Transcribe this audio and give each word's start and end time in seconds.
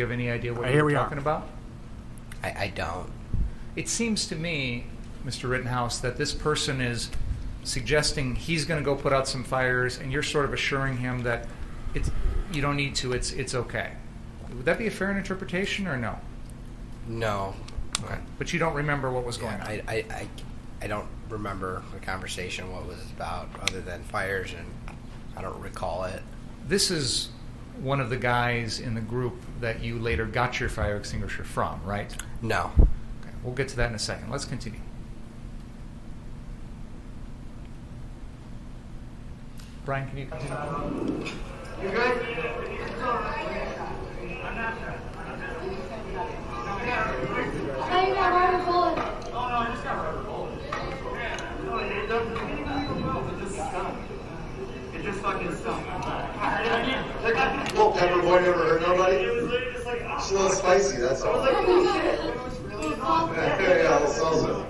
you 0.00 0.04
have 0.06 0.12
any 0.12 0.30
idea 0.30 0.52
what 0.54 0.66
Here 0.68 0.76
you're 0.78 0.84
we 0.86 0.94
are. 0.94 1.04
talking 1.04 1.18
about? 1.18 1.46
I, 2.42 2.48
I 2.48 2.72
don't. 2.74 3.10
It 3.76 3.88
seems 3.88 4.26
to 4.28 4.34
me, 4.36 4.86
Mr. 5.26 5.48
Rittenhouse, 5.48 5.98
that 5.98 6.16
this 6.16 6.32
person 6.32 6.80
is 6.80 7.10
suggesting 7.64 8.34
he's 8.34 8.64
going 8.64 8.80
to 8.80 8.84
go 8.84 8.96
put 8.96 9.12
out 9.12 9.28
some 9.28 9.44
fires, 9.44 9.98
and 9.98 10.10
you're 10.10 10.22
sort 10.22 10.46
of 10.46 10.54
assuring 10.54 10.96
him 10.96 11.22
that 11.24 11.46
it's 11.94 12.10
you 12.50 12.62
don't 12.62 12.76
need 12.76 12.94
to. 12.96 13.12
It's 13.12 13.30
it's 13.32 13.54
okay. 13.54 13.92
Would 14.48 14.64
that 14.64 14.78
be 14.78 14.86
a 14.86 14.90
fair 14.90 15.16
interpretation 15.16 15.86
or 15.86 15.96
no? 15.98 16.18
No. 17.06 17.54
Okay. 18.02 18.18
But 18.38 18.52
you 18.54 18.58
don't 18.58 18.74
remember 18.74 19.12
what 19.12 19.24
was 19.24 19.36
Yeah, 19.36 19.42
going 19.58 19.60
on. 19.60 19.68
I, 19.86 19.94
I, 19.94 20.04
I, 20.10 20.28
I 20.82 20.86
don't 20.86 21.06
remember 21.28 21.82
the 21.92 22.00
conversation, 22.00 22.72
what 22.72 22.82
it 22.82 22.88
was 22.88 22.98
about, 23.14 23.48
other 23.62 23.80
than 23.82 24.02
fires, 24.04 24.54
and 24.56 24.96
I 25.36 25.42
don't 25.42 25.60
recall 25.60 26.04
it. 26.04 26.22
This 26.66 26.90
is 26.90 27.28
one 27.80 28.00
of 28.00 28.08
the 28.10 28.16
guys 28.16 28.80
in 28.80 28.94
the 28.94 29.00
group 29.00 29.34
that 29.60 29.82
you 29.82 29.98
later 29.98 30.26
got 30.26 30.58
your 30.58 30.68
fire 30.68 30.96
extinguisher 30.96 31.44
from, 31.44 31.80
right? 31.84 32.14
No. 32.42 32.70
Okay. 32.78 33.34
We'll 33.44 33.54
get 33.54 33.68
to 33.68 33.76
that 33.76 33.90
in 33.90 33.94
a 33.94 33.98
second. 33.98 34.30
Let's 34.30 34.44
continue. 34.44 34.80
Brian, 39.84 40.08
can 40.08 40.18
you 40.18 40.26
continue? 40.26 40.54
How 47.80 48.06
you 48.06 48.14
got 48.14 48.32
rubber 48.32 48.64
bullets? 48.64 49.28
Oh 49.32 49.48
no, 49.48 49.54
I 49.56 49.70
just 49.72 49.84
got 49.84 49.96
rubber 49.96 50.22
bullets. 50.22 50.64
Yeah, 50.70 51.36
no, 51.64 51.78
it 51.78 52.06
doesn't 52.06 52.32
even 52.32 53.02
move. 53.02 53.32
It 53.32 53.38
just 53.42 53.54
stopped. 53.54 53.98
It 54.94 55.02
just 55.02 55.20
fucking 55.20 55.54
sucked. 55.56 55.86
Little 57.72 57.92
pepper 57.92 58.20
boy 58.22 58.40
never 58.40 58.52
hurt 58.52 58.82
nobody. 58.82 59.39
She's 60.22 60.32
a 60.32 60.34
little 60.34 60.50
spicy, 60.50 60.98
that's 60.98 61.22
all. 61.22 61.44
yeah, 61.44 61.56
little 63.98 64.12
salsa. 64.12 64.66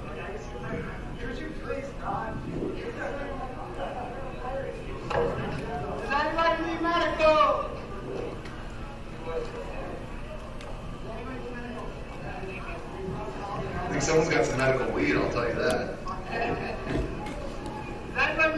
I 13.83 13.89
think 13.91 14.03
someone's 14.03 14.29
got 14.29 14.47
some 14.47 14.59
medical 14.59 14.91
weed, 14.93 15.17
I'll 15.17 15.31
tell 15.31 15.49
you 15.49 15.55
that. 15.55 15.97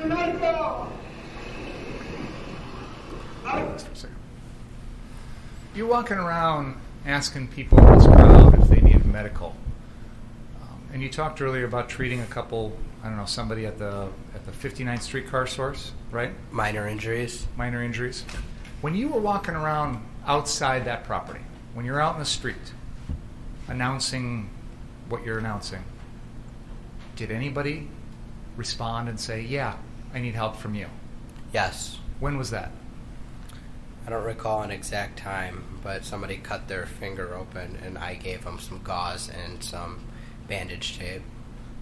Medical? 0.07 0.93
You're 5.75 5.87
walking 5.87 6.19
around 6.19 6.82
asking 7.07 7.49
people 7.49 7.79
in 7.79 7.99
this 7.99 8.07
crowd 8.07 8.59
if 8.61 8.69
they 8.69 8.81
need 8.81 9.05
medical. 9.07 9.55
Um, 10.63 10.81
and 10.93 11.03
you 11.03 11.09
talked 11.09 11.41
earlier 11.43 11.65
about 11.65 11.89
treating 11.89 12.21
a 12.21 12.27
couple, 12.27 12.77
I 13.03 13.09
don't 13.09 13.17
know, 13.17 13.27
somebody 13.27 13.67
at 13.67 13.79
the 13.79 14.09
at 14.35 14.45
the 14.47 14.53
59th 14.53 15.03
Street 15.03 15.29
car 15.29 15.47
source, 15.47 15.93
right? 16.11 16.31
Minor 16.51 16.87
injuries? 16.87 17.47
Minor 17.57 17.83
injuries. 17.83 18.25
When 18.81 18.95
you 18.95 19.09
were 19.09 19.21
walking 19.21 19.55
around 19.55 20.05
outside 20.27 20.85
that 20.85 21.05
property, 21.05 21.41
when 21.75 21.85
you're 21.85 22.01
out 22.01 22.15
in 22.15 22.21
the 22.21 22.27
street 22.27 22.57
announcing 23.69 24.51
what 25.09 25.25
you're 25.25 25.39
announcing, 25.39 25.83
did 27.17 27.31
anybody 27.31 27.89
respond 28.57 29.09
and 29.09 29.19
say, 29.19 29.41
"Yeah, 29.41 29.77
I 30.15 30.21
need 30.21 30.35
help 30.35 30.57
from 30.57 30.75
you"? 30.75 30.87
Yes. 31.53 31.99
When 32.21 32.39
was 32.39 32.51
that? 32.51 32.71
I 34.07 34.11
don't 34.11 34.25
recall 34.25 34.63
an 34.63 34.71
exact 34.71 35.19
time, 35.19 35.81
but 35.83 36.05
somebody 36.05 36.37
cut 36.37 36.69
their 36.69 36.87
finger 36.87 37.35
open, 37.35 37.79
and 37.85 37.97
I 37.97 38.15
gave 38.15 38.45
them 38.45 38.59
some 38.59 38.81
gauze 38.83 39.29
and 39.29 39.63
some 39.63 40.01
bandage 40.49 40.99
tape 40.99 41.23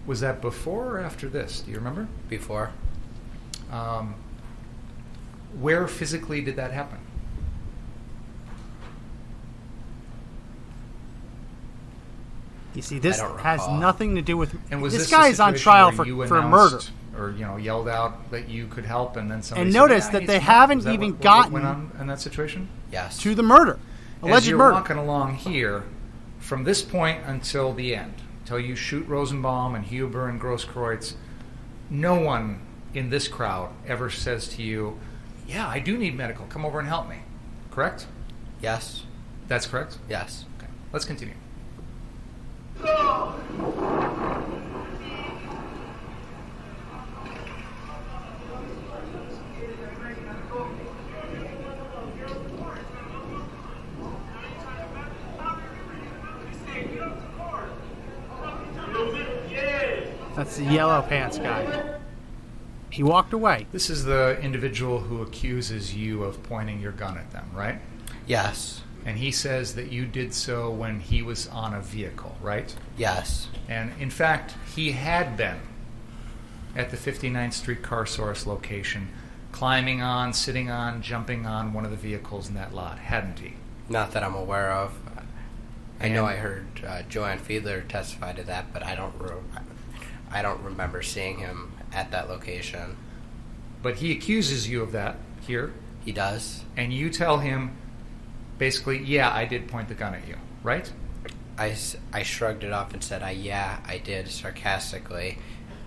Was 0.07 0.21
that 0.21 0.41
before 0.41 0.97
or 0.97 1.01
after 1.01 1.29
this? 1.29 1.61
Do 1.61 1.71
you 1.71 1.79
remember? 1.79 2.09
before. 2.29 2.73
Um, 3.71 4.15
where 5.59 5.89
physically 5.89 6.41
did 6.41 6.57
that 6.57 6.73
happen? 6.73 6.99
You 12.75 12.83
see, 12.83 12.99
this 12.99 13.21
has 13.21 13.67
nothing 13.69 14.15
to 14.15 14.23
do 14.23 14.37
with. 14.37 14.57
And 14.71 14.81
was 14.81 14.93
this, 14.93 15.03
this, 15.03 15.11
guy 15.11 15.27
a 15.27 15.31
is 15.31 15.41
on 15.41 15.55
trial 15.55 15.91
for 15.91 16.07
you 16.07 16.25
for 16.27 16.41
murder. 16.43 16.81
Announced 17.21 17.37
or 17.37 17.39
you 17.39 17.45
know 17.47 17.57
yelled 17.57 17.89
out 17.89 18.31
that 18.31 18.49
you 18.49 18.67
could 18.67 18.85
help, 18.85 19.17
and 19.17 19.31
then 19.31 19.43
somebody 19.43 19.67
And 19.67 19.73
said, 19.73 19.79
notice 19.79 20.05
"Yeah, 20.05 20.09
I 20.09 20.13
that 20.13 20.21
need 20.21 20.29
they 20.29 20.35
some 20.37 20.43
help." 20.43 20.57
haven't 20.61 20.77
Was 20.79 20.85
that 20.87 20.95
even 20.95 21.07
what, 21.11 21.15
what 21.17 21.23
gotten- 21.23 21.53
went 21.53 21.67
on 21.67 21.91
in 22.01 22.07
that 22.09 22.21
situation. 22.21 22.69
Yes. 22.93 23.19
to 23.19 23.35
the 23.35 23.43
murder, 23.43 23.79
As 24.23 24.29
alleged 24.29 24.47
you're 24.49 24.59
murder. 24.59 24.75
walking 24.75 24.97
along 24.97 25.35
here, 25.37 25.85
from 26.41 26.65
this 26.65 26.83
point 26.83 27.21
until 27.27 27.73
the 27.73 27.95
end, 27.95 28.15
until 28.43 28.59
you 28.59 28.75
shoot 28.75 29.07
Rosenbaum 29.07 29.75
and 29.75 29.85
Huber 29.85 30.29
and 30.29 30.41
Grosskreutz, 30.41 31.15
no 31.89 32.15
one 32.19 32.61
in 32.95 33.11
this 33.11 33.29
crowd 33.29 33.71
ever 33.87 34.11
says 34.11 34.49
to 34.49 34.63
you, 34.63 34.99
"Yeah, 35.47 35.69
I 35.69 35.79
do 35.79 35.97
need 35.97 36.17
medical. 36.17 36.47
Come 36.47 36.65
over 36.65 36.79
and 36.81 36.89
help 36.89 37.09
me." 37.09 37.19
Correct? 37.71 38.07
Yes. 38.61 39.05
That's 39.47 39.67
correct. 39.67 39.99
Yes. 40.09 40.45
Okay. 40.59 40.71
Let's 40.93 41.05
continue. 41.05 41.35
That's 60.51 60.59
the 60.59 60.75
yellow 60.75 61.01
pants 61.03 61.39
guy. 61.39 62.01
He 62.91 63.05
walked 63.05 63.33
away. 63.33 63.69
This 63.71 63.89
is 63.89 64.03
the 64.03 64.37
individual 64.41 64.99
who 64.99 65.23
accuses 65.23 65.95
you 65.95 66.25
of 66.25 66.43
pointing 66.43 66.81
your 66.81 66.91
gun 66.91 67.17
at 67.17 67.31
them, 67.31 67.49
right? 67.55 67.79
Yes. 68.27 68.83
And 69.07 69.17
he 69.17 69.31
says 69.31 69.77
that 69.77 69.93
you 69.93 70.07
did 70.07 70.35
so 70.35 70.69
when 70.69 70.99
he 70.99 71.23
was 71.23 71.47
on 71.47 71.73
a 71.73 71.81
vehicle, 71.81 72.37
right? 72.43 72.75
Yes. 72.97 73.47
And 73.69 73.93
in 74.01 74.11
fact, 74.11 74.55
he 74.75 74.91
had 74.91 75.37
been 75.37 75.61
at 76.75 76.91
the 76.91 76.97
59th 76.97 77.53
Street 77.53 77.83
Car 77.85 78.05
Source 78.05 78.45
location, 78.45 79.11
climbing 79.53 80.03
on, 80.03 80.33
sitting 80.33 80.69
on, 80.69 81.01
jumping 81.01 81.47
on 81.47 81.73
one 81.73 81.85
of 81.85 81.93
the 81.93 81.97
vehicles 81.97 82.49
in 82.49 82.57
that 82.57 82.75
lot, 82.75 82.99
hadn't 82.99 83.39
he? 83.39 83.53
Not 83.89 84.11
that 84.11 84.25
I'm 84.25 84.35
aware 84.35 84.73
of. 84.73 84.99
I 86.01 86.09
know 86.09 86.27
I 86.27 86.35
heard 86.35 86.67
uh, 86.85 87.03
Joanne 87.03 87.39
Fiedler 87.39 87.87
testify 87.87 88.33
to 88.33 88.43
that, 88.43 88.73
but 88.73 88.83
I 88.83 88.97
don't. 88.97 89.15
Re- 89.17 89.35
I 90.31 90.43
don't 90.43 90.63
remember 90.63 91.03
seeing 91.03 91.39
him 91.39 91.73
at 91.93 92.11
that 92.13 92.29
location. 92.29 92.97
But 93.83 93.97
he 93.97 94.13
accuses 94.13 94.69
you 94.69 94.83
of 94.83 94.93
that 94.93 95.17
here, 95.47 95.73
He 96.05 96.13
does. 96.13 96.65
and 96.77 96.93
you 96.93 97.11
tell 97.11 97.39
him 97.39 97.77
basically, 98.59 98.99
yeah, 98.99 99.33
I 99.33 99.45
did 99.47 99.69
point 99.69 99.89
the 99.89 99.95
gun 99.95 100.15
at 100.15 100.29
you, 100.29 100.37
right? 100.63 100.91
I, 101.59 101.77
I 102.13 102.23
shrugged 102.23 102.63
it 102.65 102.73
off 102.73 102.93
and 102.95 103.03
said, 103.03 103.23
I, 103.23 103.31
yeah, 103.31 103.81
I 103.87 103.99
did, 103.99 104.29
sarcastically, 104.29 105.39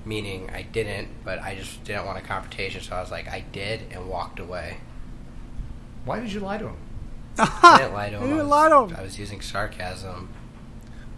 meaning 0.06 0.50
I 0.54 0.64
didn't, 0.64 1.08
but 1.24 1.40
I 1.40 1.56
just 1.56 1.84
didn't 1.84 2.06
want 2.06 2.18
a 2.18 2.22
confrontation, 2.22 2.82
so 2.82 2.96
I 2.96 3.02
was 3.02 3.12
like, 3.12 3.28
I 3.28 3.44
did, 3.52 3.82
and 3.92 4.08
walked 4.10 4.40
away. 4.40 4.78
Why 6.06 6.20
did 6.20 6.34
you 6.34 6.40
lie 6.42 6.58
to 6.58 6.68
him? 6.70 6.78
I 7.38 7.78
didn't 7.78 7.94
lie 7.94 8.10
to 8.10 8.18
him. 8.20 8.28
You 8.28 8.34
I 8.34 8.38
didn't 8.38 8.50
lie 8.50 8.70
to 8.70 8.76
him. 8.84 8.96
I 8.98 9.02
was 9.04 9.18
using 9.18 9.40
sarcasm. 9.42 10.30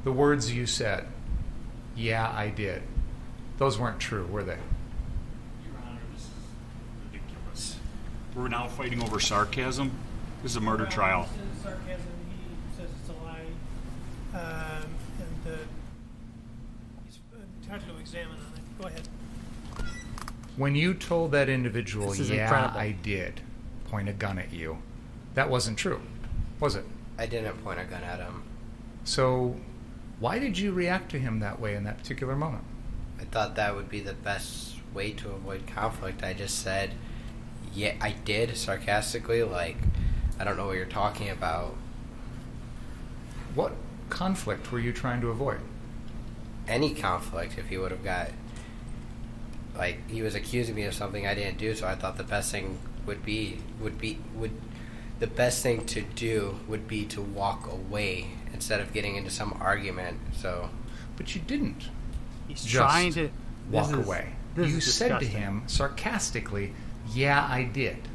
The 0.03 0.11
words 0.11 0.53
you 0.53 0.65
said, 0.65 1.07
yeah, 1.95 2.31
I 2.35 2.49
did, 2.49 2.83
those 3.57 3.79
weren't 3.79 3.99
true, 3.99 4.25
were 4.27 4.43
they? 4.43 4.53
Your 4.53 5.81
Honor, 5.87 5.99
this 6.13 6.23
is 6.23 6.29
ridiculous. 7.11 7.77
We're 8.35 8.47
now 8.47 8.67
fighting 8.67 9.01
over 9.01 9.19
sarcasm. 9.19 9.91
This 10.43 10.51
is 10.51 10.57
a 10.57 10.61
murder 10.61 10.85
trial. 10.85 11.25
Says 11.25 11.63
sarcasm. 11.63 12.05
He 12.29 12.81
says 12.81 12.89
it's 13.01 13.09
a 13.09 13.23
lie, 13.23 13.45
um, 14.33 14.85
and 15.19 15.53
uh, 15.53 15.57
he's 17.05 17.19
entitled 17.63 17.95
to 17.95 18.01
examine 18.01 18.35
on 18.35 18.53
it. 18.57 18.81
Go 18.81 18.87
ahead. 18.87 19.07
When 20.57 20.75
you 20.75 20.93
told 20.93 21.31
that 21.31 21.49
individual, 21.49 22.09
This 22.09 22.19
is 22.19 22.29
yeah, 22.29 22.43
incredible. 22.43 22.79
I 22.79 22.91
did 22.91 23.41
point 23.89 24.07
a 24.09 24.13
gun 24.13 24.39
at 24.39 24.53
you, 24.53 24.77
that 25.33 25.49
wasn't 25.49 25.77
true, 25.77 26.01
was 26.59 26.75
it? 26.75 26.85
I 27.17 27.25
didn't 27.25 27.63
point 27.63 27.79
a 27.79 27.85
gun 27.85 28.03
at 28.03 28.19
him. 28.19 28.43
So, 29.03 29.55
why 30.19 30.39
did 30.39 30.57
you 30.57 30.71
react 30.71 31.11
to 31.11 31.19
him 31.19 31.39
that 31.39 31.59
way 31.59 31.75
in 31.75 31.83
that 31.85 31.97
particular 31.97 32.35
moment? 32.35 32.63
I 33.25 33.33
thought 33.33 33.55
that 33.55 33.75
would 33.75 33.89
be 33.89 33.99
the 33.99 34.13
best 34.13 34.75
way 34.93 35.11
to 35.11 35.31
avoid 35.31 35.67
conflict. 35.67 36.23
I 36.23 36.33
just 36.33 36.59
said, 36.59 36.91
yeah, 37.73 37.95
I 37.99 38.11
did, 38.11 38.55
sarcastically, 38.55 39.43
like, 39.43 39.77
I 40.39 40.43
don't 40.43 40.57
know 40.57 40.67
what 40.67 40.77
you're 40.77 40.85
talking 40.85 41.29
about. 41.29 41.75
What 43.53 43.73
conflict 44.09 44.71
were 44.71 44.79
you 44.79 44.93
trying 44.93 45.21
to 45.21 45.29
avoid? 45.29 45.59
Any 46.67 46.93
conflict, 46.93 47.57
if 47.57 47.67
he 47.67 47.77
would 47.77 47.91
have 47.91 48.03
got. 48.03 48.31
Like, 49.75 50.09
he 50.09 50.21
was 50.21 50.35
accusing 50.35 50.75
me 50.75 50.83
of 50.83 50.93
something 50.93 51.27
I 51.27 51.33
didn't 51.33 51.57
do, 51.57 51.75
so 51.75 51.87
I 51.87 51.95
thought 51.95 52.17
the 52.17 52.23
best 52.23 52.51
thing 52.51 52.79
would 53.05 53.25
be, 53.25 53.59
would 53.81 53.97
be, 53.99 54.19
would 54.35 54.51
the 55.19 55.27
best 55.27 55.63
thing 55.63 55.85
to 55.85 56.01
do 56.01 56.59
would 56.67 56.87
be 56.87 57.05
to 57.05 57.21
walk 57.21 57.71
away 57.71 58.27
instead 58.53 58.81
of 58.81 58.93
getting 58.93 59.15
into 59.15 59.29
some 59.29 59.57
argument. 59.59 60.19
So 60.33 60.69
But 61.17 61.35
you 61.35 61.41
didn't 61.41 61.89
He's 62.47 62.63
just 62.63 62.75
trying 62.75 63.13
to 63.13 63.29
walk 63.71 63.91
is- 63.91 64.05
away. 64.05 64.29
You 64.57 64.63
is 64.63 64.93
said 64.93 65.19
to 65.19 65.25
him 65.25 65.63
sarcastically, 65.67 66.73
"Yeah, 67.13 67.45
I 67.49 67.63
did," 67.63 68.07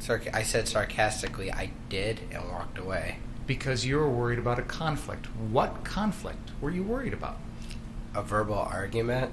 sarc- 0.00 0.32
I 0.32 0.42
said 0.44 0.68
sarcastically, 0.68 1.52
I 1.52 1.70
did, 1.88 2.20
and 2.30 2.48
walked 2.48 2.78
away. 2.78 3.16
because 3.46 3.84
you 3.86 3.96
were 3.96 4.10
worried 4.10 4.40
about 4.40 4.58
a 4.58 4.62
conflict. 4.62 5.26
What 5.36 5.84
conflict 5.84 6.50
were 6.60 6.70
you 6.70 6.82
worried 6.82 7.12
about? 7.12 7.38
A 8.14 8.20
verbal 8.22 8.56
argument. 8.58 9.30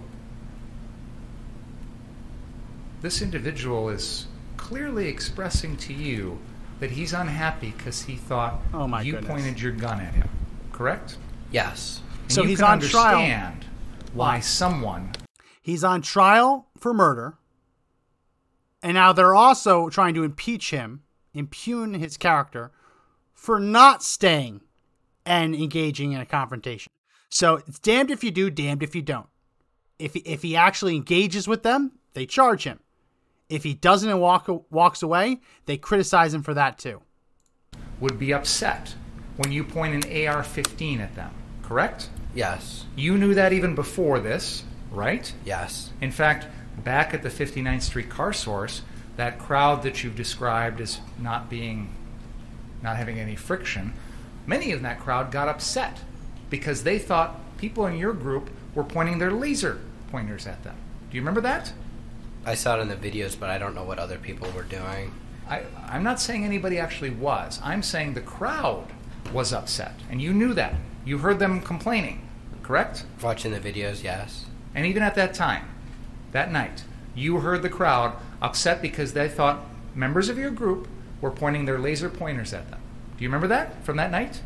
This 3.02 3.22
individual 3.22 3.90
is 3.90 4.28
clearly 4.58 5.08
expressing 5.08 5.76
to 5.78 5.94
you 5.94 6.40
that 6.80 6.92
he's 6.92 7.12
unhappy 7.14 7.74
because 7.76 8.04
he 8.04 8.16
thought 8.16 8.62
Oh, 8.74 8.88
my 8.88 9.02
you 9.02 9.14
goodness. 9.14 9.32
pointed 9.32 9.60
your 9.62 9.72
gun 9.72 10.00
at 10.00 10.14
him. 10.14 10.30
Correct? 10.72 11.18
Yes. 11.52 12.02
And 12.24 12.32
So 12.32 12.42
you 12.44 12.50
he's 12.50 12.60
can 12.60 12.68
on 12.68 12.80
trial. 12.82 13.20
Why 14.14 14.40
someone 14.40 15.12
He's 15.64 15.86
on 15.86 16.02
trial 16.02 16.68
for 16.78 16.94
murder. 16.94 17.38
And 18.84 18.96
now 18.96 19.14
they're 19.14 19.34
also 19.34 19.90
trying 19.90 20.14
to 20.16 20.26
impeach 20.26 20.72
him, 20.72 21.04
impugn 21.34 21.94
his 21.94 22.18
character 22.18 22.72
for 23.34 23.62
not 23.62 24.04
staying 24.04 24.60
and 25.26 25.56
engaging 25.56 26.12
in 26.12 26.20
a 26.20 26.26
confrontation. 26.26 26.92
So 27.30 27.62
it's 27.66 27.80
damned 27.80 28.12
if 28.12 28.26
you 28.26 28.30
do, 28.30 28.50
damned 28.50 28.84
if 28.84 28.94
you 28.94 29.02
don't. 29.02 29.28
If 29.98 30.16
he, 30.16 30.20
if 30.20 30.42
he 30.42 30.58
actually 30.58 30.98
engages 30.98 31.48
with 31.48 31.64
them, 31.64 31.94
they 32.14 32.26
charge 32.26 32.66
him. 32.66 32.82
If 33.48 33.64
he 33.64 33.74
doesn't 33.74 34.10
and 34.10 34.20
walk 34.20 34.50
walks 34.70 35.02
away, 35.02 35.40
they 35.66 35.78
criticize 35.78 36.34
him 36.34 36.44
for 36.44 36.54
that 36.54 36.78
too. 36.78 37.02
would 38.02 38.20
be 38.20 38.34
upset 38.34 38.96
when 39.38 39.54
you 39.54 39.64
point 39.64 40.04
an 40.04 40.28
AR-15 40.28 41.00
at 41.00 41.16
them. 41.16 41.32
Correct? 41.62 42.10
Yes. 42.34 42.86
You 42.96 43.18
knew 43.18 43.34
that 43.34 43.54
even 43.54 43.76
before 43.76 44.20
this, 44.20 44.64
right? 44.92 45.32
Yes. 45.46 45.92
In 46.02 46.12
fact, 46.12 46.48
back 46.84 47.14
at 47.14 47.24
the 47.24 47.30
59th 47.30 47.82
Street 47.82 48.10
car 48.10 48.34
source, 48.34 48.82
that 49.18 49.38
crowd 49.40 49.84
that 49.84 50.04
you've 50.04 50.16
described 50.16 50.82
as 50.82 51.00
not 51.20 51.50
being, 51.50 51.94
not 52.82 52.98
having 52.98 53.20
any 53.20 53.36
friction, 53.36 53.94
many 54.48 54.72
in 54.72 54.82
that 54.84 55.00
crowd 55.00 55.32
got 55.32 55.48
upset 55.48 56.02
because 56.50 56.84
they 56.84 57.00
thought 57.00 57.40
people 57.58 57.86
in 57.86 57.98
your 57.98 58.14
group 58.14 58.50
were 58.76 58.84
pointing 58.84 59.20
their 59.20 59.32
laser 59.32 59.80
pointers 60.12 60.48
at 60.48 60.64
them. 60.64 60.76
Do 61.10 61.16
you 61.16 61.22
remember 61.22 61.42
that? 61.42 61.72
I 62.46 62.56
saw 62.56 62.78
it 62.78 62.82
in 62.82 62.90
the 62.90 62.96
videos, 62.96 63.40
but 63.40 63.50
I 63.50 63.58
don't 63.58 63.76
know 63.76 63.84
what 63.84 64.00
other 64.00 64.18
people 64.18 64.50
were 64.52 64.64
doing. 64.64 65.14
I, 65.48 65.64
I'm 65.88 66.04
not 66.04 66.20
saying 66.20 66.44
anybody 66.44 66.80
actually 66.80 67.12
was. 67.12 67.60
I'm 67.64 67.84
saying 67.84 68.14
the 68.14 68.22
crowd 68.22 68.88
was 69.32 69.54
upset, 69.54 69.94
and 70.10 70.22
you 70.22 70.34
knew 70.34 70.54
that. 70.54 70.76
You 71.06 71.18
heard 71.20 71.40
them 71.40 71.62
complaining, 71.62 72.23
correct? 72.64 73.06
Watching 73.22 73.52
the 73.52 73.60
videos, 73.60 74.04
yes. 74.04 74.46
And 74.74 74.86
even 74.86 75.04
at 75.04 75.16
that 75.16 75.34
time, 75.34 75.70
that 76.32 76.52
night, 76.52 76.84
you 77.16 77.40
heard 77.40 77.62
the 77.62 77.70
crowd 77.70 78.16
upset 78.42 78.82
because 78.82 79.14
they 79.14 79.30
thought 79.30 79.66
members 79.94 80.30
of 80.30 80.38
your 80.38 80.50
group 80.50 80.88
were 81.22 81.32
pointing 81.32 81.66
their 81.66 81.78
laser 81.78 82.10
pointers 82.10 82.54
at 82.54 82.70
them. 82.72 82.82
Do 83.18 83.24
you 83.24 83.30
remember 83.30 83.48
that 83.48 83.84
from 83.84 83.98
that 83.98 84.12
night? 84.12 84.42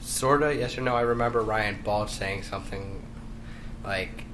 Sorta, 0.00 0.54
yes 0.54 0.76
or 0.76 0.82
no. 0.82 0.94
I 0.94 1.00
remember 1.00 1.40
Ryan 1.40 1.80
Balch 1.82 2.10
saying 2.10 2.42
something 2.42 3.02
like 3.84 4.24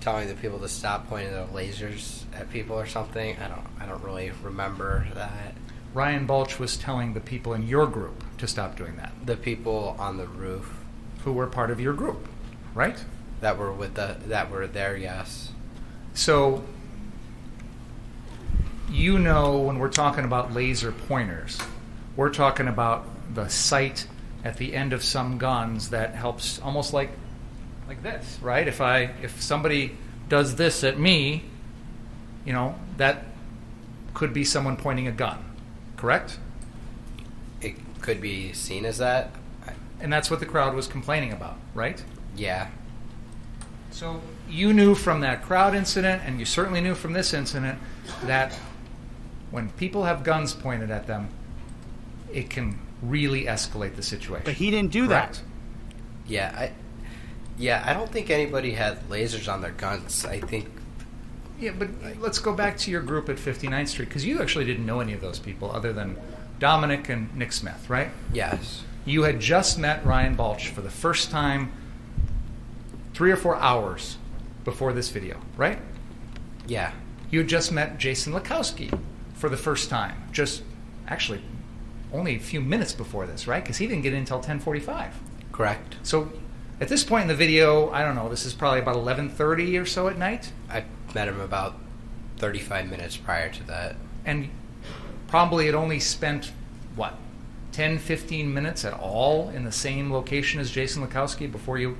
telling 0.00 0.28
the 0.28 0.34
people 0.34 0.58
to 0.58 0.68
stop 0.68 1.08
pointing 1.08 1.32
their 1.32 1.46
lasers 1.46 2.24
at 2.34 2.50
people 2.50 2.78
or 2.78 2.86
something. 2.86 3.36
I 3.38 3.48
don't. 3.48 3.66
I 3.80 3.86
don't 3.86 4.02
really 4.02 4.30
remember 4.42 5.06
that. 5.14 5.54
Ryan 5.96 6.26
Balch 6.26 6.58
was 6.58 6.76
telling 6.76 7.14
the 7.14 7.20
people 7.20 7.54
in 7.54 7.66
your 7.66 7.86
group 7.86 8.22
to 8.36 8.46
stop 8.46 8.76
doing 8.76 8.96
that, 8.96 9.14
The 9.24 9.34
people 9.34 9.96
on 9.98 10.18
the 10.18 10.26
roof 10.26 10.84
who 11.24 11.32
were 11.32 11.46
part 11.46 11.70
of 11.70 11.80
your 11.80 11.94
group, 11.94 12.28
right? 12.74 13.02
that 13.40 13.56
were 13.56 13.72
with 13.72 13.94
the 13.94 14.16
that 14.26 14.50
were 14.50 14.66
there, 14.66 14.94
yes. 14.94 15.52
So, 16.12 16.64
you 18.90 19.18
know, 19.18 19.58
when 19.58 19.78
we're 19.78 19.88
talking 19.88 20.24
about 20.24 20.52
laser 20.52 20.92
pointers, 20.92 21.58
we're 22.14 22.32
talking 22.32 22.68
about 22.68 23.06
the 23.34 23.48
sight 23.48 24.06
at 24.44 24.58
the 24.58 24.74
end 24.74 24.92
of 24.92 25.02
some 25.02 25.38
guns 25.38 25.90
that 25.90 26.14
helps 26.14 26.60
almost 26.60 26.92
like 26.92 27.10
like 27.88 28.02
this, 28.02 28.38
right? 28.42 28.68
If 28.68 28.82
I 28.82 29.12
if 29.22 29.40
somebody 29.40 29.96
does 30.28 30.56
this 30.56 30.84
at 30.84 30.98
me, 30.98 31.44
you 32.44 32.52
know, 32.52 32.74
that 32.98 33.24
could 34.12 34.34
be 34.34 34.44
someone 34.44 34.76
pointing 34.76 35.08
a 35.08 35.12
gun, 35.12 35.42
correct? 35.96 36.38
It 37.60 37.74
could 38.00 38.20
be 38.20 38.52
seen 38.52 38.84
as 38.84 38.98
that. 38.98 39.30
And 40.00 40.12
that's 40.12 40.30
what 40.30 40.40
the 40.40 40.46
crowd 40.46 40.74
was 40.74 40.86
complaining 40.86 41.32
about, 41.32 41.56
right? 41.74 42.02
yeah. 42.36 42.68
So 43.90 44.20
you 44.46 44.74
knew 44.74 44.94
from 44.94 45.20
that 45.20 45.42
crowd 45.42 45.74
incident, 45.74 46.22
and 46.26 46.38
you 46.38 46.44
certainly 46.44 46.82
knew 46.82 46.94
from 46.94 47.14
this 47.14 47.32
incident, 47.32 47.78
that 48.24 48.52
when 49.50 49.70
people 49.70 50.04
have 50.04 50.22
guns 50.22 50.52
pointed 50.52 50.90
at 50.90 51.06
them, 51.06 51.30
it 52.30 52.50
can 52.50 52.78
really 53.00 53.44
escalate 53.44 53.96
the 53.96 54.02
situation. 54.02 54.42
But 54.44 54.54
he 54.54 54.70
didn't 54.70 54.92
do 54.92 55.08
Correct? 55.08 55.36
that. 55.36 55.42
Yeah, 56.26 56.54
I 56.54 56.72
yeah, 57.56 57.82
I 57.86 57.94
don't 57.94 58.10
think 58.10 58.28
anybody 58.28 58.72
had 58.72 59.00
lasers 59.08 59.50
on 59.50 59.62
their 59.62 59.70
guns. 59.70 60.26
I 60.26 60.40
think 60.40 60.68
Yeah, 61.58 61.72
but 61.78 61.88
let's 62.20 62.38
go 62.38 62.52
back 62.52 62.76
to 62.78 62.90
your 62.90 63.00
group 63.02 63.28
at 63.28 63.36
59th 63.36 63.88
Street, 63.88 64.08
because 64.08 64.24
you 64.26 64.40
actually 64.42 64.64
didn't 64.64 64.84
know 64.84 65.00
any 65.00 65.12
of 65.12 65.20
those 65.20 65.38
people 65.38 65.70
other 65.70 65.92
than 65.92 66.16
Dominic 66.58 67.08
and 67.08 67.34
Nick 67.36 67.52
Smith, 67.52 67.88
right? 67.88 68.08
yes. 68.32 68.82
You 69.04 69.22
had 69.22 69.38
just 69.38 69.78
met 69.78 70.04
Ryan 70.04 70.34
Balch 70.34 70.68
for 70.70 70.80
the 70.80 70.90
first 70.90 71.30
time 71.30 71.70
three 73.14 73.30
or 73.30 73.36
four 73.36 73.54
hours 73.54 74.18
before 74.64 74.92
this 74.92 75.10
video, 75.10 75.40
right? 75.56 75.78
Yeah. 76.66 76.90
You 77.30 77.38
had 77.38 77.48
just 77.48 77.70
met 77.70 77.98
Jason 77.98 78.32
Lackowski 78.32 78.98
for 79.34 79.48
the 79.48 79.56
first 79.56 79.88
time, 79.88 80.24
just 80.32 80.64
actually 81.06 81.40
only 82.12 82.34
a 82.34 82.40
few 82.40 82.60
minutes 82.60 82.92
before 82.92 83.28
this, 83.28 83.46
right? 83.46 83.62
Because 83.62 83.76
he 83.76 83.86
didn't 83.86 84.02
get 84.02 84.12
in 84.12 84.18
until 84.20 84.40
10:45. 84.40 85.12
Correct. 85.52 85.94
So 86.02 86.32
at 86.80 86.88
this 86.88 87.04
point 87.04 87.22
in 87.22 87.28
the 87.28 87.34
video, 87.34 87.90
I 87.90 88.02
don't 88.02 88.16
know. 88.16 88.28
This 88.28 88.44
is 88.44 88.54
probably 88.54 88.80
about 88.80 88.96
11:30 88.96 89.80
or 89.80 89.86
so 89.86 90.08
at 90.08 90.18
night, 90.18 90.50
I 90.68 90.84
met 91.16 91.28
him 91.28 91.40
about 91.40 91.74
35 92.36 92.90
minutes 92.90 93.16
prior 93.16 93.48
to 93.50 93.62
that. 93.66 93.96
and 94.26 94.50
probably 95.28 95.64
had 95.64 95.74
only 95.74 95.98
spent 95.98 96.52
what 96.94 97.14
10, 97.72 97.98
15 97.98 98.52
minutes 98.52 98.84
at 98.84 98.92
all 98.92 99.48
in 99.48 99.64
the 99.64 99.72
same 99.72 100.12
location 100.12 100.60
as 100.60 100.70
Jason 100.70 101.04
Lackowski 101.04 101.50
before 101.50 101.78
you 101.78 101.96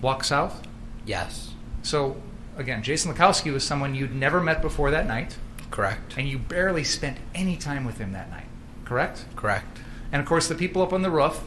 walk 0.00 0.22
south. 0.22 0.62
Yes. 1.04 1.52
So 1.82 2.16
again, 2.56 2.82
Jason 2.84 3.12
Lackowski 3.12 3.52
was 3.52 3.64
someone 3.64 3.94
you'd 3.96 4.14
never 4.14 4.40
met 4.40 4.62
before 4.62 4.92
that 4.92 5.06
night, 5.06 5.36
Correct. 5.72 6.14
and 6.16 6.28
you 6.28 6.38
barely 6.38 6.84
spent 6.84 7.18
any 7.34 7.56
time 7.56 7.84
with 7.84 7.98
him 7.98 8.12
that 8.12 8.30
night. 8.30 8.46
Correct? 8.84 9.24
Correct. 9.34 9.80
And 10.12 10.20
of 10.22 10.28
course, 10.28 10.46
the 10.48 10.54
people 10.54 10.80
up 10.80 10.92
on 10.92 11.02
the 11.02 11.10
roof, 11.10 11.42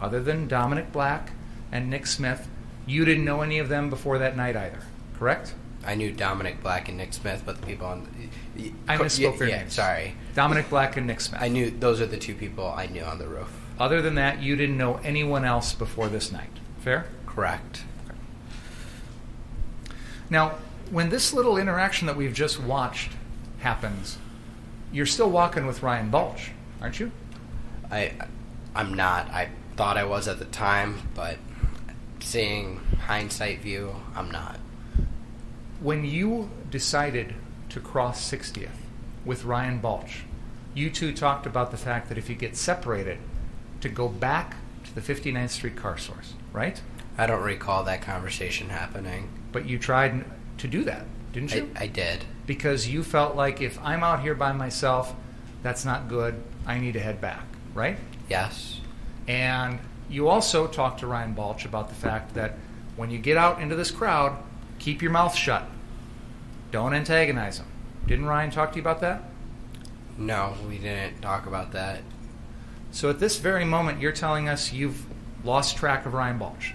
other 0.00 0.20
than 0.20 0.48
Dominic 0.48 0.90
Black 0.92 1.30
and 1.70 1.88
Nick 1.88 2.04
Smith, 2.06 2.48
you 2.84 3.04
didn't 3.04 3.24
know 3.24 3.42
any 3.42 3.58
of 3.58 3.68
them 3.68 3.90
before 3.90 4.18
that 4.18 4.36
night 4.36 4.56
either. 4.56 4.80
Correct? 5.18 5.54
I 5.86 5.94
knew 5.94 6.12
Dominic 6.12 6.62
Black 6.62 6.88
and 6.88 6.98
Nick 6.98 7.12
Smith, 7.12 7.44
but 7.46 7.60
the 7.60 7.66
people 7.66 7.86
on 7.86 8.08
the, 8.56 8.72
I 8.88 8.96
misspoke 8.96 9.38
their 9.38 9.48
yeah, 9.48 9.58
names. 9.58 9.74
Sorry. 9.74 10.14
Dominic 10.34 10.68
Black 10.68 10.96
and 10.96 11.06
Nick 11.06 11.20
Smith. 11.20 11.40
I 11.40 11.48
knew 11.48 11.70
those 11.70 12.00
are 12.00 12.06
the 12.06 12.16
two 12.16 12.34
people 12.34 12.66
I 12.66 12.86
knew 12.86 13.02
on 13.02 13.18
the 13.18 13.28
roof. 13.28 13.48
Other 13.78 14.02
than 14.02 14.16
that, 14.16 14.42
you 14.42 14.56
didn't 14.56 14.76
know 14.76 14.96
anyone 15.04 15.44
else 15.44 15.72
before 15.72 16.08
this 16.08 16.32
night. 16.32 16.50
Fair? 16.80 17.06
Correct. 17.26 17.84
Now, 20.28 20.56
when 20.90 21.10
this 21.10 21.32
little 21.32 21.56
interaction 21.56 22.06
that 22.06 22.16
we've 22.16 22.34
just 22.34 22.60
watched 22.60 23.12
happens, 23.60 24.18
you're 24.92 25.06
still 25.06 25.30
walking 25.30 25.66
with 25.66 25.82
Ryan 25.82 26.10
Balch, 26.10 26.50
aren't 26.80 26.98
you? 26.98 27.12
I 27.90 28.12
I'm 28.74 28.94
not. 28.94 29.28
I 29.30 29.50
thought 29.76 29.96
I 29.96 30.04
was 30.04 30.26
at 30.28 30.38
the 30.38 30.44
time, 30.46 31.08
but 31.14 31.38
seeing 32.20 32.80
hindsight 33.06 33.60
view, 33.60 33.94
I'm 34.14 34.30
not. 34.30 34.58
When 35.80 36.04
you 36.04 36.50
decided 36.70 37.34
to 37.70 37.80
cross 37.80 38.30
60th 38.30 38.70
with 39.24 39.44
Ryan 39.44 39.78
Balch, 39.78 40.24
you 40.74 40.90
two 40.90 41.12
talked 41.12 41.46
about 41.46 41.70
the 41.70 41.76
fact 41.76 42.08
that 42.08 42.18
if 42.18 42.28
you 42.28 42.34
get 42.34 42.56
separated, 42.56 43.18
to 43.80 43.88
go 43.88 44.08
back 44.08 44.56
to 44.84 44.94
the 44.94 45.00
59th 45.00 45.50
Street 45.50 45.76
car 45.76 45.98
source, 45.98 46.34
right? 46.52 46.80
I 47.18 47.26
don't 47.26 47.42
recall 47.42 47.84
that 47.84 48.02
conversation 48.02 48.70
happening. 48.70 49.28
But 49.52 49.66
you 49.66 49.78
tried 49.78 50.24
to 50.58 50.68
do 50.68 50.82
that, 50.84 51.04
didn't 51.32 51.52
I, 51.52 51.56
you? 51.56 51.70
I 51.76 51.86
did. 51.86 52.24
because 52.46 52.88
you 52.88 53.02
felt 53.02 53.36
like 53.36 53.60
if 53.60 53.78
I'm 53.82 54.02
out 54.02 54.20
here 54.20 54.34
by 54.34 54.52
myself, 54.52 55.14
that's 55.62 55.84
not 55.84 56.08
good. 56.08 56.42
I 56.66 56.78
need 56.78 56.92
to 56.94 57.00
head 57.00 57.20
back, 57.20 57.44
right? 57.74 57.98
Yes. 58.28 58.80
And 59.28 59.78
you 60.08 60.28
also 60.28 60.66
talked 60.66 61.00
to 61.00 61.06
Ryan 61.06 61.32
Balch 61.32 61.64
about 61.64 61.88
the 61.88 61.94
fact 61.94 62.34
that 62.34 62.54
when 62.96 63.10
you 63.10 63.18
get 63.18 63.36
out 63.36 63.60
into 63.60 63.76
this 63.76 63.90
crowd, 63.90 64.36
keep 64.78 65.02
your 65.02 65.10
mouth 65.10 65.34
shut. 65.34 65.68
Don't 66.70 66.94
antagonize 66.94 67.58
them. 67.58 67.68
Didn't 68.06 68.26
Ryan 68.26 68.50
talk 68.50 68.72
to 68.72 68.76
you 68.76 68.82
about 68.82 69.00
that? 69.00 69.22
No, 70.18 70.54
we 70.68 70.78
didn't 70.78 71.20
talk 71.20 71.46
about 71.46 71.72
that. 71.72 72.02
So 72.90 73.10
at 73.10 73.18
this 73.18 73.38
very 73.38 73.64
moment, 73.64 74.00
you're 74.00 74.12
telling 74.12 74.48
us 74.48 74.72
you've 74.72 75.04
lost 75.44 75.76
track 75.76 76.06
of 76.06 76.14
Ryan 76.14 76.38
Balch. 76.38 76.74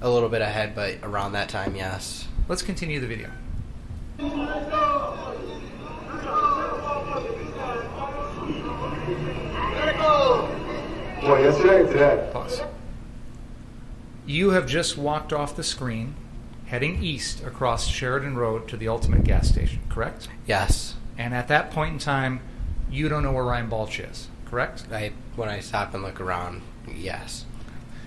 A 0.00 0.10
little 0.10 0.28
bit 0.28 0.42
ahead, 0.42 0.74
but 0.74 0.98
around 1.02 1.32
that 1.32 1.48
time, 1.48 1.74
yes. 1.74 2.28
Let's 2.48 2.62
continue 2.62 3.00
the 3.00 3.06
video. 3.06 3.30
Well, 11.22 11.42
yesterday 11.42 11.82
or 11.82 11.86
today? 11.86 12.30
Pause. 12.32 12.62
You 14.28 14.50
have 14.50 14.66
just 14.66 14.98
walked 14.98 15.32
off 15.32 15.56
the 15.56 15.64
screen, 15.64 16.14
heading 16.66 17.02
east 17.02 17.42
across 17.42 17.86
Sheridan 17.86 18.36
Road 18.36 18.68
to 18.68 18.76
the 18.76 18.86
Ultimate 18.86 19.24
gas 19.24 19.48
station, 19.48 19.80
correct? 19.88 20.28
Yes. 20.46 20.96
And 21.16 21.32
at 21.34 21.48
that 21.48 21.70
point 21.70 21.94
in 21.94 21.98
time, 21.98 22.42
you 22.90 23.08
don't 23.08 23.22
know 23.22 23.32
where 23.32 23.44
Ryan 23.44 23.70
Balch 23.70 23.98
is, 24.00 24.28
correct? 24.44 24.84
I 24.92 25.12
when 25.34 25.48
I 25.48 25.60
stop 25.60 25.94
and 25.94 26.02
look 26.02 26.20
around, 26.20 26.60
yes. 26.94 27.46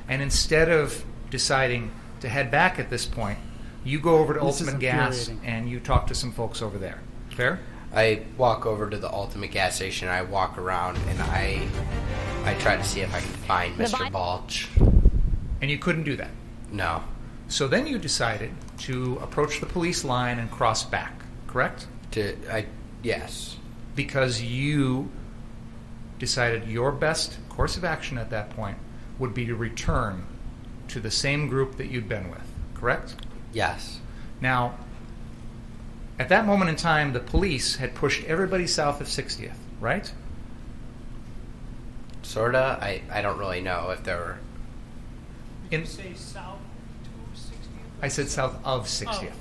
And 0.08 0.22
instead 0.22 0.70
of 0.70 1.04
deciding 1.32 1.90
to 2.20 2.30
head 2.30 2.51
back 2.51 2.78
at 2.78 2.92
this 2.92 3.08
point, 3.08 3.40
you 3.84 4.00
go 4.00 4.20
over 4.20 4.36
to 4.36 4.40
This 4.42 4.62
Ultimate 4.62 4.80
Gas 4.80 5.32
and 5.44 5.68
you 5.68 5.80
talk 5.80 6.06
to 6.06 6.13
some 6.13 6.32
folks 6.32 6.62
over 6.62 6.78
there. 6.78 7.00
Fair? 7.32 7.62
I 7.96 8.22
walk 8.38 8.68
over 8.68 8.88
to 8.88 8.98
the 8.98 9.12
ultimate 9.12 9.50
gas 9.50 9.78
station. 9.78 10.08
I 10.08 10.22
walk 10.22 10.60
around 10.60 11.00
and 11.10 11.20
I 11.20 11.68
I 12.44 12.54
try 12.60 12.78
to 12.78 12.84
see 12.84 13.01
if 13.01 13.12
I 13.12 13.22
can 13.22 13.30
find 13.30 13.75
Mr. 13.75 14.12
Balch. 14.12 14.70
And 15.62 15.70
you 15.70 15.77
couldn't 15.77 16.03
do 16.03 16.15
that. 16.15 16.32
No. 16.72 17.03
So 17.48 17.68
then 17.68 17.86
you 17.86 18.00
decided 18.00 18.51
to 18.80 19.18
approach 19.22 19.60
the 19.60 19.65
police 19.65 20.03
line 20.03 20.39
and 20.39 20.50
cross 20.50 20.84
back, 20.84 21.13
correct? 21.48 21.88
To 22.12 22.36
I 22.51 22.65
yes. 23.03 23.58
Because 23.96 24.41
you 24.41 25.10
decided 26.18 26.68
your 26.68 26.91
best 26.91 27.38
course 27.50 27.77
of 27.77 27.84
action 27.84 28.18
at 28.18 28.30
that 28.30 28.50
point 28.51 28.77
would 29.20 29.34
be 29.34 29.46
to 29.46 29.56
return 29.56 30.25
to 30.88 31.00
the 31.00 31.12
same 31.12 31.48
group 31.48 31.77
that 31.77 31.88
you'd 31.88 32.08
been 32.08 32.30
with, 32.30 32.48
correct? 32.74 33.15
Yes. 33.53 34.00
Now, 34.39 34.77
at 36.20 36.30
that 36.30 36.46
moment 36.46 36.70
in 36.70 36.75
time, 36.75 37.13
the 37.13 37.20
police 37.20 37.75
had 37.75 37.96
pushed 37.96 38.24
everybody 38.25 38.68
south 38.68 39.01
of 39.01 39.08
60th, 39.08 39.56
right? 39.80 40.12
Sorta. 42.22 42.77
I 42.82 43.01
I 43.12 43.22
don't 43.22 43.38
really 43.38 43.62
know 43.62 43.89
if 43.89 44.03
there 44.03 44.18
were 44.18 44.38
In- 45.72 45.82
you 45.82 45.86
say 45.86 46.13
south 46.16 46.60
to 47.04 47.40
60th? 47.40 48.01
I 48.01 48.08
said 48.08 48.28
south 48.30 48.56
of 48.66 48.86
60th. 48.86 49.08
Oh, 49.10 49.18
okay. 49.25 49.32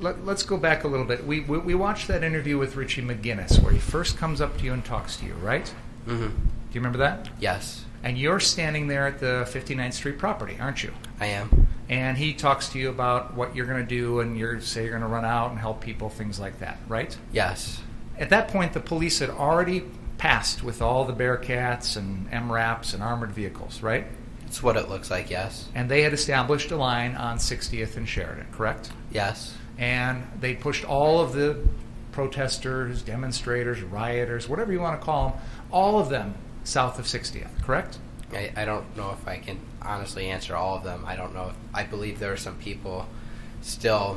Let, 0.00 0.16
us 0.28 0.42
go 0.42 0.56
back 0.58 0.84
a 0.84 0.88
little 0.88 1.06
bit. 1.06 1.26
We, 1.26 1.40
we, 1.40 1.58
we 1.58 1.74
watched 1.74 2.06
that 2.08 2.22
interview 2.22 2.58
with 2.58 2.76
Richie 2.76 3.00
McGinnis 3.02 3.62
where 3.62 3.72
he 3.72 3.78
first 3.78 4.18
comes 4.18 4.40
up 4.42 4.58
to 4.58 4.64
you 4.64 4.72
and 4.74 4.84
talks 4.84 5.16
to 5.18 5.26
you, 5.26 5.32
right? 5.34 5.72
Do 6.06 6.12
Mhm. 6.12 6.18
Do 6.28 6.72
you 6.72 6.80
remember 6.80 6.98
that? 6.98 7.30
Yes. 7.40 7.84
And 8.02 8.18
you're 8.18 8.38
standing 8.40 8.88
there 8.88 9.06
at 9.06 9.18
the 9.20 9.46
59th 9.50 9.94
Street 9.94 10.18
property, 10.18 10.58
aren't 10.60 10.82
you? 10.82 10.92
I 11.18 11.26
am. 11.26 11.66
And 11.88 12.18
he 12.18 12.34
talks 12.34 12.68
to 12.70 12.78
you 12.78 12.90
about 12.90 13.34
what 13.34 13.56
you're 13.56 13.64
going 13.66 13.80
to 13.80 13.88
do, 13.88 14.20
and 14.20 14.36
you're 14.36 14.60
say 14.60 14.82
you're 14.82 14.90
going 14.90 15.02
to 15.02 15.08
run 15.08 15.24
out 15.24 15.50
and 15.50 15.58
help 15.58 15.80
people, 15.80 16.10
things 16.10 16.38
like 16.38 16.58
that, 16.58 16.76
right? 16.88 17.16
Yes. 17.32 17.80
At 18.18 18.28
that 18.30 18.48
point, 18.48 18.74
the 18.74 18.80
police 18.80 19.20
had 19.20 19.30
already 19.30 19.84
passed 20.18 20.62
with 20.62 20.80
all 20.80 21.04
the 21.04 21.12
Bearcats 21.12 21.96
and 21.96 22.30
MRAPs 22.30 22.94
and 22.94 23.02
armored 23.02 23.32
vehicles, 23.32 23.82
right? 23.82 24.06
It's 24.46 24.62
what 24.62 24.76
it 24.76 24.88
looks 24.88 25.10
like, 25.10 25.28
yes. 25.28 25.68
And 25.74 25.90
they 25.90 26.02
had 26.02 26.12
established 26.12 26.70
a 26.70 26.76
line 26.76 27.14
on 27.16 27.38
60th 27.38 27.96
and 27.96 28.08
Sheridan, 28.08 28.46
correct? 28.52 28.90
Yes. 29.10 29.54
And 29.76 30.26
they 30.40 30.54
pushed 30.54 30.84
all 30.84 31.20
of 31.20 31.32
the 31.32 31.66
protesters, 32.12 33.02
demonstrators, 33.02 33.82
rioters, 33.82 34.48
whatever 34.48 34.72
you 34.72 34.80
want 34.80 34.98
to 34.98 35.04
call 35.04 35.30
them, 35.30 35.38
all 35.70 35.98
of 35.98 36.08
them 36.08 36.34
south 36.64 36.98
of 36.98 37.04
60th, 37.04 37.62
correct? 37.62 37.98
I, 38.32 38.52
I 38.56 38.64
don't 38.64 38.96
know 38.96 39.10
if 39.10 39.26
I 39.28 39.36
can 39.38 39.58
honestly 39.82 40.28
answer 40.28 40.56
all 40.56 40.76
of 40.76 40.84
them. 40.84 41.04
I 41.06 41.16
don't 41.16 41.34
know 41.34 41.48
if 41.48 41.54
I 41.74 41.84
believe 41.84 42.18
there 42.18 42.32
are 42.32 42.38
some 42.38 42.56
people 42.56 43.06
still 43.62 44.16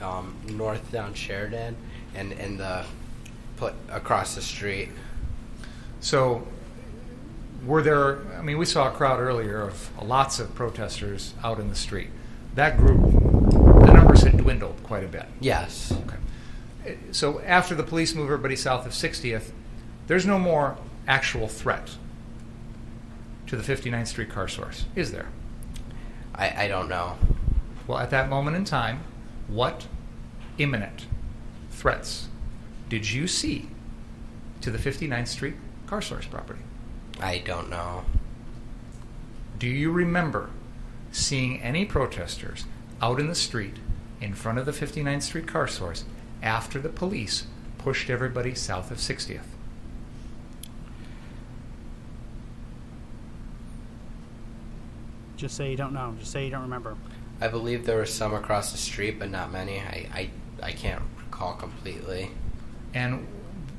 um, 0.00 0.36
north 0.46 0.90
down 0.92 1.14
Sheridan 1.14 1.76
and 2.14 2.32
in 2.32 2.56
the 2.56 2.84
put 3.58 3.74
across 3.90 4.34
the 4.34 4.40
street. 4.42 4.88
So, 6.00 6.46
were 7.66 7.82
there? 7.82 8.20
I 8.38 8.42
mean, 8.42 8.56
we 8.56 8.64
saw 8.64 8.88
a 8.88 8.92
crowd 8.92 9.20
earlier 9.20 9.60
of 9.60 9.90
lots 10.02 10.38
of 10.38 10.54
protesters 10.54 11.34
out 11.42 11.58
in 11.58 11.68
the 11.68 11.74
street. 11.74 12.08
That 12.54 12.76
group, 12.76 13.02
the 13.10 13.92
numbers 13.92 14.22
had 14.22 14.38
dwindled 14.38 14.82
quite 14.84 15.04
a 15.04 15.08
bit. 15.08 15.26
Yes. 15.40 15.92
Okay. 15.92 16.96
So 17.10 17.40
after 17.40 17.74
the 17.74 17.82
police 17.82 18.14
move 18.14 18.26
everybody 18.26 18.56
south 18.56 18.86
of 18.86 18.92
60th, 18.92 19.50
there's 20.06 20.24
no 20.24 20.38
more 20.38 20.76
actual 21.06 21.48
threat 21.48 21.90
to 23.46 23.56
the 23.56 23.62
59th 23.62 24.06
Street 24.06 24.30
car 24.30 24.48
source, 24.48 24.84
is 24.94 25.12
there? 25.12 25.28
I, 26.34 26.64
I 26.64 26.68
don't 26.68 26.88
know. 26.88 27.18
Well, 27.86 27.98
at 27.98 28.10
that 28.10 28.28
moment 28.28 28.56
in 28.56 28.64
time, 28.64 29.00
what 29.48 29.86
imminent 30.58 31.06
threats 31.70 32.27
did 32.88 33.10
you 33.10 33.26
see 33.26 33.68
to 34.60 34.70
the 34.70 34.78
59th 34.78 35.28
Street 35.28 35.54
car 35.86 36.00
source 36.00 36.26
property? 36.26 36.60
I 37.20 37.38
don't 37.38 37.68
know. 37.68 38.04
Do 39.58 39.66
you 39.66 39.90
remember 39.90 40.50
seeing 41.10 41.60
any 41.60 41.84
protesters 41.84 42.64
out 43.02 43.20
in 43.20 43.26
the 43.26 43.34
street 43.34 43.76
in 44.20 44.34
front 44.34 44.58
of 44.58 44.66
the 44.66 44.72
59th 44.72 45.22
Street 45.22 45.46
car 45.46 45.66
source 45.66 46.04
after 46.42 46.78
the 46.78 46.88
police 46.88 47.46
pushed 47.76 48.08
everybody 48.08 48.54
south 48.54 48.90
of 48.90 48.98
60th? 48.98 49.40
Just 55.36 55.56
say 55.56 55.70
you 55.70 55.76
don't 55.76 55.92
know. 55.92 56.16
Just 56.18 56.32
say 56.32 56.44
you 56.44 56.50
don't 56.50 56.62
remember. 56.62 56.96
I 57.40 57.46
believe 57.46 57.86
there 57.86 57.98
were 57.98 58.06
some 58.06 58.34
across 58.34 58.72
the 58.72 58.78
street, 58.78 59.20
but 59.20 59.30
not 59.30 59.52
many. 59.52 59.78
I, 59.78 60.08
I, 60.12 60.30
I 60.60 60.72
can't 60.72 61.02
recall 61.16 61.54
completely. 61.54 62.32
And 62.94 63.26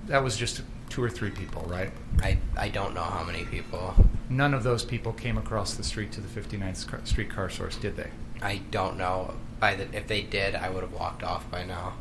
that 0.08 0.24
was 0.24 0.38
just 0.38 0.62
two 0.90 1.04
or 1.04 1.10
three 1.10 1.30
people, 1.30 1.64
right? 1.68 1.92
I, 2.22 2.38
I 2.58 2.70
don't 2.70 2.94
know 2.94 3.04
how 3.04 3.24
many 3.24 3.46
people. 3.46 3.94
None 4.30 4.54
of 4.54 4.64
those 4.64 4.84
people 4.84 5.14
came 5.14 5.38
across 5.38 5.76
the 5.76 5.84
street 5.84 6.12
to 6.14 6.22
the 6.22 6.28
59th 6.28 6.88
car- 6.88 7.02
Street 7.06 7.30
car 7.30 7.50
source, 7.50 7.76
did 7.78 7.96
they? 7.96 8.10
I 8.42 8.62
don't 8.72 8.98
know. 8.98 9.36
By 9.60 9.76
the 9.76 9.96
if 9.96 10.08
they 10.08 10.22
did, 10.22 10.56
I 10.56 10.70
would 10.70 10.84
have 10.84 10.94
walked 10.94 11.24
off 11.24 11.50
by 11.52 11.64
now. 11.66 11.94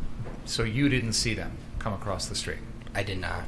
So 0.45 0.63
you 0.63 0.89
didn't 0.89 1.15
see 1.15 1.35
them 1.35 1.53
come 1.79 1.93
across 1.93 2.27
the 2.27 2.35
street. 2.35 2.59
I 2.95 3.03
did 3.03 3.19
not. 3.19 3.45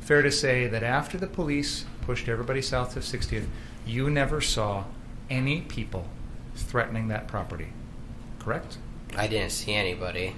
Fair 0.00 0.22
to 0.22 0.30
say 0.32 0.66
that 0.66 0.82
after 0.82 1.18
the 1.18 1.26
police 1.26 1.84
pushed 2.02 2.28
everybody 2.28 2.62
south 2.62 2.96
of 2.96 3.04
60th, 3.04 3.46
you 3.86 4.10
never 4.10 4.40
saw 4.40 4.84
any 5.28 5.60
people 5.62 6.08
threatening 6.54 7.08
that 7.08 7.28
property, 7.28 7.68
correct? 8.38 8.78
I 9.16 9.26
didn't 9.26 9.52
see 9.52 9.72
anybody. 9.72 10.34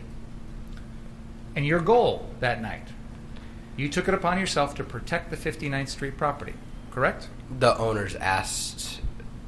And 1.55 1.67
your 1.67 1.81
goal 1.81 2.31
that 2.41 2.63
night, 2.63 2.89
you 3.77 3.89
took 3.89 4.09
it 4.09 4.15
upon 4.15 4.39
yourself 4.39 4.75
to 4.77 4.85
protect 4.85 5.31
the 5.31 5.37
59th 5.37 5.89
Street 5.89 6.17
property, 6.17 6.55
correct? 6.91 7.29
The 7.59 7.77
owners 7.77 8.15
asked 8.17 9.01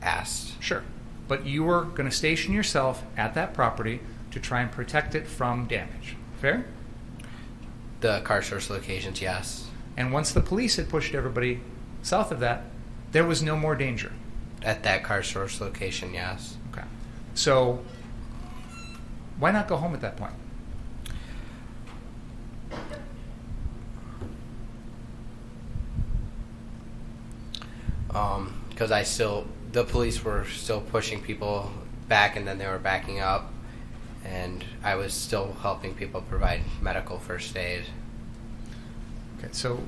asked. 0.04 0.62
Sure. 0.62 0.84
But 1.26 1.46
you 1.46 1.64
were 1.64 1.82
going 1.82 2.08
to 2.08 2.14
station 2.14 2.52
yourself 2.52 3.02
at 3.16 3.34
that 3.34 3.54
property 3.54 4.00
to 4.30 4.38
try 4.38 4.60
and 4.60 4.70
protect 4.70 5.14
it 5.14 5.26
from 5.26 5.66
damage. 5.66 6.16
Fair? 6.40 6.66
The 8.00 8.20
car 8.20 8.42
source 8.42 8.68
locations, 8.68 9.22
yes. 9.22 9.68
And 9.96 10.12
once 10.12 10.32
the 10.32 10.40
police 10.40 10.76
had 10.76 10.88
pushed 10.88 11.14
everybody 11.14 11.60
south 12.02 12.30
of 12.30 12.40
that, 12.40 12.64
there 13.12 13.24
was 13.24 13.42
no 13.42 13.56
more 13.56 13.74
danger. 13.74 14.12
At 14.62 14.82
that 14.82 15.02
car 15.02 15.22
source 15.22 15.60
location, 15.60 16.12
yes. 16.12 16.56
Okay. 16.72 16.86
So, 17.34 17.82
why 19.38 19.50
not 19.50 19.68
go 19.68 19.76
home 19.76 19.94
at 19.94 20.00
that 20.02 20.16
point? 20.16 20.34
Um, 28.14 28.60
because 28.70 28.90
I 28.90 29.04
still, 29.04 29.46
the 29.72 29.84
police 29.84 30.24
were 30.24 30.44
still 30.46 30.80
pushing 30.80 31.20
people 31.20 31.70
back, 32.08 32.36
and 32.36 32.46
then 32.46 32.58
they 32.58 32.66
were 32.66 32.78
backing 32.78 33.20
up, 33.20 33.52
and 34.24 34.64
I 34.82 34.96
was 34.96 35.14
still 35.14 35.56
helping 35.62 35.94
people 35.94 36.22
provide 36.22 36.62
medical 36.80 37.18
first 37.18 37.56
aid. 37.56 37.84
Okay, 39.38 39.48
so 39.52 39.80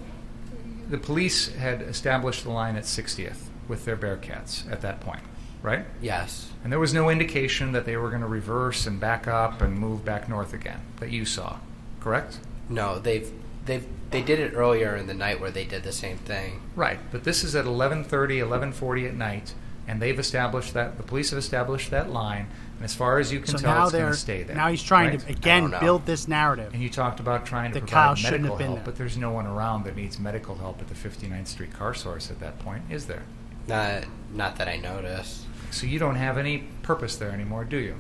the 0.89 0.99
police 0.99 1.53
had 1.55 1.83
established 1.83 2.45
the 2.45 2.51
line 2.51 2.77
at 2.77 2.85
60th 2.85 3.49
with 3.69 3.85
their 3.85 3.97
Bearcats 3.97 4.71
at 4.71 4.81
that 4.83 5.01
point, 5.01 5.23
right? 5.63 5.85
Yes. 6.01 6.51
And 6.63 6.73
there 6.73 6.79
was 6.79 6.95
no 6.95 7.11
indication 7.11 7.73
that 7.73 7.87
they 7.87 7.97
were 7.97 8.11
going 8.11 8.23
to 8.23 8.29
reverse 8.29 8.87
and 8.87 9.01
back 9.01 9.27
up 9.27 9.61
and 9.61 9.77
move 9.77 10.05
back 10.05 10.29
north 10.29 10.53
again 10.53 10.81
that 11.01 11.11
you 11.11 11.25
saw, 11.25 11.59
correct? 12.01 12.39
No, 12.69 12.99
they've 12.99 13.31
they've 13.65 13.87
they 14.11 14.23
did 14.23 14.39
it 14.39 14.53
earlier 14.55 14.95
in 14.97 15.07
the 15.07 15.15
night 15.15 15.41
where 15.41 15.51
they 15.51 15.65
did 15.65 15.83
the 15.83 15.93
same 15.93 16.17
thing. 16.19 16.61
Right, 16.75 16.99
but 17.11 17.25
this 17.25 17.43
is 17.45 17.55
at 17.57 17.65
11:30, 17.65 18.39
11:40 18.41 19.07
at 19.09 19.15
night, 19.15 19.55
and 19.89 20.01
they've 20.01 20.19
established 20.19 20.75
that 20.75 20.97
the 20.97 21.03
police 21.03 21.31
have 21.31 21.39
established 21.39 21.91
that 21.91 22.11
line 22.11 22.47
And 22.77 22.85
as 22.85 22.95
far 22.95 23.19
as 23.19 23.33
you 23.33 23.41
can 23.41 23.49
So 23.49 23.59
tell, 23.59 23.75
now 23.75 23.83
it's 23.85 23.93
going 23.93 24.13
to 24.13 24.19
stay 24.19 24.43
there. 24.43 24.55
now 24.57 24.69
he's 24.69 24.83
trying 24.83 25.11
right? 25.11 25.21
to 25.21 25.29
again 25.31 25.75
build 25.81 26.05
this 26.07 26.29
narrative. 26.29 26.75
And 26.75 26.83
you 26.83 26.91
talked 26.91 27.21
about 27.21 27.47
trying 27.47 27.73
to 27.73 27.81
That 27.81 27.87
provide 27.87 28.05
Kyle 28.05 28.15
shouldn't 28.15 28.43
medical 28.43 28.57
have 28.57 28.59
been 28.59 28.67
help, 28.67 28.79
there. 28.79 28.85
but 28.85 28.97
there's 28.97 29.17
no 29.17 29.31
one 29.31 29.47
around 29.47 29.85
that 29.85 29.97
needs 29.97 30.19
medical 30.19 30.57
help 30.57 30.81
at 30.83 30.89
the 30.89 30.95
59th 30.95 31.47
Street 31.49 31.73
car 31.73 31.95
source 31.95 32.31
at 32.31 32.39
that 32.41 32.59
point, 32.59 32.83
is 32.91 33.07
there? 33.07 33.23
Not 33.67 34.05
not 34.33 34.57
that 34.57 34.69
I 34.69 34.77
notice. 34.77 35.47
So 35.71 35.87
you 35.87 35.99
don't 35.99 36.17
have 36.17 36.37
any 36.39 36.59
purpose 36.83 37.17
there 37.17 37.31
anymore, 37.31 37.65
do 37.65 37.79
you? 37.79 37.97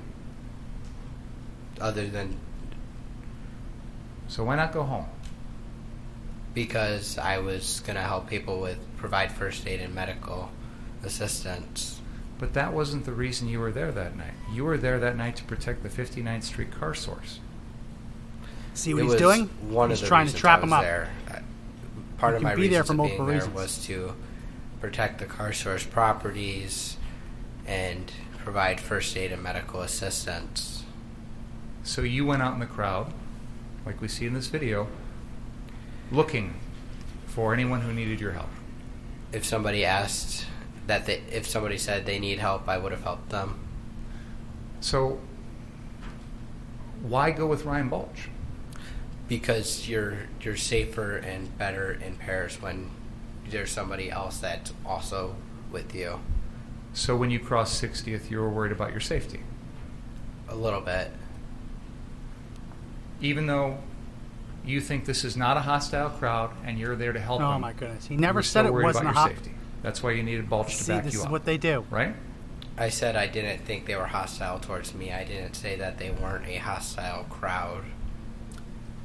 Other 1.81 2.07
than 2.07 2.37
So 4.29 4.45
why 4.45 4.57
not 4.57 4.73
go 4.73 4.83
home? 4.83 5.07
Because 6.57 7.19
I 7.19 7.37
was 7.37 7.81
gonna 7.87 8.03
help 8.03 8.31
people 8.31 8.61
with 8.61 8.79
provide 8.97 9.31
first 9.31 9.67
aid 9.67 9.79
and 9.79 9.95
medical 9.95 10.51
assistance. 11.05 12.01
But 12.39 12.55
that 12.55 12.73
wasn't 12.73 13.05
the 13.05 13.13
reason 13.13 13.47
you 13.47 13.61
were 13.61 13.71
there 13.71 13.93
that 13.93 14.17
night. 14.17 14.33
You 14.53 14.65
were 14.65 14.79
there 14.79 14.99
that 14.99 15.17
night 15.17 15.37
to 15.37 15.45
protect 15.45 15.83
the 15.83 15.91
59th 15.91 16.45
Street 16.45 16.71
car 16.71 16.95
source. 16.95 17.41
See 18.73 18.95
what 18.95 19.05
It 19.05 19.11
he's 19.11 19.15
doing? 19.17 19.51
One 19.69 19.91
he's 19.91 19.99
of 19.99 20.05
the 20.05 20.09
trying 20.09 20.29
to 20.29 20.35
trap 20.35 20.63
him 20.63 20.73
up. 20.73 20.83
There. 20.83 21.11
Part 22.17 22.33
You 22.33 22.37
of 22.37 22.43
can 22.43 22.49
my 22.51 22.55
be 22.55 22.69
there 22.69 22.85
for 22.85 22.93
of 22.93 22.97
multiple 22.97 23.27
being 23.27 23.39
there 23.39 23.49
reasons. 23.49 23.55
was 23.55 23.87
to 23.87 24.15
protect 24.81 25.19
the 25.19 25.27
car 25.27 25.53
source 25.53 25.85
properties 25.85 26.97
and 27.67 28.11
provide 28.39 28.81
first 28.81 29.15
aid 29.15 29.31
and 29.31 29.43
medical 29.43 29.83
assistance. 29.83 30.85
So 31.83 32.01
you 32.01 32.25
went 32.25 32.41
out 32.41 32.55
in 32.55 32.61
the 32.61 32.67
crowd, 32.67 33.13
like 33.85 34.01
we 34.01 34.09
see 34.09 34.27
in 34.27 34.33
this 34.33 34.47
video, 34.47 34.89
looking 36.11 36.55
for 37.27 37.53
anyone 37.53 37.81
who 37.83 37.93
needed 37.93 38.21
your 38.21 38.33
help. 38.33 38.49
If 39.33 39.45
somebody 39.45 39.85
asked 39.85 40.47
that 40.87 41.07
they, 41.07 41.21
if 41.31 41.47
somebody 41.47 41.79
said 41.79 42.07
they 42.07 42.19
need 42.19 42.39
help, 42.39 42.69
I 42.69 42.79
would 42.79 42.93
have 42.93 43.03
helped 43.03 43.31
them. 43.31 43.59
So 44.81 45.21
why 47.03 47.31
go 47.31 47.47
with 47.47 47.65
Ryan 47.65 47.89
Balch? 47.89 48.29
because 49.29 49.89
you're 49.89 50.19
you're 50.41 50.57
safer 50.57 51.17
and 51.17 51.57
better 51.59 51.93
in 51.93 52.17
pairs 52.17 52.61
when 52.63 52.91
there's 53.51 53.71
somebody 53.71 54.11
else 54.11 54.39
that's 54.39 54.73
also 54.85 55.35
with 55.71 55.95
you 55.95 56.21
So 56.93 57.17
when 57.17 57.31
you 57.31 57.39
crossed 57.41 57.83
60th, 57.83 58.31
you 58.31 58.39
were 58.39 58.49
worried 58.49 58.73
about 58.73 58.91
your 58.91 59.01
safety, 59.01 59.41
a 60.49 60.55
little 60.55 60.81
bit. 60.81 61.11
even 63.21 63.47
though 63.47 63.79
you 64.66 64.80
think 64.80 65.04
this 65.04 65.25
is 65.25 65.37
not 65.37 65.56
a 65.56 65.61
hostile 65.61 66.11
crowd 66.11 66.50
and 66.64 66.78
you're 66.78 66.96
there 66.96 67.12
to 67.12 67.20
help 67.20 67.38
them. 67.40 67.49
Oh 67.49 67.52
them. 67.52 67.61
my 67.62 67.73
goodness. 67.73 68.06
He 68.06 68.14
you 68.14 68.20
never 68.20 68.42
said 68.42 68.62
still 68.62 68.66
it 68.66 68.73
worried 68.73 68.85
wasn't 68.85 69.06
a 69.06 69.11
about 69.11 69.20
hot. 69.20 69.28
your 69.30 69.37
safety. 69.38 69.54
That's 69.82 70.02
why 70.02 70.11
you 70.12 70.23
needed 70.23 70.50
Balch 70.50 70.76
to 70.76 70.85
See, 70.85 70.92
back 70.92 71.04
this 71.04 71.14
you 71.14 71.20
is 71.20 71.26
up, 71.26 71.32
what 71.32 71.44
they 71.44 71.56
do. 71.56 71.87
right? 71.90 72.14
I 72.76 72.88
said 72.88 73.16
I 73.16 73.26
didn't 73.26 73.64
think 73.64 73.87
they 73.87 73.94
were 73.96 74.06
hostile 74.06 74.58
towards 74.58 74.94
me. 74.94 75.12
I 75.12 75.25
didn't 75.25 75.54
say 75.54 75.76
that 75.76 75.99
they 75.99 76.11
weren't 76.11 76.46
a 76.46 76.56
hostile 76.56 77.25
crowd. 77.25 77.85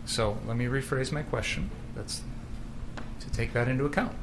So 0.05 0.37
let 0.45 0.57
me 0.57 0.65
rephrase 0.65 1.11
my 1.11 1.21
question. 1.21 1.69
That's 1.95 2.21
to 3.19 3.29
take 3.31 3.53
that 3.53 3.67
into 3.67 3.85
account. 3.85 4.13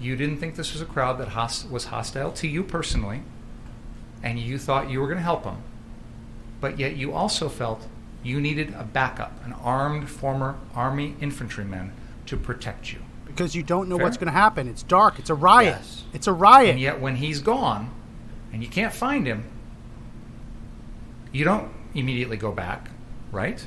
You 0.00 0.14
didn't 0.14 0.36
think 0.36 0.54
this 0.54 0.72
was 0.72 0.80
a 0.82 0.84
crowd 0.86 1.18
that 1.18 1.28
host- 1.28 1.68
was 1.70 1.86
hostile 1.86 2.30
to 2.32 2.46
you 2.46 2.62
personally, 2.62 3.22
and 4.22 4.38
you 4.38 4.58
thought 4.58 4.90
you 4.90 5.00
were 5.00 5.06
going 5.06 5.16
to 5.18 5.24
help 5.24 5.42
them, 5.42 5.62
but 6.60 6.78
yet 6.78 6.96
you 6.96 7.12
also 7.12 7.48
felt 7.48 7.88
you 8.22 8.40
needed 8.40 8.74
a 8.76 8.84
backup, 8.84 9.32
an 9.44 9.52
armed 9.52 10.08
former 10.08 10.56
Army 10.74 11.14
infantryman 11.20 11.92
to 12.26 12.36
protect 12.36 12.92
you. 12.92 12.98
Because 13.26 13.54
you 13.54 13.62
don't 13.62 13.88
know 13.88 13.96
Fair. 13.96 14.04
what's 14.04 14.16
going 14.16 14.26
to 14.26 14.32
happen. 14.32 14.68
It's 14.68 14.82
dark. 14.82 15.18
It's 15.18 15.30
a 15.30 15.34
riot. 15.34 15.76
Yes. 15.78 16.04
It's 16.12 16.26
a 16.26 16.32
riot. 16.32 16.70
And 16.70 16.80
yet, 16.80 17.00
when 17.00 17.16
he's 17.16 17.40
gone 17.40 17.90
and 18.52 18.62
you 18.62 18.68
can't 18.68 18.92
find 18.92 19.26
him, 19.26 19.44
you 21.32 21.44
don't 21.44 21.70
immediately 21.94 22.36
go 22.36 22.52
back, 22.52 22.90
right? 23.30 23.66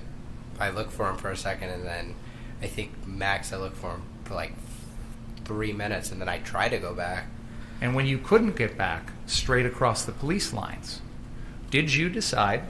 I 0.60 0.70
look 0.70 0.92
for 0.92 1.10
him 1.10 1.18
for 1.18 1.32
a 1.32 1.38
second, 1.38 1.70
and 1.70 1.86
then 1.86 2.16
I 2.62 2.68
think 2.68 2.92
max 3.08 3.54
I 3.54 3.58
look 3.58 3.76
for 3.76 3.92
him 3.92 4.04
for 4.26 4.36
like 4.36 4.54
three 5.46 5.74
minutes, 5.74 6.12
and 6.12 6.20
then 6.20 6.30
I 6.30 6.40
try 6.40 6.70
to 6.70 6.78
go 6.78 6.94
back. 6.94 7.26
And 7.80 7.96
when 7.96 8.06
you 8.06 8.18
couldn't 8.18 8.56
get 8.56 8.78
back 8.78 9.12
straight 9.26 9.66
across 9.66 10.04
the 10.06 10.12
police 10.12 10.54
lines, 10.54 11.02
did 11.70 11.94
you 11.94 12.10
decide 12.10 12.64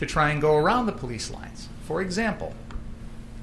to 0.00 0.06
try 0.06 0.30
and 0.30 0.40
go 0.40 0.56
around 0.56 0.86
the 0.86 0.92
police 0.92 1.30
lines? 1.30 1.68
For 1.84 2.00
example, 2.00 2.54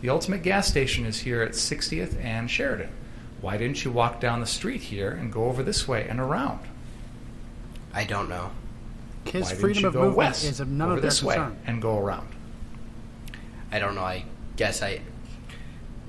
the 0.01 0.09
ultimate 0.09 0.41
gas 0.41 0.67
station 0.67 1.05
is 1.05 1.19
here 1.19 1.43
at 1.43 1.51
60th 1.51 2.19
and 2.23 2.49
Sheridan. 2.49 2.89
Why 3.41 3.57
didn't 3.57 3.85
you 3.85 3.91
walk 3.91 4.19
down 4.19 4.39
the 4.39 4.47
street 4.47 4.81
here 4.81 5.11
and 5.11 5.31
go 5.31 5.45
over 5.45 5.61
this 5.61 5.87
way 5.87 6.07
and 6.09 6.19
around? 6.19 6.61
I 7.93 8.05
don't 8.05 8.27
know. 8.27 8.49
His 9.25 9.51
Why 9.51 9.55
freedom 9.55 9.81
you 9.83 9.87
of 9.89 9.93
go 9.93 9.99
movement 9.99 10.17
west 10.17 10.45
is 10.45 10.59
of 10.59 10.67
none 10.67 10.87
over 10.87 10.95
of 10.95 11.01
their 11.03 11.11
this 11.11 11.21
way 11.21 11.35
concern. 11.35 11.59
and 11.67 11.79
go 11.79 11.99
around? 11.99 12.29
I 13.71 13.77
don't 13.77 13.93
know. 13.93 14.01
I 14.01 14.25
guess 14.55 14.81
I. 14.81 15.01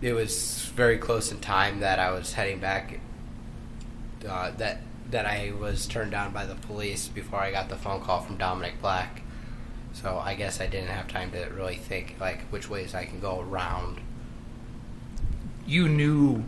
It 0.00 0.14
was 0.14 0.70
very 0.74 0.96
close 0.96 1.30
in 1.30 1.40
time 1.40 1.80
that 1.80 1.98
I 1.98 2.10
was 2.10 2.32
heading 2.32 2.58
back. 2.58 3.00
Uh, 4.26 4.52
that 4.52 4.80
that 5.10 5.26
I 5.26 5.52
was 5.58 5.86
turned 5.86 6.12
down 6.12 6.32
by 6.32 6.46
the 6.46 6.54
police 6.54 7.08
before 7.08 7.40
I 7.40 7.50
got 7.50 7.68
the 7.68 7.76
phone 7.76 8.00
call 8.00 8.22
from 8.22 8.38
Dominic 8.38 8.80
Black. 8.80 9.20
So 10.00 10.20
I 10.24 10.34
guess 10.34 10.60
I 10.60 10.66
didn't 10.66 10.90
have 10.90 11.08
time 11.08 11.32
to 11.32 11.44
really 11.46 11.76
think 11.76 12.16
like 12.20 12.42
which 12.50 12.68
ways 12.70 12.94
I 12.94 13.04
can 13.04 13.20
go 13.20 13.40
around. 13.40 14.00
You 15.66 15.88
knew 15.88 16.44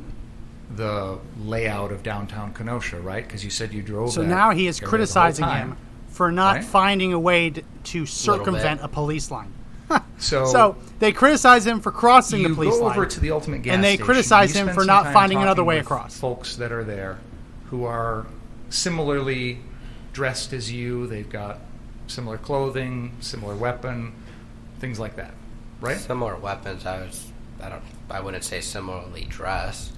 the 0.74 1.18
layout 1.42 1.90
of 1.90 2.02
downtown 2.02 2.54
Kenosha, 2.54 3.00
right? 3.00 3.24
Because 3.24 3.44
you 3.44 3.50
said 3.50 3.72
you 3.72 3.82
drove. 3.82 4.12
So 4.12 4.22
that 4.22 4.28
now 4.28 4.50
he 4.50 4.66
is 4.68 4.78
area 4.78 4.80
the 4.80 4.86
whole 4.86 4.90
criticizing 4.90 5.44
time. 5.44 5.68
him 5.70 5.76
for 6.08 6.30
not 6.30 6.56
right? 6.56 6.64
finding 6.64 7.12
a 7.12 7.18
way 7.18 7.50
to, 7.50 7.62
to 7.84 8.06
circumvent 8.06 8.80
a 8.82 8.88
police 8.88 9.30
line. 9.30 9.52
So, 10.18 10.44
So 10.44 10.76
they 10.98 11.10
criticize 11.12 11.66
him 11.66 11.80
for 11.80 11.90
crossing 11.90 12.42
you 12.42 12.48
the 12.48 12.54
police 12.54 12.76
go 12.76 12.84
line. 12.84 12.92
over 12.92 13.06
to 13.06 13.20
the 13.20 13.30
ultimate 13.32 13.62
gas 13.62 13.74
and 13.74 13.82
they 13.82 13.94
station, 13.94 14.04
criticize 14.04 14.54
you 14.54 14.66
him 14.66 14.74
for 14.74 14.84
not 14.84 15.12
finding 15.14 15.38
another 15.38 15.64
way 15.64 15.78
across. 15.78 16.16
Folks 16.16 16.56
that 16.56 16.70
are 16.70 16.84
there, 16.84 17.18
who 17.70 17.84
are 17.84 18.26
similarly 18.68 19.58
dressed 20.12 20.52
as 20.52 20.70
you. 20.70 21.06
They've 21.06 21.28
got 21.28 21.58
similar 22.10 22.38
clothing, 22.38 23.12
similar 23.20 23.54
weapon, 23.54 24.12
things 24.78 24.98
like 24.98 25.16
that, 25.16 25.32
right? 25.80 25.98
Similar 25.98 26.36
weapons. 26.36 26.84
I 26.86 27.00
was. 27.00 27.30
I 27.62 27.68
don't. 27.68 27.82
I 28.10 28.20
wouldn't 28.20 28.44
say 28.44 28.60
similarly 28.60 29.26
dressed. 29.28 29.92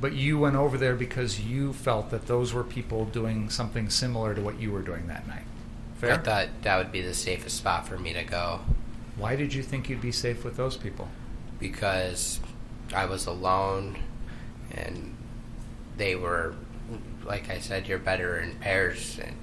But 0.00 0.12
you 0.12 0.38
went 0.38 0.54
over 0.54 0.78
there 0.78 0.94
because 0.94 1.40
you 1.40 1.72
felt 1.72 2.10
that 2.10 2.26
those 2.26 2.54
were 2.54 2.62
people 2.62 3.04
doing 3.06 3.50
something 3.50 3.90
similar 3.90 4.34
to 4.34 4.40
what 4.40 4.60
you 4.60 4.70
were 4.70 4.82
doing 4.82 5.08
that 5.08 5.26
night. 5.26 5.42
Fair. 5.96 6.12
I 6.12 6.18
thought 6.18 6.48
that 6.62 6.76
would 6.78 6.92
be 6.92 7.02
the 7.02 7.14
safest 7.14 7.56
spot 7.56 7.88
for 7.88 7.98
me 7.98 8.12
to 8.12 8.22
go 8.22 8.60
Why 9.16 9.34
did 9.34 9.52
you 9.52 9.64
think 9.64 9.88
you'd 9.90 10.00
be 10.00 10.12
safe 10.12 10.44
with 10.44 10.56
those 10.56 10.76
people? 10.76 11.08
because 11.58 12.40
I 12.94 13.06
was 13.06 13.26
alone 13.26 13.98
and 14.70 15.16
they 15.96 16.14
were, 16.14 16.54
like 17.24 17.50
I 17.50 17.58
said, 17.58 17.88
you're 17.88 17.98
better 17.98 18.38
in 18.38 18.54
pairs, 18.56 19.18
and 19.20 19.34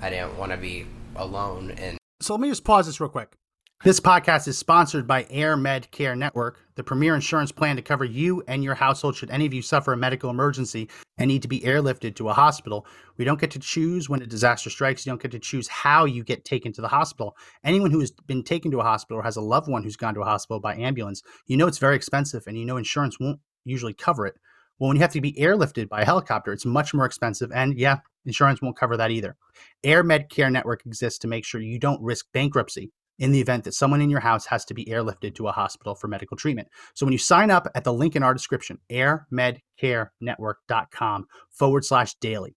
I 0.00 0.10
didn't 0.10 0.38
want 0.38 0.52
to 0.52 0.58
be 0.58 0.86
alone. 1.18 1.72
And 1.72 1.98
So 2.20 2.34
let 2.34 2.40
me 2.40 2.48
just 2.48 2.64
pause 2.64 2.86
this 2.86 3.00
real 3.00 3.10
quick. 3.10 3.36
This 3.84 4.00
podcast 4.00 4.48
is 4.48 4.56
sponsored 4.56 5.06
by 5.06 5.26
Air 5.28 5.54
Med 5.54 5.90
Care 5.90 6.16
Network, 6.16 6.58
the 6.76 6.82
premier 6.82 7.14
insurance 7.14 7.52
plan 7.52 7.76
to 7.76 7.82
cover 7.82 8.06
you 8.06 8.42
and 8.48 8.64
your 8.64 8.74
household 8.74 9.14
should 9.14 9.30
any 9.30 9.44
of 9.44 9.52
you 9.52 9.60
suffer 9.60 9.92
a 9.92 9.96
medical 9.96 10.30
emergency 10.30 10.88
and 11.18 11.28
need 11.28 11.42
to 11.42 11.48
be 11.48 11.60
airlifted 11.60 12.16
to 12.16 12.30
a 12.30 12.32
hospital. 12.32 12.86
We 13.18 13.26
don't 13.26 13.38
get 13.38 13.50
to 13.50 13.58
choose 13.58 14.08
when 14.08 14.22
a 14.22 14.26
disaster 14.26 14.70
strikes. 14.70 15.04
You 15.04 15.12
don't 15.12 15.20
get 15.20 15.30
to 15.32 15.38
choose 15.38 15.68
how 15.68 16.06
you 16.06 16.24
get 16.24 16.46
taken 16.46 16.72
to 16.72 16.80
the 16.80 16.88
hospital. 16.88 17.36
Anyone 17.62 17.90
who 17.90 18.00
has 18.00 18.10
been 18.10 18.42
taken 18.42 18.70
to 18.70 18.80
a 18.80 18.82
hospital 18.82 19.20
or 19.20 19.24
has 19.24 19.36
a 19.36 19.42
loved 19.42 19.68
one 19.68 19.82
who's 19.82 19.96
gone 19.96 20.14
to 20.14 20.22
a 20.22 20.24
hospital 20.24 20.58
by 20.58 20.74
ambulance, 20.74 21.22
you 21.46 21.58
know 21.58 21.66
it's 21.66 21.78
very 21.78 21.96
expensive 21.96 22.44
and 22.46 22.58
you 22.58 22.64
know 22.64 22.78
insurance 22.78 23.20
won't 23.20 23.40
usually 23.64 23.94
cover 23.94 24.26
it. 24.26 24.36
Well, 24.78 24.88
when 24.88 24.96
you 24.96 25.02
have 25.02 25.12
to 25.12 25.20
be 25.20 25.32
airlifted 25.34 25.88
by 25.88 26.02
a 26.02 26.04
helicopter, 26.04 26.52
it's 26.52 26.66
much 26.66 26.92
more 26.92 27.06
expensive. 27.06 27.50
And 27.52 27.78
yeah, 27.78 27.98
insurance 28.24 28.60
won't 28.60 28.76
cover 28.76 28.96
that 28.96 29.10
either. 29.10 29.36
Air 29.82 30.02
Med 30.02 30.28
Care 30.28 30.50
Network 30.50 30.84
exists 30.84 31.18
to 31.20 31.28
make 31.28 31.44
sure 31.44 31.60
you 31.60 31.78
don't 31.78 32.02
risk 32.02 32.26
bankruptcy 32.32 32.92
in 33.18 33.32
the 33.32 33.40
event 33.40 33.64
that 33.64 33.72
someone 33.72 34.02
in 34.02 34.10
your 34.10 34.20
house 34.20 34.44
has 34.46 34.64
to 34.66 34.74
be 34.74 34.84
airlifted 34.84 35.34
to 35.34 35.48
a 35.48 35.52
hospital 35.52 35.94
for 35.94 36.08
medical 36.08 36.36
treatment. 36.36 36.68
So 36.94 37.06
when 37.06 37.12
you 37.12 37.18
sign 37.18 37.50
up 37.50 37.66
at 37.74 37.84
the 37.84 37.92
link 37.92 38.14
in 38.14 38.22
our 38.22 38.34
description, 38.34 38.78
airmedcarenetwork.com 38.90 41.26
forward 41.50 41.84
slash 41.84 42.14
daily, 42.20 42.54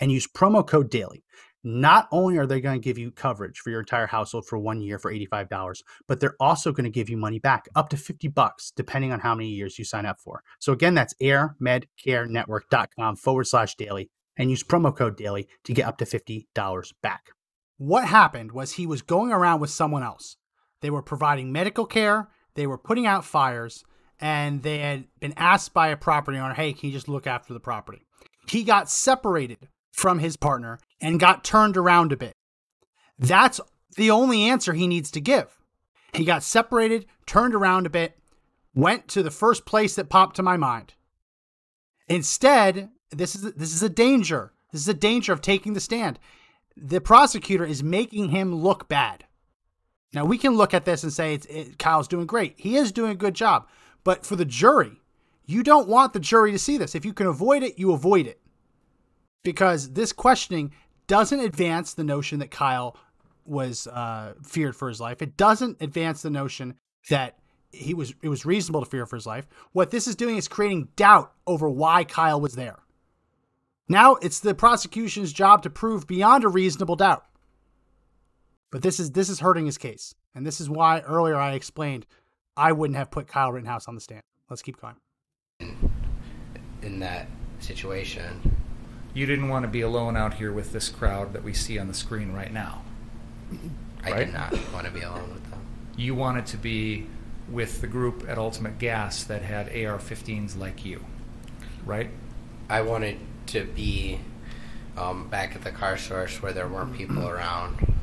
and 0.00 0.10
use 0.10 0.26
promo 0.26 0.66
code 0.66 0.90
daily, 0.90 1.22
not 1.64 2.08
only 2.10 2.38
are 2.38 2.46
they 2.46 2.60
going 2.60 2.80
to 2.80 2.84
give 2.84 2.98
you 2.98 3.10
coverage 3.10 3.58
for 3.60 3.70
your 3.70 3.80
entire 3.80 4.06
household 4.06 4.46
for 4.46 4.58
one 4.58 4.80
year 4.80 4.98
for 4.98 5.12
$85, 5.12 5.82
but 6.08 6.20
they're 6.20 6.36
also 6.40 6.72
going 6.72 6.84
to 6.84 6.90
give 6.90 7.08
you 7.08 7.16
money 7.16 7.38
back 7.38 7.68
up 7.74 7.88
to 7.90 7.96
50 7.96 8.28
bucks, 8.28 8.72
depending 8.74 9.12
on 9.12 9.20
how 9.20 9.34
many 9.34 9.50
years 9.50 9.78
you 9.78 9.84
sign 9.84 10.06
up 10.06 10.20
for. 10.20 10.42
So 10.58 10.72
again, 10.72 10.94
that's 10.94 11.14
airmedcarenetwork.com 11.22 13.16
forward 13.16 13.46
slash 13.46 13.76
daily 13.76 14.10
and 14.36 14.50
use 14.50 14.62
promo 14.62 14.96
code 14.96 15.16
daily 15.16 15.48
to 15.64 15.72
get 15.72 15.86
up 15.86 15.98
to 15.98 16.04
$50 16.04 16.92
back. 17.02 17.30
What 17.78 18.06
happened 18.06 18.52
was 18.52 18.72
he 18.72 18.86
was 18.86 19.02
going 19.02 19.32
around 19.32 19.60
with 19.60 19.70
someone 19.70 20.02
else. 20.02 20.36
They 20.80 20.90
were 20.90 21.02
providing 21.02 21.52
medical 21.52 21.86
care, 21.86 22.28
they 22.54 22.66
were 22.66 22.78
putting 22.78 23.06
out 23.06 23.24
fires, 23.24 23.84
and 24.20 24.62
they 24.62 24.78
had 24.78 25.04
been 25.20 25.34
asked 25.36 25.74
by 25.74 25.88
a 25.88 25.96
property 25.96 26.38
owner, 26.38 26.54
hey, 26.54 26.72
can 26.72 26.88
you 26.88 26.92
just 26.92 27.08
look 27.08 27.26
after 27.26 27.52
the 27.52 27.60
property? 27.60 28.06
He 28.48 28.64
got 28.64 28.90
separated 28.90 29.68
from 29.92 30.18
his 30.18 30.36
partner 30.36 30.78
and 31.00 31.20
got 31.20 31.44
turned 31.44 31.76
around 31.76 32.12
a 32.12 32.16
bit. 32.16 32.32
That's 33.18 33.60
the 33.96 34.10
only 34.10 34.44
answer 34.44 34.72
he 34.72 34.88
needs 34.88 35.10
to 35.12 35.20
give. 35.20 35.58
He 36.12 36.24
got 36.24 36.42
separated, 36.42 37.06
turned 37.26 37.54
around 37.54 37.86
a 37.86 37.90
bit, 37.90 38.18
went 38.74 39.08
to 39.08 39.22
the 39.22 39.30
first 39.30 39.64
place 39.64 39.94
that 39.94 40.08
popped 40.08 40.36
to 40.36 40.42
my 40.42 40.56
mind. 40.56 40.94
Instead, 42.08 42.90
this 43.10 43.34
is 43.34 43.52
this 43.52 43.74
is 43.74 43.82
a 43.82 43.88
danger. 43.88 44.52
This 44.72 44.82
is 44.82 44.88
a 44.88 44.94
danger 44.94 45.32
of 45.32 45.40
taking 45.40 45.74
the 45.74 45.80
stand. 45.80 46.18
The 46.76 47.00
prosecutor 47.00 47.64
is 47.64 47.82
making 47.82 48.30
him 48.30 48.54
look 48.54 48.88
bad. 48.88 49.24
Now 50.12 50.24
we 50.24 50.38
can 50.38 50.54
look 50.54 50.74
at 50.74 50.84
this 50.84 51.02
and 51.02 51.12
say 51.12 51.34
it, 51.34 51.78
Kyle's 51.78 52.08
doing 52.08 52.26
great. 52.26 52.54
He 52.58 52.76
is 52.76 52.92
doing 52.92 53.12
a 53.12 53.16
good 53.16 53.34
job. 53.34 53.68
But 54.04 54.26
for 54.26 54.36
the 54.36 54.44
jury, 54.44 55.00
you 55.46 55.62
don't 55.62 55.88
want 55.88 56.12
the 56.12 56.20
jury 56.20 56.52
to 56.52 56.58
see 56.58 56.76
this. 56.76 56.94
If 56.94 57.04
you 57.04 57.12
can 57.12 57.26
avoid 57.26 57.62
it, 57.62 57.78
you 57.78 57.92
avoid 57.92 58.26
it. 58.26 58.41
Because 59.42 59.92
this 59.92 60.12
questioning 60.12 60.72
doesn't 61.06 61.40
advance 61.40 61.94
the 61.94 62.04
notion 62.04 62.38
that 62.38 62.50
Kyle 62.50 62.96
was 63.44 63.86
uh, 63.86 64.34
feared 64.42 64.76
for 64.76 64.88
his 64.88 65.00
life. 65.00 65.20
It 65.20 65.36
doesn't 65.36 65.78
advance 65.80 66.22
the 66.22 66.30
notion 66.30 66.74
that 67.10 67.38
he 67.72 67.94
was 67.94 68.14
it 68.22 68.28
was 68.28 68.44
reasonable 68.44 68.84
to 68.84 68.90
fear 68.90 69.06
for 69.06 69.16
his 69.16 69.26
life. 69.26 69.46
What 69.72 69.90
this 69.90 70.06
is 70.06 70.14
doing 70.14 70.36
is 70.36 70.46
creating 70.46 70.88
doubt 70.94 71.32
over 71.46 71.68
why 71.68 72.04
Kyle 72.04 72.40
was 72.40 72.54
there. 72.54 72.78
Now 73.88 74.14
it's 74.16 74.40
the 74.40 74.54
prosecution's 74.54 75.32
job 75.32 75.62
to 75.62 75.70
prove 75.70 76.06
beyond 76.06 76.44
a 76.44 76.48
reasonable 76.48 76.96
doubt. 76.96 77.24
But 78.70 78.82
this 78.82 79.00
is 79.00 79.12
this 79.12 79.28
is 79.28 79.40
hurting 79.40 79.66
his 79.66 79.78
case. 79.78 80.14
And 80.34 80.46
this 80.46 80.60
is 80.60 80.70
why 80.70 81.00
earlier 81.00 81.36
I 81.36 81.54
explained 81.54 82.06
I 82.56 82.72
wouldn't 82.72 82.96
have 82.96 83.10
put 83.10 83.26
Kyle 83.26 83.52
Rittenhouse 83.52 83.88
on 83.88 83.94
the 83.94 84.00
stand. 84.00 84.22
Let's 84.48 84.62
keep 84.62 84.80
going. 84.80 84.96
In 86.82 86.98
that 87.00 87.26
situation, 87.60 88.61
You 89.14 89.26
didn't 89.26 89.48
want 89.48 89.64
to 89.64 89.68
be 89.68 89.82
alone 89.82 90.16
out 90.16 90.34
here 90.34 90.52
with 90.52 90.72
this 90.72 90.88
crowd 90.88 91.32
that 91.34 91.42
we 91.44 91.52
see 91.52 91.78
on 91.78 91.88
the 91.88 91.94
screen 91.94 92.32
right 92.32 92.52
now. 92.52 92.82
I 94.04 94.10
Right. 94.10 94.18
did 94.26 94.32
not 94.34 94.52
want 94.72 94.86
to 94.86 94.92
be 94.92 95.02
alone 95.02 95.34
with 95.34 95.50
them. 95.50 95.60
You 95.96 96.14
wanted 96.14 96.46
to 96.46 96.56
be 96.56 97.06
with 97.48 97.80
the 97.82 97.86
group 97.86 98.24
at 98.28 98.38
Ultimate 98.38 98.78
Gas 98.78 99.22
that 99.24 99.42
had 99.42 99.68
AR-15s 99.68 100.56
like 100.56 100.84
you, 100.84 101.04
right? 101.84 102.10
I 102.70 102.80
wanted 102.82 103.18
to 103.48 103.64
be 103.64 104.20
um, 104.96 105.28
back 105.28 105.54
at 105.56 105.62
the 105.64 105.70
car 105.70 105.96
source 105.96 106.42
where 106.42 106.52
there 106.52 106.68
weren't 106.68 106.94
people 106.96 107.26
around 107.26 107.94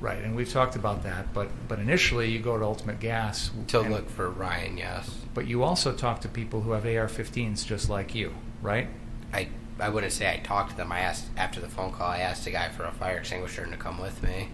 Right, 0.00 0.22
and 0.22 0.36
we've 0.36 0.50
talked 0.52 0.76
about 0.76 1.02
that. 1.04 1.32
But 1.32 1.48
but 1.66 1.78
initially, 1.78 2.30
you 2.30 2.38
go 2.38 2.58
to 2.58 2.64
Ultimate 2.64 3.00
Gas 3.00 3.50
to 3.68 3.80
and- 3.80 3.90
look 3.90 4.10
for 4.10 4.28
Ryan. 4.28 4.76
Yes, 4.76 5.10
But 5.32 5.46
you 5.46 5.62
also 5.62 5.92
talk 5.94 6.20
to 6.22 6.28
people 6.28 6.60
who 6.60 6.72
have 6.72 6.84
AR-15s 6.84 7.64
just 7.64 7.88
like 7.88 8.14
you, 8.14 8.34
right? 8.60 8.88
I 9.32 9.48
I 9.78 9.88
wouldn't 9.88 10.12
say 10.12 10.30
I 10.32 10.38
talked 10.38 10.70
to 10.70 10.76
them. 10.76 10.92
I 10.92 11.00
asked 11.00 11.26
after 11.36 11.60
the 11.60 11.68
phone 11.68 11.92
call. 11.92 12.08
I 12.08 12.18
asked 12.18 12.46
a 12.46 12.50
guy 12.50 12.68
for 12.68 12.84
a 12.84 12.92
fire 12.92 13.18
extinguisher 13.18 13.62
and 13.62 13.72
to 13.72 13.78
come 13.78 14.00
with 14.00 14.22
me. 14.22 14.48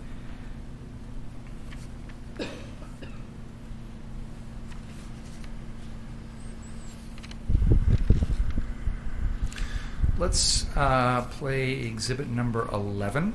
Let's 10.19 10.67
uh, 10.77 11.23
play 11.31 11.73
exhibit 11.87 12.29
number 12.29 12.69
11. 12.73 13.33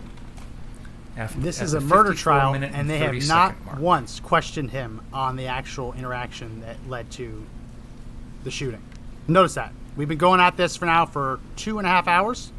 Af- 1.18 1.34
This 1.38 1.62
is 1.62 1.74
a 1.74 1.80
murder 1.80 2.14
trial, 2.14 2.52
minute 2.52 2.72
and 2.74 2.90
they 2.90 3.00
have 3.00 3.28
not 3.28 3.64
mark. 3.66 3.80
once 3.80 4.20
questioned 4.20 4.72
him 4.72 5.02
on 5.14 5.36
the 5.36 5.48
actual 5.48 5.94
interaction 5.94 6.62
that 6.62 6.76
led 6.88 7.10
to 7.12 7.44
the 8.44 8.52
shooting. 8.52 8.82
Notice 9.28 9.56
that. 9.56 9.74
We've 9.96 10.08
been 10.08 10.18
going 10.18 10.40
at 10.40 10.58
this 10.58 10.76
for 10.76 10.86
now 10.86 11.06
for 11.06 11.40
two 11.56 11.78
and 11.78 11.88
a 11.88 11.90
half 11.90 12.08
hours. 12.08 12.52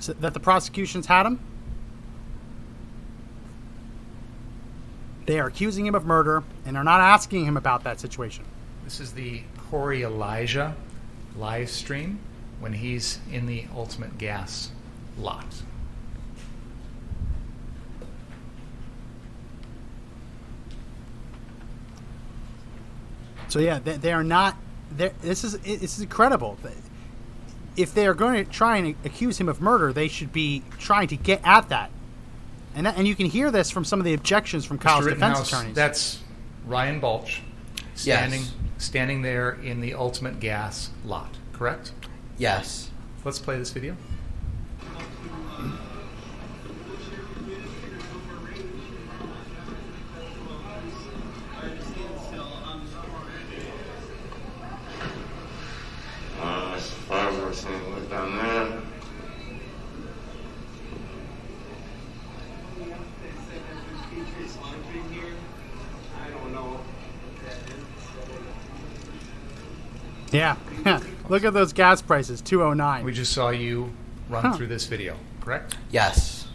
So 0.00 0.14
that 0.14 0.34
the 0.34 0.40
prosecution's 0.40 1.06
had 1.06 1.26
him. 1.26 1.40
They 5.26 5.38
are 5.38 5.46
accusing 5.46 5.86
him 5.86 5.94
of 5.94 6.04
murder 6.04 6.42
and 6.64 6.76
are 6.76 6.82
not 6.82 7.00
asking 7.00 7.44
him 7.44 7.56
about 7.56 7.84
that 7.84 8.00
situation. 8.00 8.44
This 8.84 8.98
is 8.98 9.12
the 9.12 9.42
Corey 9.70 10.02
Elijah 10.02 10.74
live 11.36 11.70
stream 11.70 12.18
when 12.58 12.72
he's 12.72 13.20
in 13.30 13.46
the 13.46 13.66
Ultimate 13.74 14.18
Gas 14.18 14.70
lot. 15.16 15.46
So 23.48 23.58
yeah, 23.58 23.78
they, 23.78 23.98
they 23.98 24.12
are 24.12 24.24
not. 24.24 24.56
They're- 24.96 25.12
This 25.22 25.44
is 25.44 25.58
this 25.58 25.94
is 25.96 26.00
incredible. 26.00 26.58
If 27.76 27.94
they 27.94 28.06
are 28.06 28.14
going 28.14 28.44
to 28.44 28.50
try 28.50 28.76
and 28.76 28.94
accuse 29.04 29.38
him 29.38 29.48
of 29.48 29.60
murder, 29.60 29.92
they 29.92 30.08
should 30.08 30.32
be 30.32 30.62
trying 30.78 31.08
to 31.08 31.16
get 31.16 31.40
at 31.44 31.68
that. 31.70 31.90
And 32.74 32.86
that, 32.86 32.96
and 32.98 33.06
you 33.08 33.14
can 33.14 33.26
hear 33.26 33.50
this 33.50 33.70
from 33.70 33.84
some 33.84 33.98
of 33.98 34.04
the 34.04 34.14
objections 34.14 34.64
from 34.64 34.78
Kyle's 34.78 35.04
defense 35.04 35.20
Rittenhouse, 35.20 35.48
attorneys. 35.52 35.74
That's 35.74 36.18
Ryan 36.66 37.00
Balch 37.00 37.42
standing 37.94 38.40
Yes. 38.42 38.52
standing 38.78 39.22
there 39.22 39.50
in 39.62 39.80
the 39.80 39.94
Ultimate 39.94 40.40
Gas 40.40 40.90
lot, 41.04 41.36
correct? 41.52 41.92
Yes. 42.38 42.90
Let's 43.24 43.38
play 43.38 43.56
this 43.58 43.70
video. 43.70 43.96
Look 71.32 71.44
at 71.44 71.54
those 71.54 71.72
gas 71.72 72.02
prices, 72.02 72.42
two 72.42 72.62
oh 72.62 72.74
nine. 72.74 73.04
We 73.04 73.12
just 73.12 73.32
saw 73.32 73.48
you 73.48 73.90
run 74.28 74.42
Huh. 74.44 74.52
through 74.52 74.66
this 74.66 74.84
video, 74.86 75.16
correct? 75.40 75.76
Yes. 75.90 76.46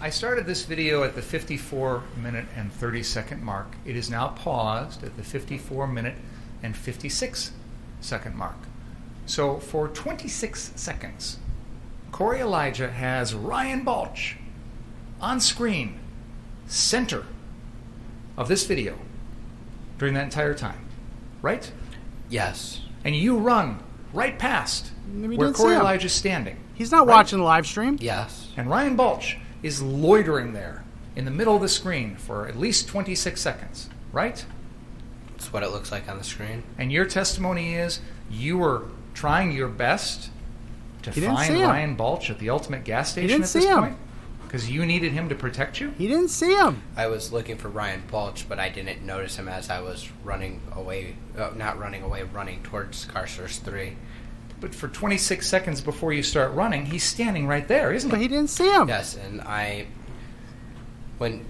I 0.00 0.10
started 0.10 0.46
this 0.46 0.64
video 0.64 1.02
at 1.02 1.16
the 1.16 1.22
54 1.22 2.04
minute 2.16 2.46
and 2.54 2.72
30 2.72 3.02
second 3.02 3.42
mark. 3.42 3.74
It 3.84 3.96
is 3.96 4.08
now 4.08 4.28
paused 4.28 5.02
at 5.02 5.16
the 5.16 5.24
54 5.24 5.88
minute 5.88 6.14
and 6.62 6.76
56 6.76 7.50
second 8.00 8.36
mark. 8.36 8.56
So 9.26 9.56
for 9.58 9.88
26 9.88 10.72
seconds, 10.76 11.38
Corey 12.12 12.38
Elijah 12.38 12.90
has 12.92 13.34
Ryan 13.34 13.82
Balch 13.82 14.36
on 15.20 15.40
screen, 15.40 15.98
center 16.68 17.24
of 18.36 18.46
this 18.46 18.64
video 18.66 18.96
during 19.98 20.14
that 20.14 20.22
entire 20.24 20.54
time, 20.54 20.86
right? 21.42 21.72
Yes. 22.28 22.80
And 23.04 23.14
you 23.16 23.38
run 23.38 23.80
right 24.12 24.38
past 24.38 24.90
We 25.14 25.36
where 25.36 25.46
didn't 25.48 25.56
see 25.56 25.62
Corey 25.62 25.74
him. 25.74 25.80
Elijah's 25.80 26.12
standing. 26.12 26.56
He's 26.74 26.90
not 26.90 27.06
Right. 27.06 27.14
watching 27.14 27.38
the 27.38 27.44
live 27.44 27.66
stream. 27.66 27.96
Yes. 28.00 28.48
And 28.56 28.68
Ryan 28.70 28.96
Balch 28.96 29.38
is 29.62 29.82
loitering 29.82 30.52
there 30.52 30.84
in 31.16 31.24
the 31.24 31.30
middle 31.30 31.56
of 31.56 31.62
the 31.62 31.68
screen 31.68 32.16
for 32.16 32.46
at 32.46 32.56
least 32.58 32.88
26 32.88 33.40
seconds, 33.40 33.88
right? 34.12 34.44
That's 35.32 35.52
what 35.52 35.62
it 35.62 35.70
looks 35.70 35.90
like 35.90 36.08
on 36.08 36.18
the 36.18 36.24
screen. 36.24 36.62
And 36.78 36.92
your 36.92 37.04
testimony 37.04 37.74
is 37.74 38.00
you 38.30 38.58
were 38.58 38.82
trying 39.14 39.52
your 39.52 39.68
best 39.68 40.30
to 41.02 41.10
He 41.10 41.20
didn't 41.20 41.36
find 41.36 41.54
him. 41.56 41.68
Ryan 41.68 41.94
Balch 41.94 42.30
at 42.30 42.38
the 42.38 42.50
ultimate 42.50 42.84
gas 42.84 43.10
station 43.12 43.28
didn't 43.28 43.44
at 43.44 43.50
this 43.52 43.62
see 43.64 43.68
him. 43.68 43.78
point? 43.80 43.96
Because 44.48 44.70
you 44.70 44.86
needed 44.86 45.12
him 45.12 45.28
to 45.28 45.34
protect 45.34 45.78
you? 45.78 45.90
He 45.98 46.08
didn't 46.08 46.28
see 46.30 46.54
him. 46.54 46.80
I 46.96 47.06
was 47.08 47.32
looking 47.34 47.58
for 47.58 47.68
Ryan 47.68 48.02
Balch, 48.10 48.48
but 48.48 48.58
I 48.58 48.70
didn't 48.70 49.02
notice 49.04 49.36
him 49.36 49.46
as 49.46 49.68
I 49.68 49.80
was 49.82 50.08
running 50.24 50.62
away. 50.74 51.16
Uh, 51.36 51.50
not 51.54 51.78
running 51.78 52.02
away, 52.02 52.22
running 52.22 52.62
towards 52.62 53.04
car 53.04 53.26
three. 53.26 53.96
But 54.58 54.74
for 54.74 54.88
26 54.88 55.46
seconds 55.46 55.82
before 55.82 56.14
you 56.14 56.22
start 56.22 56.52
running, 56.54 56.86
he's 56.86 57.04
standing 57.04 57.46
right 57.46 57.68
there, 57.68 57.92
isn't 57.92 58.08
But 58.08 58.16
he? 58.16 58.22
he 58.22 58.28
didn't 58.28 58.48
see 58.48 58.72
him. 58.72 58.88
Yes, 58.88 59.16
and 59.16 59.42
I 59.42 59.86
when 61.18 61.44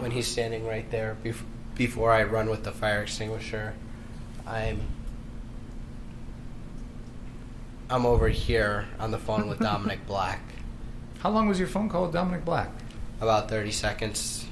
when 0.00 0.10
he's 0.10 0.26
standing 0.26 0.66
right 0.66 0.90
there 0.90 1.16
bef- 1.24 1.42
before 1.76 2.10
I 2.12 2.24
run 2.24 2.50
with 2.50 2.64
the 2.64 2.72
fire 2.72 3.02
extinguisher, 3.02 3.74
I'm 4.44 4.80
I'm 7.88 8.06
over 8.06 8.28
here 8.28 8.88
on 8.98 9.10
the 9.12 9.18
phone 9.18 9.48
with 9.48 9.58
Dominic 9.60 10.04
Black. 10.08 10.40
How 11.20 11.28
long 11.28 11.48
was 11.48 11.58
your 11.58 11.68
phone 11.68 11.90
call 11.90 12.04
with 12.04 12.12
Dominic 12.14 12.46
Black? 12.46 12.70
About 13.20 13.50
30 13.50 13.70
seconds. 13.72 14.46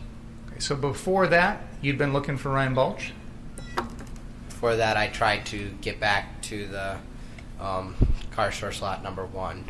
Okay, 0.49 0.61
so 0.61 0.77
before 0.77 1.27
that, 1.29 1.63
you'd 1.81 1.97
been 1.97 2.13
looking 2.13 2.37
for 2.37 2.51
Ryan 2.51 2.75
Balch? 2.75 3.13
Before 4.51 4.77
that, 4.77 4.99
I 4.99 5.09
tried 5.09 5.47
to 5.47 5.71
get 5.81 5.99
back 5.99 6.43
to 6.43 6.67
the 6.67 6.99
um, 7.59 7.97
car 8.33 8.53
store 8.53 8.73
slot 8.73 9.03
number 9.03 9.25
one. 9.25 9.65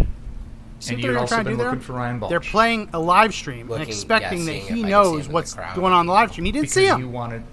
See 0.80 0.94
And 0.94 1.02
they're 1.04 1.12
you'd 1.12 1.18
also 1.18 1.36
been 1.36 1.52
do 1.52 1.56
there? 1.56 1.66
looking 1.66 1.80
for 1.80 1.92
Ryan 1.92 2.18
Balch. 2.18 2.30
They're 2.30 2.40
playing 2.40 2.90
a 2.92 2.98
live 2.98 3.32
stream 3.32 3.70
and 3.70 3.82
expecting 3.82 4.40
yeah, 4.40 4.46
that 4.46 4.52
he 4.52 4.58
if 4.58 4.64
I 4.64 4.68
can 4.68 4.76
see 4.76 4.82
knows 4.82 5.08
him 5.12 5.20
in 5.20 5.26
the 5.28 5.32
what's 5.34 5.54
going 5.54 5.92
on 5.92 6.00
in 6.00 6.06
the 6.06 6.12
live 6.12 6.32
stream. 6.32 6.46
He 6.46 6.52
didn't 6.52 6.62
because 6.62 6.74
see 6.74 6.86
him. 6.86 7.00
you 7.00 7.08
wanted 7.08 7.44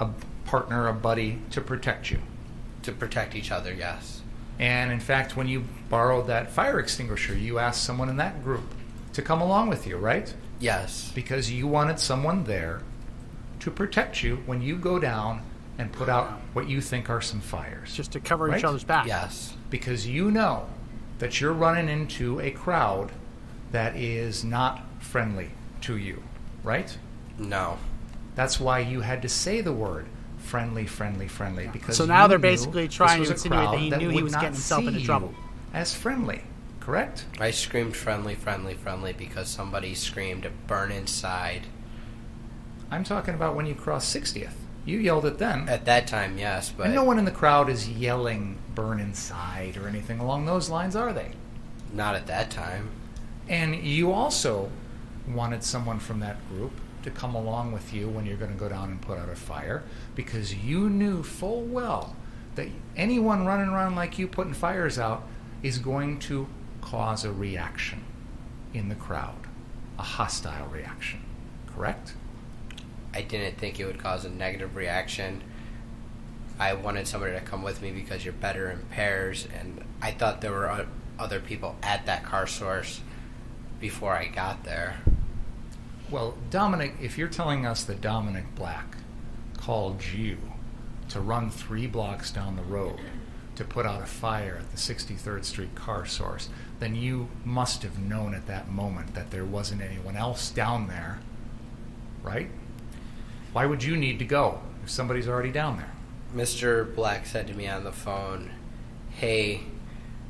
a 0.00 0.08
partner, 0.46 0.88
a 0.88 0.92
buddy 0.92 1.38
to 1.50 1.60
protect 1.60 2.10
you. 2.10 2.18
To 2.82 2.92
protect 2.92 3.36
each 3.36 3.52
other, 3.52 3.72
yes. 3.72 4.22
And 4.58 4.90
in 4.90 5.00
fact, 5.00 5.36
when 5.36 5.46
you 5.46 5.64
borrowed 5.88 6.26
that 6.26 6.50
fire 6.50 6.80
extinguisher, 6.80 7.36
you 7.36 7.60
asked 7.60 7.84
someone 7.84 8.08
in 8.08 8.16
that 8.16 8.42
group 8.42 8.64
to 9.20 9.26
come 9.26 9.40
along 9.40 9.68
with 9.68 9.86
you, 9.86 9.96
right? 9.96 10.34
Yes. 10.58 11.12
Because 11.14 11.50
you 11.50 11.66
wanted 11.66 11.98
someone 11.98 12.44
there 12.44 12.80
to 13.60 13.70
protect 13.70 14.22
you 14.22 14.36
when 14.46 14.62
you 14.62 14.76
go 14.76 14.98
down 14.98 15.42
and 15.78 15.92
put 15.92 16.08
out 16.08 16.40
what 16.52 16.68
you 16.68 16.80
think 16.80 17.08
are 17.10 17.20
some 17.20 17.40
fires. 17.40 17.94
Just 17.94 18.12
to 18.12 18.20
cover 18.20 18.46
Right? 18.46 18.58
each 18.58 18.64
other's 18.64 18.84
back. 18.84 19.06
Yes. 19.06 19.54
because 19.70 20.06
you 20.06 20.30
know 20.30 20.66
that 21.20 21.40
you're 21.40 21.52
running 21.52 21.88
into 21.88 22.40
a 22.40 22.50
crowd 22.50 23.12
that 23.72 23.94
is 23.94 24.42
not 24.42 24.82
friendly 25.00 25.50
to 25.82 25.96
you, 25.96 26.22
right? 26.64 26.96
No. 27.38 27.78
That's 28.34 28.58
why 28.58 28.80
you 28.80 29.00
had 29.02 29.22
to 29.22 29.28
say 29.28 29.60
the 29.60 29.72
word 29.72 30.06
friendly, 30.38 30.86
friendly, 30.86 31.28
friendly. 31.28 31.68
Because 31.68 31.96
So 31.96 32.04
now 32.06 32.26
they're 32.26 32.38
basically 32.38 32.88
trying 32.88 33.20
was 33.20 33.28
to 33.28 33.34
a 33.34 33.36
insinuate 33.36 33.70
that 33.90 34.00
he 34.00 34.04
knew 34.06 34.08
he 34.10 34.22
was 34.22 34.32
getting 34.34 34.52
himself 34.52 34.84
into 34.86 35.04
trouble. 35.04 35.32
As 35.72 35.94
friendly, 35.94 36.42
correct? 36.80 37.26
I 37.38 37.50
screamed 37.50 37.96
friendly, 37.96 38.34
friendly, 38.34 38.74
friendly 38.74 39.12
because 39.12 39.48
somebody 39.48 39.94
screamed 39.94 40.48
burn 40.66 40.90
inside. 40.90 41.66
I'm 42.90 43.04
talking 43.04 43.34
about 43.34 43.54
when 43.54 43.66
you 43.66 43.74
crossed 43.74 44.14
60th. 44.14 44.54
You 44.84 44.98
yelled 44.98 45.26
it 45.26 45.38
then. 45.38 45.68
At 45.68 45.84
that 45.84 46.06
time, 46.06 46.38
yes, 46.38 46.72
but 46.74 46.86
and 46.86 46.94
no 46.94 47.04
one 47.04 47.18
in 47.18 47.26
the 47.26 47.30
crowd 47.30 47.68
is 47.68 47.88
yelling 47.88 48.58
burn 48.74 48.98
inside 48.98 49.76
or 49.76 49.86
anything 49.86 50.18
along 50.18 50.46
those 50.46 50.70
lines, 50.70 50.96
are 50.96 51.12
they? 51.12 51.32
not 51.92 52.14
at 52.14 52.26
that 52.26 52.50
time. 52.50 52.90
And 53.48 53.76
you 53.76 54.12
also 54.12 54.70
wanted 55.28 55.62
someone 55.64 55.98
from 55.98 56.20
that 56.20 56.36
group 56.48 56.72
to 57.02 57.10
come 57.10 57.34
along 57.34 57.72
with 57.72 57.92
you 57.92 58.08
when 58.08 58.26
you're 58.26 58.36
going 58.36 58.52
to 58.52 58.58
go 58.58 58.68
down 58.68 58.90
and 58.90 59.00
put 59.00 59.18
out 59.18 59.28
a 59.28 59.34
fire 59.34 59.82
because 60.14 60.54
you 60.54 60.90
knew 60.90 61.22
full 61.22 61.62
well 61.62 62.14
that 62.54 62.68
anyone 62.96 63.46
running 63.46 63.68
around 63.68 63.96
like 63.96 64.18
you 64.18 64.26
putting 64.26 64.52
fires 64.52 64.98
out 64.98 65.26
is 65.62 65.78
going 65.78 66.18
to 66.18 66.46
cause 66.80 67.24
a 67.24 67.32
reaction 67.32 68.04
in 68.72 68.88
the 68.88 68.94
crowd, 68.94 69.46
a 69.98 70.02
hostile 70.02 70.68
reaction. 70.68 71.20
Correct? 71.74 72.14
I 73.14 73.22
didn't 73.22 73.58
think 73.58 73.80
it 73.80 73.86
would 73.86 73.98
cause 73.98 74.24
a 74.24 74.30
negative 74.30 74.76
reaction. 74.76 75.42
I 76.58 76.74
wanted 76.74 77.08
somebody 77.08 77.32
to 77.32 77.40
come 77.40 77.62
with 77.62 77.82
me 77.82 77.90
because 77.90 78.24
you're 78.24 78.34
better 78.34 78.70
in 78.70 78.80
pairs, 78.90 79.48
and 79.58 79.82
I 80.02 80.10
thought 80.12 80.40
there 80.40 80.52
were 80.52 80.86
other 81.18 81.40
people 81.40 81.76
at 81.82 82.06
that 82.06 82.24
car 82.24 82.46
source 82.46 83.00
before 83.80 84.14
I 84.14 84.26
got 84.26 84.64
there. 84.64 85.00
Well, 86.10 86.36
Dominic, 86.50 86.94
if 87.00 87.16
you're 87.16 87.28
telling 87.28 87.64
us 87.64 87.84
that 87.84 88.00
Dominic 88.00 88.54
Black 88.54 88.96
called 89.56 90.04
you 90.04 90.38
to 91.08 91.20
run 91.20 91.50
three 91.50 91.86
blocks 91.86 92.30
down 92.30 92.56
the 92.56 92.62
road 92.62 93.00
to 93.60 93.64
put 93.66 93.84
out 93.84 94.02
a 94.02 94.06
fire 94.06 94.56
at 94.58 94.70
the 94.70 94.76
63rd 94.78 95.44
Street 95.44 95.74
car 95.74 96.06
source, 96.06 96.48
then 96.78 96.94
you 96.94 97.28
must 97.44 97.82
have 97.82 97.98
known 97.98 98.34
at 98.34 98.46
that 98.46 98.70
moment 98.70 99.14
that 99.14 99.30
there 99.30 99.44
wasn't 99.44 99.82
anyone 99.82 100.16
else 100.16 100.50
down 100.50 100.88
there, 100.88 101.18
right? 102.22 102.48
Why 103.52 103.66
would 103.66 103.84
you 103.84 103.98
need 103.98 104.18
to 104.18 104.24
go 104.24 104.62
if 104.82 104.88
somebody's 104.88 105.28
already 105.28 105.52
down 105.52 105.76
there? 105.76 105.92
Mr. 106.34 106.94
Black 106.94 107.26
said 107.26 107.46
to 107.48 107.52
me 107.52 107.68
on 107.68 107.84
the 107.84 107.92
phone, 107.92 108.50
Hey, 109.10 109.60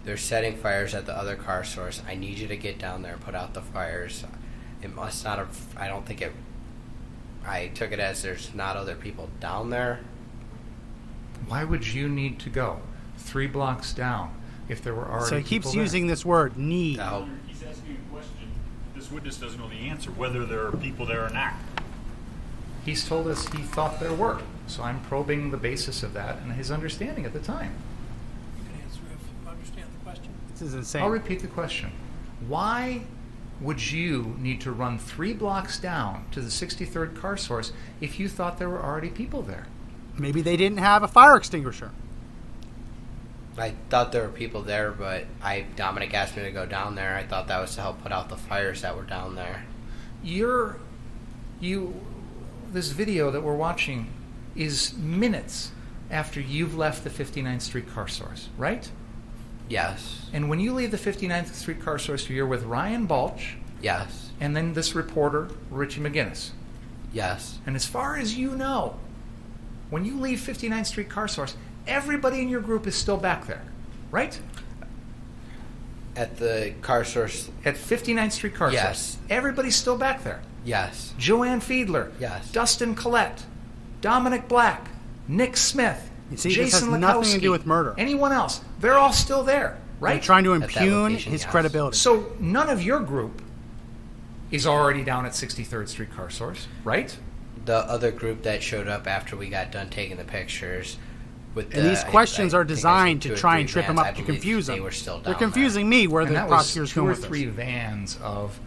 they're 0.03 0.17
setting 0.17 0.57
fires 0.57 0.93
at 0.93 1.07
the 1.07 1.17
other 1.17 1.37
car 1.37 1.63
source. 1.63 2.03
I 2.09 2.17
need 2.17 2.39
you 2.39 2.49
to 2.49 2.57
get 2.57 2.81
down 2.81 3.03
there 3.03 3.13
and 3.13 3.21
put 3.21 3.37
out 3.37 3.55
the 3.55 3.63
fires. 3.63 4.25
It 4.83 4.93
must 4.93 5.25
not 5.25 5.39
have, 5.39 5.77
I 5.77 5.87
don't 5.87 6.05
think 6.05 6.21
it, 6.21 6.33
I 7.47 7.69
took 7.69 7.93
it 7.93 8.01
as 8.01 8.23
there's 8.23 8.53
not 8.55 8.77
other 8.77 8.97
people 8.97 9.29
down 9.39 9.71
there. 9.71 10.01
Why 11.47 11.63
would 11.63 11.87
you 11.87 12.09
need 12.09 12.41
to 12.41 12.51
go 12.51 12.81
three 13.21 13.47
blocks 13.47 13.93
down 13.93 14.35
if 14.69 14.83
there 14.83 14.95
were 14.95 15.07
already 15.09 15.27
So 15.29 15.37
he 15.39 15.43
keeps 15.43 15.67
people 15.67 15.73
there? 15.73 15.83
using 15.83 16.07
this 16.07 16.25
word 16.25 16.57
need. 16.57 16.97
to. 16.97 17.27
He's 17.47 17.63
asking 17.63 17.97
a 18.09 18.13
question. 18.13 18.51
This 18.95 19.11
witness 19.11 19.37
doesn't 19.37 19.59
know 19.61 19.69
the 19.69 19.89
answer, 19.89 20.11
whether 20.11 20.45
there 20.45 20.67
are 20.67 20.73
people 20.77 21.07
there 21.07 21.25
or 21.25 21.31
not. 21.31 21.55
He's 22.85 23.07
told 23.07 23.27
us 23.29 23.47
he 23.49 23.63
thought 23.63 24.01
there 24.01 24.13
were. 24.15 24.41
So 24.67 24.83
I'm 24.83 25.01
probing 25.03 25.51
the 25.51 25.57
basis 25.57 26.03
of 26.03 26.13
that 26.15 26.39
and 26.39 26.53
his 26.53 26.71
understanding 26.71 27.25
at 27.27 27.33
the 27.33 27.41
time. 27.41 27.75
You 28.59 28.65
can 28.73 28.83
answer 28.85 29.01
if 29.13 29.45
you 29.45 29.51
understand 29.51 29.87
the 29.99 30.05
question. 30.05 30.33
This 30.53 30.63
is 30.63 30.75
insane. 30.75 31.03
I'll 31.03 31.11
repeat 31.11 31.41
the 31.41 31.49
question. 31.49 31.91
Why 32.49 33.03
would 33.61 33.91
you 33.91 34.35
need 34.39 34.61
to 34.63 34.73
run 34.73 34.99
three 34.99 35.35
blocks 35.35 35.79
down 35.79 36.25
to 36.31 36.41
the 36.41 36.49
63rd 36.49 37.15
car 37.21 37.37
source 37.37 37.73
if 38.01 38.19
you 38.19 38.29
thought 38.29 38.59
there 38.59 38.71
were 38.71 38.83
already 38.83 39.11
people 39.11 39.43
there? 39.43 39.67
Maybe 40.17 40.41
they 40.41 40.57
didn't 40.57 40.79
have 40.79 41.03
a 41.03 41.09
fire 41.09 41.37
extinguisher. 41.37 41.91
I 43.61 43.75
thought 43.89 44.13
there 44.13 44.23
were 44.23 44.29
people 44.29 44.63
there, 44.63 44.91
but 44.91 45.27
I 45.43 45.67
Dominic 45.77 46.15
asked 46.15 46.37
me 46.37 46.43
to 46.45 46.51
go 46.51 46.67
down 46.67 46.95
there. 46.95 47.17
I 47.17 47.25
thought 47.25 47.49
that 47.49 47.61
was 47.61 47.75
to 47.75 47.81
help 47.81 48.03
put 48.03 48.13
out 48.13 48.29
the 48.29 48.37
fires 48.37 48.83
that 48.83 48.97
were 48.97 49.03
down 49.05 49.35
there. 49.35 49.65
You're, 50.23 50.79
you, 51.61 52.01
this 52.73 52.91
video 52.91 53.31
that 53.31 53.43
we're 53.43 53.57
watching 53.57 54.09
is 54.55 54.95
minutes 54.95 55.73
after 56.11 56.41
you've 56.41 56.77
left 56.77 57.05
the 57.05 57.11
59th 57.11 57.63
Street 57.63 57.89
car 57.89 58.09
source, 58.09 58.49
right? 58.59 58.91
Yes. 59.69 60.29
And 60.33 60.49
when 60.49 60.59
you 60.61 60.75
leave 60.75 60.91
the 60.91 60.97
59th 60.99 61.55
Street 61.55 61.81
car 61.81 61.99
source, 61.99 62.29
you're 62.29 62.47
with 62.47 62.65
Ryan 62.65 63.07
Balch 63.07 63.57
Yes. 63.81 64.31
and 64.41 64.57
then 64.57 64.75
this 64.75 64.95
reporter, 64.95 65.49
Richie 65.71 66.01
McGinnis. 66.01 66.51
Yes. 67.13 67.59
And 67.67 67.77
as 67.77 67.87
far 67.87 68.17
as 68.17 68.37
you 68.37 68.57
know, 68.57 68.97
when 69.91 70.05
you 70.05 70.19
leave 70.19 70.39
59th 70.39 70.87
Street 70.87 71.09
Car 71.09 71.27
Source, 71.29 71.57
everybody 71.87 72.41
in 72.41 72.49
your 72.49 72.61
group 72.61 72.87
is 72.87 72.95
still 72.95 73.17
back 73.17 73.47
there, 73.47 73.63
right? 74.11 74.39
At 76.17 76.37
the 76.39 76.75
car 76.83 77.05
source. 77.05 77.51
At 77.65 77.77
59th 77.77 78.33
Street 78.33 78.55
Car 78.55 78.69
Source. 78.69 78.75
Yes. 78.75 78.99
Source. 78.99 79.19
Everybody's 79.31 79.77
still 79.77 79.97
back 79.97 80.25
there. 80.25 80.43
Yes. 80.65 81.15
Joanne 81.19 81.61
Fiedler. 81.61 82.13
Yes. 82.19 82.51
Dustin 82.51 82.95
Collette. 82.95 83.45
Dominic 84.01 84.49
Black. 84.49 84.89
Nick 85.29 85.57
Smith. 85.57 86.11
You 86.31 86.37
see, 86.37 86.49
this 86.51 86.57
Jason 86.57 86.91
has 86.91 87.01
nothing 87.01 87.33
to 87.33 87.41
do 87.41 87.51
with 87.51 87.67
murder. 87.67 87.95
Anyone 87.99 88.33
else. 88.33 88.61
They're 88.81 88.99
all 88.99 89.13
still 89.13 89.43
there, 89.43 89.79
right? 89.99 90.11
They're 90.11 90.17
right? 90.17 90.23
trying 90.23 90.45
to 90.45 90.53
impugn 90.53 91.03
location, 91.03 91.33
his 91.33 91.43
yes. 91.43 91.51
credibility. 91.51 91.97
so 91.97 92.33
none 92.39 92.69
of 92.69 92.83
your 92.83 93.01
group 93.01 93.43
is 94.51 94.67
already 94.67 95.05
down 95.05 95.27
at 95.27 95.33
63rd 95.33 95.89
Street 95.89 96.13
Car 96.15 96.31
Source, 96.31 96.69
right? 96.85 97.17
The 97.65 97.79
other 97.79 98.11
group 98.11 98.43
that 98.43 98.63
showed 98.63 98.89
up 98.89 99.07
after 99.07 99.37
we 99.37 99.49
got 99.49 99.71
done 99.71 99.91
taking 99.91 100.17
the 100.17 100.25
pictures. 100.25 100.99
With 101.55 101.75
and 101.75 101.85
the, 101.85 101.89
these 101.89 102.05
questions 102.05 102.55
I 102.55 102.59
are 102.59 102.65
designed 102.65 103.23
to 103.23 103.35
try 103.37 103.59
and 103.59 103.69
trip 103.69 103.85
him 103.85 103.97
vans, 103.97 104.07
I 104.07 104.11
up 104.11 104.17
to 104.17 104.23
believe 104.23 104.41
confuse 104.41 104.67
they 104.69 104.77
him. 104.77 104.85
were 104.85 104.91
still 104.93 105.19
They're 105.21 105.33
down 105.35 105.39
confusing 105.41 105.89
me 105.89 106.07
where 106.07 106.23
and 106.23 106.35
the 106.35 106.41
prosecutor's 106.47 106.93
two 106.93 107.07
or 107.07 107.15
three 107.15 107.45
this. 107.45 107.55
vans 107.55 108.19
of 108.23 108.59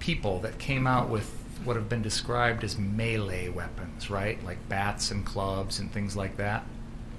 people 0.00 0.40
that 0.40 0.58
came 0.58 0.86
out 0.86 1.08
with 1.08 1.28
what 1.64 1.76
have 1.76 1.88
been 1.88 2.02
described 2.02 2.62
as 2.62 2.78
melee 2.78 3.48
weapons, 3.48 4.10
right? 4.10 4.42
Like 4.44 4.68
bats 4.68 5.10
and 5.10 5.24
clubs 5.24 5.78
and 5.80 5.90
things 5.92 6.14
like 6.14 6.36
that. 6.36 6.64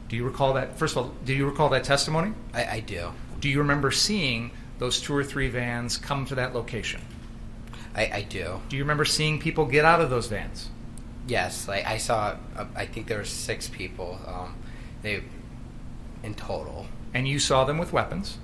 Do 0.07 0.15
you 0.15 0.23
recall 0.23 0.53
that? 0.53 0.77
First 0.77 0.95
of 0.95 1.03
all, 1.05 1.13
do 1.25 1.33
you 1.33 1.45
recall 1.47 1.69
that 1.69 1.83
testimony? 1.83 2.33
I, 2.53 2.65
I 2.65 2.79
do. 2.79 3.11
Do 3.39 3.49
you 3.49 3.57
remember 3.59 3.91
seeing 3.91 4.51
those 4.77 5.01
two 5.01 5.15
or 5.15 5.23
three 5.23 5.49
vans 5.49 5.97
come 5.97 6.25
to 6.27 6.35
that 6.35 6.53
location? 6.53 7.01
I, 7.95 8.09
I 8.13 8.21
do. 8.21 8.61
Do 8.69 8.77
you 8.77 8.83
remember 8.83 9.05
seeing 9.05 9.39
people 9.39 9.65
get 9.65 9.83
out 9.83 9.99
of 10.01 10.09
those 10.09 10.27
vans? 10.27 10.69
Yes, 11.27 11.67
like 11.67 11.85
I 11.85 11.97
saw. 11.97 12.37
Uh, 12.55 12.65
I 12.75 12.85
think 12.85 13.07
there 13.07 13.17
were 13.17 13.23
six 13.25 13.67
people. 13.67 14.19
Um, 14.27 14.55
they, 15.05 15.23
in 16.23 16.33
total, 16.35 16.87
And 17.13 17.27
you 17.27 17.39
saw 17.39 17.63
them 17.63 17.77
with 17.77 17.93
weapons. 17.93 18.37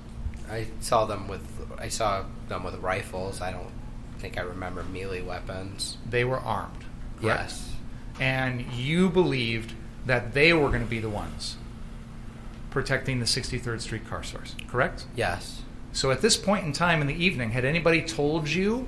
I 0.50 0.67
saw 0.80 1.06
them 1.06 1.28
with. 1.28 1.41
I 1.78 1.88
saw 1.89 2.26
them 2.47 2.63
with 2.63 2.76
rifles. 2.76 3.41
I 3.41 3.52
don't 3.52 3.71
think 4.19 4.38
I 4.38 4.41
remember 4.41 4.84
melee 4.84 5.21
weapons. 5.21 5.97
They 6.08 6.24
were 6.24 6.39
armed. 6.39 6.84
correct? 7.19 7.41
Yes. 7.52 7.76
And 8.19 8.62
you 8.74 9.10
believed 9.10 9.74
that 10.06 10.34
they 10.34 10.54
were 10.54 10.67
going 10.69 10.84
to 10.84 10.89
be 10.89 11.00
the 11.00 11.10
ones 11.10 11.58
protecting 12.69 13.19
the 13.19 13.26
63rd 13.26 13.82
Street 13.82 14.08
car 14.08 14.24
source, 14.24 14.56
correct? 14.67 15.06
Yes. 15.15 15.62
So 15.93 16.12
at 16.12 16.21
this 16.21 16.38
point 16.38 16.65
in 16.65 16.71
time 16.74 17.02
in 17.02 17.08
the 17.08 17.13
evening, 17.26 17.52
had 17.52 17.65
anybody 17.65 18.02
told 18.02 18.47
you 18.50 18.88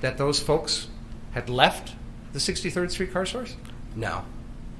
that 0.00 0.18
those 0.18 0.38
folks 0.40 0.88
had 1.32 1.48
left 1.48 1.94
the 2.32 2.38
63rd 2.38 2.90
Street 2.90 3.12
car 3.12 3.24
source? 3.24 3.56
No. 3.96 4.24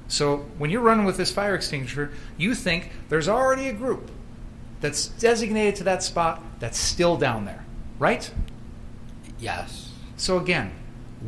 So 0.09 0.37
when 0.57 0.69
you're 0.71 0.81
running 0.81 1.05
with 1.05 1.17
this 1.17 1.31
fire 1.31 1.55
extinguisher, 1.55 2.11
you 2.35 2.55
think 2.55 2.91
there's 3.07 3.29
already 3.29 3.69
a 3.69 3.73
group 3.73 4.11
that's 4.81 5.07
designated 5.07 5.75
to 5.77 5.83
that 5.85 6.03
spot 6.03 6.43
that's 6.59 6.77
still 6.77 7.15
down 7.15 7.45
there, 7.45 7.63
right? 7.99 8.29
Yes. 9.39 9.93
So 10.17 10.37
again, 10.37 10.71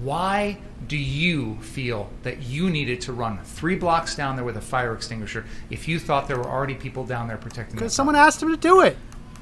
why 0.02 0.58
do 0.88 0.98
you 0.98 1.58
feel 1.62 2.10
that 2.24 2.42
you 2.42 2.70
needed 2.70 3.02
to 3.02 3.14
run 3.14 3.40
three 3.44 3.76
blocks 3.76 4.16
down 4.16 4.36
there 4.36 4.44
with 4.46 4.58
a 4.58 4.62
fire 4.62 4.94
extinguisher 4.94 5.46
if 5.70 5.88
you 5.88 6.00
thought 6.00 6.28
there 6.28 6.38
were 6.38 6.50
already 6.50 6.76
people 6.76 7.06
down 7.06 7.28
there 7.28 7.38
protecting? 7.38 7.76
Because 7.76 7.94
someone 7.94 8.16
property? 8.16 8.28
asked 8.28 8.44
him 8.44 8.50
to 8.50 8.58
do 8.58 8.82
it. 8.82 8.98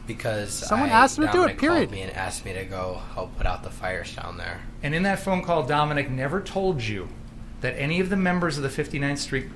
Because 0.06 0.52
Someone 0.52 0.90
I, 0.90 0.94
asked 0.94 1.20
him 1.20 1.28
to 1.28 1.32
do 1.32 1.44
it, 1.44 1.58
period. 1.60 1.90
Called 1.90 1.92
me 1.92 2.02
and 2.02 2.12
asked 2.14 2.44
me 2.44 2.52
to 2.54 2.66
go 2.66 3.00
help 3.14 3.38
put 3.38 3.46
out 3.46 3.64
the 3.64 3.70
fires 3.70 4.16
down 4.16 4.38
there. 4.38 4.60
And 4.82 4.96
in 4.96 5.04
that 5.04 5.20
phone 5.20 5.44
call, 5.44 5.62
Dominic 5.62 6.10
never 6.10 6.42
told 6.42 6.82
you 6.82 7.08
that 7.62 7.78
any 7.78 8.00
of 8.00 8.10
the 8.10 8.16
members 8.18 8.58
of 8.58 8.64
the 8.64 8.70
59th 8.70 9.18
Street 9.18 9.48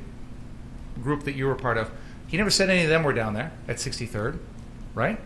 group 1.01 1.23
that 1.23 1.35
you 1.35 1.45
were 1.45 1.55
part 1.55 1.77
of, 1.77 1.91
He 2.27 2.37
never 2.37 2.49
said 2.49 2.69
any 2.69 2.83
of 2.83 2.89
them 2.89 3.03
were 3.03 3.13
down 3.13 3.33
there 3.35 3.51
at 3.67 3.77
63rd, 3.77 4.39
right? 4.95 5.19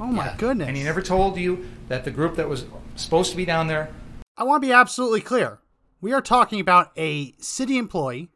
Oh 0.00 0.06
my 0.06 0.24
Yeah. 0.26 0.36
goodness. 0.36 0.66
And 0.66 0.76
he 0.76 0.82
never 0.82 1.00
told 1.00 1.36
you 1.36 1.68
that 1.86 2.04
the 2.04 2.10
group 2.10 2.34
that 2.34 2.48
was 2.48 2.64
supposed 2.96 3.30
to 3.30 3.36
be 3.36 3.44
down 3.44 3.68
there. 3.68 3.90
I 4.36 4.42
want 4.42 4.60
to 4.62 4.66
be 4.66 4.72
absolutely 4.72 5.20
clear. 5.20 5.60
We 6.00 6.12
are 6.12 6.20
talking 6.20 6.58
about 6.58 6.90
a 6.96 7.32
city 7.38 7.78
employee, 7.78 8.30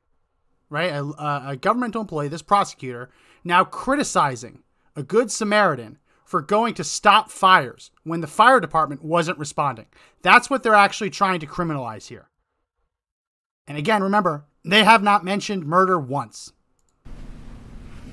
right? 0.71 0.93
A, 0.93 1.03
a, 1.03 1.43
a 1.49 1.57
governmental 1.57 2.01
employee, 2.01 2.29
this 2.29 2.43
prosecutor, 2.43 3.11
now 3.43 3.65
criticizing 3.65 4.63
a 4.95 5.03
good 5.03 5.31
Samaritan 5.33 5.99
for 6.25 6.41
going 6.43 6.75
to 6.75 6.85
stop 6.85 7.29
fires 7.31 7.91
when 8.05 8.21
the 8.21 8.27
fire 8.29 8.61
department 8.61 9.03
wasn't 9.03 9.39
responding. 9.39 9.87
That's 10.23 10.49
what 10.49 10.63
they're 10.63 10.75
actually 10.75 11.11
trying 11.11 11.41
to 11.41 11.47
criminalize 11.47 12.07
here. 12.07 12.29
And 13.67 13.79
again, 13.79 14.03
remember, 14.03 14.45
they 14.65 14.85
have 14.85 15.03
not 15.03 15.25
mentioned 15.25 15.65
murder 15.65 15.99
once. 15.99 16.53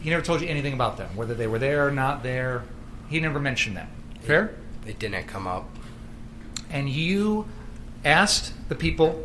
He 0.01 0.09
never 0.09 0.23
told 0.23 0.41
you 0.41 0.47
anything 0.47 0.73
about 0.73 0.97
them, 0.97 1.15
whether 1.15 1.33
they 1.33 1.47
were 1.47 1.59
there 1.59 1.87
or 1.87 1.91
not 1.91 2.23
there. 2.23 2.63
He 3.09 3.19
never 3.19 3.39
mentioned 3.39 3.75
that. 3.75 3.89
Fair? 4.21 4.55
It 4.85 4.99
didn't 4.99 5.27
come 5.27 5.47
up. 5.47 5.67
And 6.69 6.89
you 6.89 7.47
asked 8.05 8.53
the 8.69 8.75
people 8.75 9.23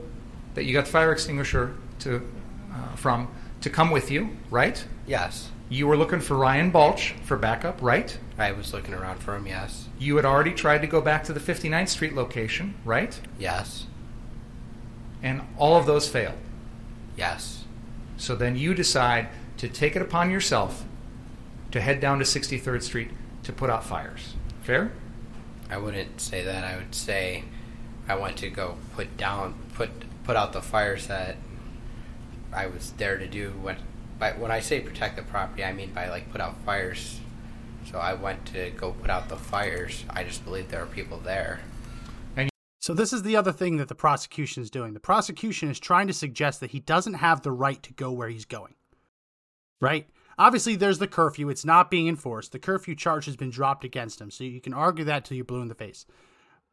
that 0.55 0.65
you 0.65 0.73
got 0.73 0.87
the 0.87 0.91
fire 0.91 1.13
extinguisher 1.13 1.75
to 2.01 2.27
uh, 2.73 2.97
from 2.97 3.29
to 3.61 3.71
come 3.71 3.91
with 3.91 4.11
you, 4.11 4.37
right? 4.51 4.85
Yes. 5.07 5.51
You 5.69 5.87
were 5.87 5.97
looking 5.97 6.21
for 6.21 6.37
Ryan 6.37 6.71
Balch 6.71 7.15
for 7.25 7.37
backup, 7.37 7.81
right? 7.81 8.17
I 8.39 8.53
was 8.53 8.73
looking 8.75 8.95
around 8.95 9.21
for 9.21 9.35
him, 9.35 9.47
yes. 9.47 9.89
You 9.99 10.17
had 10.17 10.25
already 10.25 10.53
tried 10.53 10.83
to 10.83 10.87
go 10.87 11.01
back 11.01 11.25
to 11.25 11.33
the 11.33 11.41
59th 11.41 11.89
Street 11.89 12.15
location, 12.15 12.75
right? 12.85 13.19
Yes. 13.39 13.87
And 15.25 15.41
all 15.57 15.77
of 15.77 15.87
those 15.87 16.07
failed. 16.09 16.37
Yes. 17.17 17.65
So 18.19 18.37
then 18.37 18.57
you 18.57 18.75
decide 18.75 19.29
to 19.57 19.69
take 19.69 19.97
it 19.97 20.03
upon 20.03 20.31
yourself 20.31 20.85
to 21.71 21.81
head 21.81 21.99
down 21.99 22.19
to 22.19 22.25
63rd 22.25 22.83
Street 22.83 23.11
to 23.43 23.53
put 23.53 23.71
out 23.71 23.85
fires. 23.85 24.35
Fair? 24.63 24.93
I 25.71 25.79
wouldn't 25.79 26.21
say 26.21 26.45
that. 26.45 26.63
I 26.63 26.77
would 26.77 26.95
say 26.95 27.45
I 28.07 28.17
went 28.17 28.37
to 28.39 28.51
go 28.51 28.77
put 28.95 29.17
down 29.17 29.55
put 29.75 29.91
put 30.25 30.37
out 30.37 30.53
the 30.53 30.63
fires 30.63 31.07
that 31.07 31.37
I 32.53 32.67
was 32.67 32.93
there 32.93 33.19
to 33.19 33.27
do 33.27 33.55
when 33.63 33.77
by 34.19 34.33
when 34.33 34.51
I 34.51 34.61
say 34.61 34.81
protect 34.81 35.17
the 35.17 35.23
property 35.23 35.65
I 35.65 35.73
mean 35.73 35.93
by 35.93 36.09
like 36.11 36.31
put 36.31 36.41
out 36.41 36.57
fires. 36.65 37.21
So 37.91 37.99
I 37.99 38.15
went 38.15 38.47
to 38.47 38.71
go 38.71 38.93
put 38.93 39.11
out 39.11 39.29
the 39.29 39.37
fires. 39.37 40.05
I 40.11 40.23
just 40.25 40.45
believe 40.45 40.69
there 40.69 40.83
are 40.83 40.87
people 40.87 41.19
there. 41.19 41.61
So 42.85 42.93
this 42.93 43.15
is 43.15 43.23
the 43.23 43.35
other 43.35 43.51
thing 43.51 43.79
that 43.79 43.89
the 43.89 43.95
prosecution 43.95 44.63
is 44.63 44.71
doing. 44.71 44.93
The 44.93 45.01
prosecution 45.01 45.71
is 45.71 45.81
trying 45.81 46.07
to 46.07 46.13
suggest 46.13 46.61
that 46.61 46.73
he 46.73 46.81
doesn't 46.81 47.15
have 47.15 47.41
the 47.41 47.51
right 47.51 47.83
to 47.83 47.95
go 47.95 48.13
where 48.13 48.29
he's 48.29 48.45
going. 48.45 48.75
Right? 49.81 50.07
Obviously 50.37 50.77
there's 50.77 50.99
the 50.99 51.09
curfew, 51.09 51.49
it's 51.49 51.65
not 51.65 51.91
being 51.91 52.09
enforced. 52.09 52.53
The 52.53 52.59
curfew 52.59 52.95
charge 52.95 53.25
has 53.25 53.37
been 53.37 53.49
dropped 53.49 53.85
against 53.85 54.21
him, 54.21 54.31
so 54.31 54.45
you 54.45 54.61
can 54.61 54.75
argue 54.75 55.07
that 55.07 55.25
till 55.25 55.35
you're 55.35 55.47
blue 55.47 55.63
in 55.63 55.69
the 55.69 55.75
face. 55.75 56.05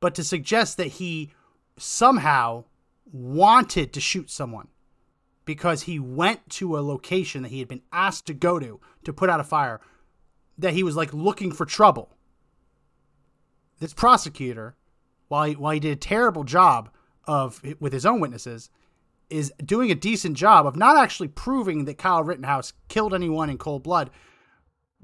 But 0.02 0.14
to 0.16 0.24
suggest 0.26 0.76
that 0.76 0.88
he 0.88 1.32
somehow 1.78 2.66
wanted 3.06 3.94
to 3.94 4.02
shoot 4.02 4.30
someone 4.30 4.68
because 5.46 5.84
he 5.84 5.98
went 5.98 6.42
to 6.50 6.78
a 6.78 6.82
location 6.82 7.42
that 7.44 7.54
he 7.54 7.60
had 7.60 7.70
been 7.70 7.84
asked 7.94 8.26
to 8.26 8.34
go 8.34 8.60
to 8.60 8.82
to 9.06 9.14
put 9.14 9.30
out 9.30 9.40
a 9.40 9.46
fire, 9.46 9.80
that 10.58 10.74
he 10.74 10.84
was 10.84 10.98
like 10.98 11.14
looking 11.14 11.54
for 11.54 11.66
trouble. 11.66 12.10
This 13.80 13.94
prosecutor 13.94 14.76
while 15.32 15.46
he, 15.46 15.54
while 15.54 15.72
he 15.72 15.80
did 15.80 15.94
a 15.94 15.96
terrible 15.96 16.44
job 16.44 16.90
of 17.26 17.62
with 17.80 17.94
his 17.94 18.06
own 18.06 18.20
witnesses, 18.20 18.70
is 19.30 19.54
doing 19.64 19.90
a 19.90 19.96
decent 19.96 20.36
job 20.36 20.68
of 20.68 20.76
not 20.76 20.98
actually 20.98 21.30
proving 21.30 21.86
that 21.86 21.98
Kyle 21.98 22.22
Rittenhouse 22.22 22.74
killed 22.90 23.14
anyone 23.14 23.50
in 23.50 23.58
cold 23.58 23.82
blood, 23.82 24.10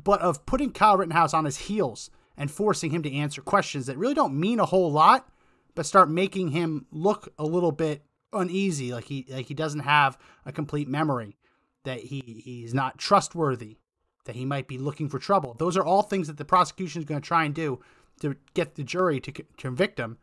but 0.04 0.20
of 0.20 0.46
putting 0.46 0.74
Kyle 0.74 0.98
Rittenhouse 0.98 1.34
on 1.34 1.46
his 1.46 1.56
heels 1.56 2.10
and 2.36 2.52
forcing 2.52 2.92
him 2.92 3.04
to 3.04 3.14
answer 3.14 3.42
questions 3.42 3.86
that 3.86 3.98
really 3.98 4.14
don't 4.14 4.38
mean 4.38 4.60
a 4.60 4.66
whole 4.66 4.92
lot, 4.92 5.30
but 5.76 5.86
start 5.86 6.10
making 6.10 6.50
him 6.50 6.88
look 6.92 7.30
a 7.40 7.46
little 7.46 7.72
bit 7.72 8.04
uneasy, 8.34 8.92
like 8.92 9.06
he 9.06 9.26
like 9.30 9.46
he 9.46 9.54
doesn't 9.54 9.80
have 9.80 10.18
a 10.46 10.52
complete 10.52 10.90
memory, 10.90 11.38
that 11.86 12.02
he 12.02 12.42
he's 12.44 12.74
not 12.74 12.98
trustworthy, 12.98 13.78
that 14.26 14.36
he 14.36 14.44
might 14.44 14.68
be 14.68 14.78
looking 14.78 15.08
for 15.08 15.20
trouble. 15.20 15.54
Those 15.54 15.78
are 15.78 15.86
all 15.86 16.02
things 16.02 16.28
that 16.28 16.36
the 16.36 16.44
prosecution 16.44 17.02
is 17.02 17.06
going 17.06 17.22
to 17.22 17.26
try 17.26 17.46
and 17.46 17.56
do 17.56 17.80
to 18.22 18.36
get 18.54 18.76
the 18.76 18.84
jury 18.84 19.20
to 19.20 19.32
convict 19.58 20.00
him. 20.00 20.18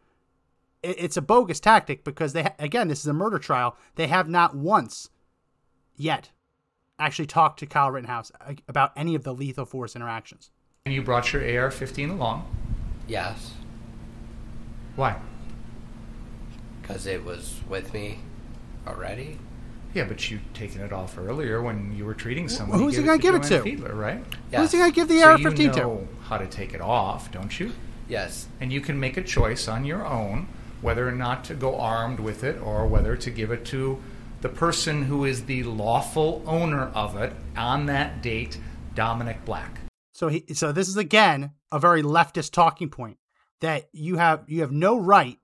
It's 0.82 1.16
a 1.16 1.22
bogus 1.22 1.60
tactic 1.60 2.04
because 2.04 2.32
they 2.32 2.52
again, 2.58 2.88
this 2.88 3.00
is 3.00 3.06
a 3.06 3.12
murder 3.12 3.38
trial. 3.38 3.76
They 3.94 4.06
have 4.06 4.28
not 4.28 4.54
once 4.54 5.08
yet 5.96 6.30
actually 6.98 7.26
talked 7.26 7.58
to 7.60 7.66
Kyle 7.66 7.90
Rittenhouse 7.90 8.30
uh, 8.40 8.54
about 8.68 8.92
any 8.96 9.14
of 9.14 9.24
the 9.24 9.34
lethal 9.34 9.64
force 9.64 9.96
interactions. 9.96 10.50
And 10.84 10.94
you 10.94 11.02
brought 11.02 11.32
your 11.32 11.42
AR-15 11.42 12.10
along. 12.10 12.54
Yes. 13.08 13.52
Why? 14.96 15.18
Because 16.80 17.06
it 17.06 17.24
was 17.24 17.60
with 17.68 17.92
me 17.94 18.20
already. 18.86 19.38
Yeah, 19.94 20.04
but 20.04 20.28
you 20.28 20.40
taken 20.54 20.80
it 20.80 20.92
off 20.92 21.16
earlier 21.16 21.62
when 21.62 21.94
you 21.96 22.04
were 22.04 22.14
treating 22.14 22.48
someone. 22.48 22.80
who's 22.80 22.96
he 22.96 23.04
gonna 23.04 23.16
give 23.16 23.36
it 23.36 23.44
to? 23.44 23.60
Fiedler, 23.60 23.96
right? 23.96 24.22
Yes. 24.50 24.60
Who's 24.60 24.72
he 24.72 24.78
going 24.78 24.90
to 24.90 24.94
give 24.94 25.08
the 25.08 25.20
so 25.20 25.30
AR-15 25.30 25.58
you 25.58 25.72
to? 25.72 25.78
know 25.78 26.08
how 26.24 26.36
to 26.36 26.46
take 26.46 26.74
it 26.74 26.80
off, 26.80 27.30
don't 27.30 27.58
you? 27.60 27.72
Yes. 28.08 28.48
And 28.60 28.72
you 28.72 28.80
can 28.80 28.98
make 28.98 29.16
a 29.16 29.22
choice 29.22 29.68
on 29.68 29.84
your 29.84 30.04
own 30.04 30.48
whether 30.82 31.08
or 31.08 31.12
not 31.12 31.44
to 31.44 31.54
go 31.54 31.78
armed 31.78 32.20
with 32.20 32.44
it 32.44 32.60
or 32.60 32.86
whether 32.86 33.16
to 33.16 33.30
give 33.30 33.50
it 33.50 33.64
to 33.64 34.02
the 34.42 34.48
person 34.50 35.04
who 35.04 35.24
is 35.24 35.46
the 35.46 35.62
lawful 35.62 36.42
owner 36.46 36.88
of 36.88 37.16
it 37.16 37.32
on 37.56 37.86
that 37.86 38.20
date, 38.20 38.58
Dominick 38.94 39.44
Black. 39.46 39.80
So 40.12 40.28
he 40.28 40.44
so 40.52 40.72
this 40.72 40.88
is 40.88 40.96
again 40.96 41.52
a 41.72 41.78
very 41.78 42.02
leftist 42.02 42.52
talking 42.52 42.90
point 42.90 43.16
that 43.60 43.88
you 43.92 44.16
have 44.16 44.44
you 44.46 44.60
have 44.60 44.70
no 44.72 44.98
right 44.98 45.38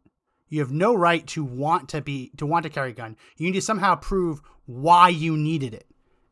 you 0.51 0.61
have 0.61 0.73
no 0.73 0.95
right 0.95 1.27
to 1.29 1.43
want 1.43 1.89
to 1.91 2.03
be 2.03 2.33
to 2.37 2.45
want 2.45 2.65
to 2.65 2.71
carry 2.71 2.91
a 2.91 2.95
gun. 2.95 3.17
You 3.39 3.47
need 3.47 3.55
to 3.55 3.63
somehow 3.63 3.95
prove 3.95 4.43
why 4.67 5.09
you 5.09 5.37
needed 5.37 5.73
it. 5.73 5.87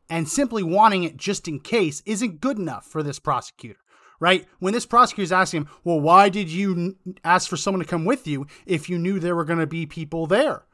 And 0.09 0.29
simply 0.29 0.61
wanting 0.61 1.03
it 1.03 1.17
just 1.17 1.47
in 1.47 1.59
case 1.59 2.03
isn't 2.05 2.41
good 2.41 2.59
enough 2.59 2.85
for 2.85 3.01
this 3.01 3.17
prosecutor. 3.17 3.79
Right? 4.19 4.45
When 4.59 4.73
this 4.73 4.85
prosecutor 4.85 5.23
is 5.23 5.31
asking 5.31 5.61
him, 5.61 5.69
"Well, 5.85 5.99
why 6.01 6.27
did 6.29 6.49
you 6.49 6.97
ask 7.23 7.49
for 7.49 7.57
someone 7.57 7.79
to 7.79 7.89
come 7.89 8.05
with 8.05 8.27
you 8.27 8.45
if 8.65 8.89
you 8.89 8.99
knew 8.99 9.19
there 9.19 9.35
were 9.35 9.45
going 9.45 9.59
to 9.59 9.67
be 9.67 9.85
people 9.85 10.27
there?" 10.27 10.65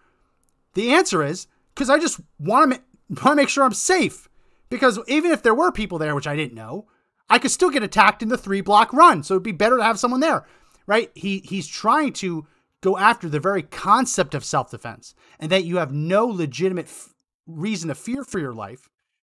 The 0.73 0.91
answer 0.91 1.23
is 1.23 1.47
because 1.73 1.89
I 1.89 1.99
just 1.99 2.19
want 2.39 2.63
to 2.63 2.79
ma- 2.79 3.21
want 3.21 3.33
to 3.33 3.35
make 3.35 3.49
sure 3.49 3.63
I'm 3.63 3.73
safe. 3.73 4.27
Because 4.69 4.99
even 5.07 5.31
if 5.31 5.43
there 5.43 5.53
were 5.53 5.71
people 5.71 5.99
there, 5.99 6.15
which 6.15 6.25
I 6.25 6.35
didn't 6.35 6.55
know, 6.55 6.87
I 7.29 7.37
could 7.37 7.51
still 7.51 7.69
get 7.69 7.83
attacked 7.83 8.23
in 8.23 8.29
the 8.29 8.37
three 8.37 8.61
block 8.61 8.91
run. 8.93 9.21
So 9.21 9.35
it'd 9.35 9.43
be 9.43 9.51
better 9.51 9.77
to 9.77 9.83
have 9.83 9.99
someone 9.99 10.21
there, 10.21 10.47
right? 10.87 11.11
He 11.13 11.39
he's 11.45 11.67
trying 11.67 12.13
to 12.13 12.47
go 12.81 12.97
after 12.97 13.27
the 13.29 13.39
very 13.39 13.63
concept 13.63 14.33
of 14.35 14.45
self 14.45 14.71
defense, 14.71 15.13
and 15.39 15.51
that 15.51 15.65
you 15.65 15.77
have 15.77 15.91
no 15.91 16.25
legitimate 16.25 16.85
f- 16.85 17.13
reason 17.47 17.89
to 17.89 17.95
fear 17.95 18.23
for 18.23 18.39
your 18.39 18.53
life. 18.53 18.89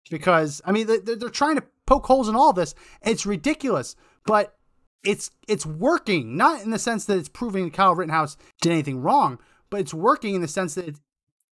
Because 0.10 0.62
I 0.66 0.72
mean, 0.72 0.88
they're, 0.88 1.00
they're 1.00 1.30
trying 1.30 1.56
to 1.56 1.64
poke 1.86 2.06
holes 2.06 2.28
in 2.30 2.36
all 2.36 2.54
this. 2.54 2.76
It's 3.02 3.26
ridiculous, 3.26 3.96
but 4.26 4.56
it's 5.04 5.32
it's 5.48 5.66
working. 5.66 6.36
Not 6.38 6.64
in 6.64 6.72
the 6.72 6.80
sense 6.80 7.06
that 7.06 7.18
it's 7.18 7.30
proving 7.30 7.66
that 7.66 7.74
Kyle 7.74 7.96
Rittenhouse 7.96 8.38
did 8.62 8.72
anything 8.72 9.02
wrong, 9.02 9.40
but 9.70 9.80
it's 9.80 9.94
working 9.94 10.36
in 10.36 10.42
the 10.42 10.48
sense 10.48 10.76
that 10.76 11.00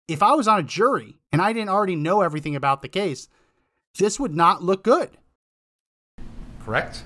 if 0.09 0.23
I 0.23 0.33
was 0.33 0.49
on 0.49 0.59
a 0.59 0.63
jury 0.63 1.17
and 1.33 1.43
I 1.43 1.53
didn't 1.53 1.69
already 1.69 1.97
know 1.97 2.23
everything 2.23 2.57
about 2.57 2.81
the 2.81 2.89
case, 2.89 3.29
this 3.99 4.19
would 4.19 4.35
not 4.35 4.63
look 4.63 4.83
good. 4.83 5.11
Correct? 6.65 7.03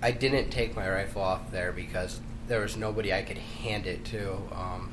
I 0.00 0.12
didn't 0.12 0.50
take 0.50 0.76
my 0.76 0.88
rifle 0.88 1.22
off 1.22 1.50
there 1.50 1.72
because 1.72 2.20
there 2.48 2.60
was 2.60 2.76
nobody 2.76 3.12
I 3.12 3.22
could 3.22 3.38
hand 3.38 3.86
it 3.86 4.04
to. 4.06 4.32
Um, 4.52 4.90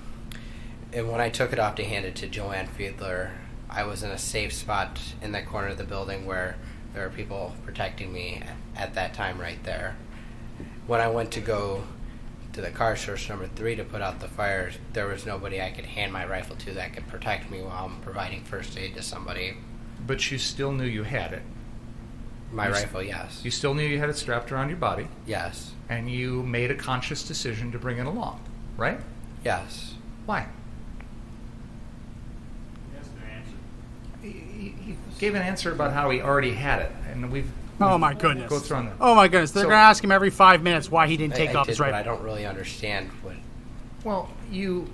and 0.94 1.10
when 1.10 1.22
I 1.22 1.30
took 1.30 1.52
it 1.54 1.60
off 1.60 1.76
to 1.76 1.84
hand 1.84 2.06
it 2.06 2.16
to 2.18 2.28
Joanne 2.28 2.68
Fiedler, 2.68 3.32
I 3.70 3.84
was 3.84 4.04
in 4.04 4.12
a 4.12 4.18
safe 4.18 4.54
spot 4.54 5.00
in 5.22 5.32
that 5.32 5.48
corner 5.48 5.70
of 5.70 5.78
the 5.78 5.84
building 5.84 6.26
where 6.26 6.58
there 6.94 7.04
were 7.04 7.14
people 7.14 7.54
protecting 7.66 8.14
me 8.14 8.44
at 8.76 8.94
that 8.94 9.14
time 9.14 9.40
right 9.40 9.62
there. 9.64 9.96
When 10.86 11.02
I 11.02 11.08
went 11.08 11.32
to 11.32 11.42
go 11.42 11.84
to 12.54 12.62
the 12.62 12.72
car 12.72 12.96
search 12.96 13.28
number 13.28 13.48
three 13.48 13.76
to 13.76 13.84
put 13.84 14.02
out 14.02 14.20
the 14.20 14.28
fires, 14.28 14.76
there 14.94 15.08
was 15.08 15.26
nobody 15.26 15.62
I 15.62 15.72
could 15.72 15.86
hand 15.86 16.14
my 16.14 16.26
rifle 16.26 16.56
to 16.58 16.74
that 16.74 16.94
could 16.94 17.08
protect 17.08 17.50
me 17.50 17.62
while 17.62 17.86
I'm 17.86 18.00
providing 18.02 18.44
first 18.44 18.78
aid 18.78 18.96
to 18.96 19.02
somebody. 19.02 19.58
But 20.06 20.32
you 20.32 20.38
still 20.38 20.72
knew 20.72 20.86
you 20.86 21.04
had 21.04 21.34
it. 21.34 21.42
My 22.56 22.68
You 22.70 22.74
s- 22.74 22.82
rifle, 22.84 23.04
yes. 23.04 23.42
You 23.44 23.52
still 23.52 23.74
knew 23.74 23.84
you 23.86 24.00
had 24.00 24.10
it 24.10 24.16
strapped 24.18 24.50
around 24.52 24.70
your 24.70 24.78
body, 24.78 25.08
Yes. 25.28 25.72
and 25.90 26.10
you 26.10 26.42
made 26.44 26.72
a 26.72 26.76
conscious 26.76 27.22
decision 27.22 27.72
to 27.74 27.78
bring 27.78 27.98
it 27.98 28.06
along, 28.06 28.40
right? 28.78 29.00
Yes. 29.44 29.96
Why? 30.26 30.48
That's. 32.94 33.10
He, 34.22 34.30
he- 34.30 34.76
he 34.88 34.96
gave 35.20 35.36
an 35.36 35.42
answer 35.42 35.72
about 35.72 35.92
how 35.94 36.10
he 36.10 36.22
already 36.22 36.54
had 36.54 36.82
it, 36.82 36.92
and 37.12 37.30
we've. 37.32 37.50
Oh 37.82 37.92
we've 37.92 38.00
my 38.00 38.14
goodness. 38.14 38.50
Go 38.50 38.60
through 38.60 38.78
on 38.78 38.86
that. 38.86 38.96
Oh 39.02 39.16
my 39.16 39.28
goodness. 39.28 39.52
They're 39.52 39.64
So- 39.64 39.70
going 39.70 39.78
to 39.78 39.84
ask 39.84 40.02
him 40.02 40.12
every 40.12 40.30
five 40.30 40.64
minutes 40.64 40.90
why 40.90 41.08
he 41.08 41.18
didn't 41.18 41.36
take 41.36 41.50
I, 41.50 41.54
I 41.54 41.56
off 41.58 41.66
did, 41.66 41.72
his 41.74 41.80
rifle. 41.82 42.00
I 42.00 42.04
don't 42.04 42.22
really 42.24 42.46
understand 42.46 43.10
what 43.22 43.36
Well, 44.06 44.30
you. 44.50 44.88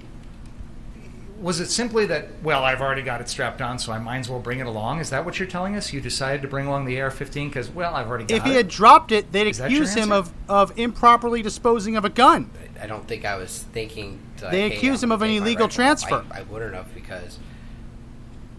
Was 1.42 1.60
it 1.60 1.70
simply 1.70 2.06
that, 2.06 2.28
well, 2.44 2.64
I've 2.64 2.82
already 2.82 3.02
got 3.02 3.20
it 3.20 3.28
strapped 3.28 3.62
on, 3.62 3.80
so 3.80 3.92
I 3.92 3.98
might 3.98 4.20
as 4.20 4.30
well 4.30 4.40
bring 4.40 4.60
it 4.60 4.68
along? 4.68 5.00
Is 5.00 5.10
that 5.10 5.26
what 5.26 5.40
you're 5.40 5.48
telling 5.48 5.76
us? 5.76 5.92
You 5.92 6.00
decided 6.00 6.44
to 6.44 6.48
bring 6.48 6.68
along 6.68 6.86
the 6.86 7.02
AR 7.02 7.10
15 7.10 7.50
because, 7.50 7.70
well, 7.70 7.96
I've 7.96 8.08
already 8.08 8.26
got 8.26 8.36
it. 8.36 8.38
If 8.38 8.44
he 8.44 8.52
it? 8.52 8.58
had 8.58 8.68
dropped 8.68 9.12
it, 9.12 9.32
they'd 9.32 9.48
Is 9.48 9.60
accuse 9.60 9.94
him 9.94 10.12
of, 10.12 10.32
of 10.48 10.78
improperly 10.78 11.42
disposing 11.42 11.96
of 11.96 12.06
a 12.06 12.10
gun. 12.10 12.52
I 12.80 12.86
don't 12.86 13.08
think 13.08 13.26
I 13.26 13.38
was 13.38 13.64
thinking. 13.74 14.20
Like, 14.42 14.52
They 14.52 14.70
hey, 14.70 14.78
accused 14.78 15.04
him 15.04 15.12
of 15.12 15.20
gonna 15.20 15.32
an 15.32 15.38
illegal 15.38 15.66
rifle 15.66 15.76
transfer. 15.76 16.26
I, 16.32 16.40
I 16.40 16.42
wouldn't 16.44 16.76
have 16.76 16.94
because 16.94 17.40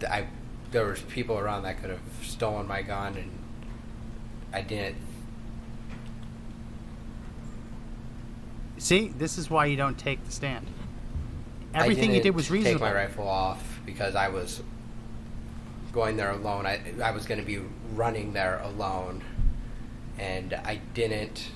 I 0.09 0.27
there 0.71 0.85
was 0.85 1.01
people 1.01 1.37
around 1.37 1.63
that 1.63 1.79
could 1.79 1.89
have 1.89 2.01
stolen 2.21 2.67
my 2.67 2.81
gun, 2.81 3.15
and 3.15 3.31
I 4.51 4.61
didn't. 4.61 4.97
See, 8.77 9.09
this 9.17 9.37
is 9.37 9.49
why 9.49 9.67
you 9.67 9.77
don't 9.77 9.97
take 9.97 10.25
the 10.25 10.31
stand. 10.31 10.67
I 11.73 11.83
Everything 11.83 12.09
you 12.09 12.15
didn't 12.15 12.23
did 12.23 12.35
was 12.35 12.51
reasonable. 12.51 12.85
Take 12.85 12.93
my 12.93 12.93
rifle 12.93 13.27
off 13.27 13.79
because 13.85 14.15
I 14.15 14.29
was 14.29 14.61
going 15.91 16.17
there 16.17 16.31
alone. 16.31 16.65
I 16.65 16.81
I 17.03 17.11
was 17.11 17.25
going 17.25 17.39
to 17.39 17.45
be 17.45 17.59
running 17.93 18.33
there 18.33 18.59
alone, 18.63 19.23
and 20.19 20.53
I 20.53 20.81
didn't. 20.93 21.49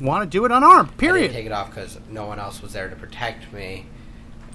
Want 0.00 0.24
to 0.24 0.28
do 0.28 0.44
it 0.44 0.50
unarmed? 0.50 0.90
I 0.90 0.92
Period. 0.94 1.28
didn't 1.28 1.36
take 1.36 1.46
it 1.46 1.52
off 1.52 1.70
because 1.70 1.98
no 2.10 2.26
one 2.26 2.40
else 2.40 2.60
was 2.62 2.72
there 2.72 2.88
to 2.88 2.96
protect 2.96 3.52
me 3.52 3.86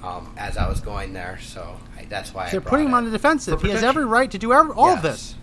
um, 0.04 0.34
as 0.38 0.58
I 0.58 0.68
was 0.68 0.82
going 0.82 1.14
there. 1.14 1.40
So 1.42 1.78
I, 1.98 2.06
that's 2.06 2.34
why 2.34 2.50
They're 2.50 2.60
I 2.60 2.64
brought 2.64 2.70
putting 2.72 2.88
him 2.88 2.94
on 2.94 3.06
the 3.06 3.12
defensive. 3.12 3.62
He 3.62 3.70
has 3.70 3.84
every 3.84 4.06
right 4.06 4.30
to 4.32 4.38
do 4.38 4.52
every, 4.52 4.74
all 4.74 4.90
of 4.90 5.02
this. 5.02 5.36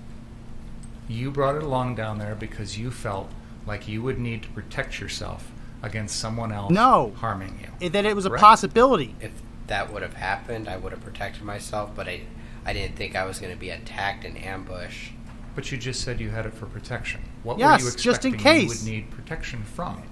You 1.08 1.30
brought 1.30 1.56
it 1.56 1.62
along 1.62 1.94
down 1.94 2.18
there 2.18 2.34
because 2.34 2.78
you 2.78 2.90
felt 2.90 3.30
like 3.66 3.88
you 3.88 4.02
would 4.02 4.18
need 4.18 4.42
to 4.42 4.48
protect 4.50 5.00
yourself 5.00 5.50
against 5.84 6.18
someone 6.18 6.50
else 6.50 6.72
No. 6.72 7.12
harming 7.16 7.58
you. 7.60 7.68
It- 7.86 7.92
That 7.92 8.04
it 8.06 8.16
was 8.16 8.24
a 8.26 8.30
Correct. 8.30 8.42
possibility. 8.42 9.14
If 9.20 9.32
that 9.66 9.92
would 9.92 10.02
have 10.02 10.14
happened, 10.14 10.68
I 10.68 10.76
would 10.76 10.92
have 10.92 11.02
protected 11.04 11.42
myself. 11.42 11.90
But 11.94 12.08
I, 12.08 12.22
I 12.64 12.72
didn't 12.72 12.96
think 12.96 13.14
I 13.14 13.24
was 13.24 13.38
going 13.38 13.52
to 13.52 13.58
be 13.58 13.70
attacked 13.70 14.24
and 14.24 14.36
ambushed. 14.42 15.12
But 15.54 15.70
you 15.70 15.78
just 15.78 16.00
said 16.02 16.20
you 16.20 16.30
had 16.30 16.46
it 16.46 16.54
for 16.54 16.66
protection. 16.66 17.20
What 17.44 17.58
Yes, 17.58 17.82
were 17.84 17.90
you 17.90 17.96
just 17.96 18.24
in 18.24 18.34
expecting 18.34 18.62
you 18.62 18.68
would 18.68 18.84
need 18.84 19.10
protection 19.10 19.62
from? 19.62 20.02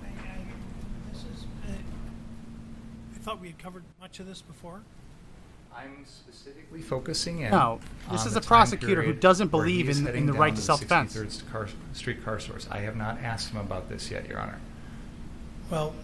This 1.12 1.22
is, 1.22 1.44
I 1.66 3.18
thought 3.18 3.40
we 3.40 3.48
had 3.48 3.58
covered 3.58 3.82
much 4.00 4.20
of 4.20 4.26
this 4.26 4.42
before. 4.42 4.82
I'm 5.74 6.04
specifically 6.04 6.82
focusing 6.82 7.40
in. 7.40 7.50
No, 7.50 7.80
this 8.10 8.20
on 8.20 8.26
is 8.28 8.34
the 8.34 8.40
a 8.40 8.42
prosecutor 8.42 9.00
who 9.02 9.14
doesn't 9.14 9.48
believe 9.48 9.88
in- 9.88 10.06
in 10.06 10.26
the 10.26 10.32
right 10.34 10.54
to 10.54 10.60
to 10.60 10.62
self-defense. 10.64 11.16
63rd 11.16 11.70
street 11.94 12.22
car 12.24 12.38
source. 12.38 12.68
I 12.70 12.80
have 12.80 12.94
not 12.94 13.18
asked 13.22 13.48
him 13.50 13.56
about 13.58 13.88
this 13.88 14.10
yet, 14.10 14.28
Your 14.28 14.38
Honor. 14.38 14.60
Well, 15.70 15.94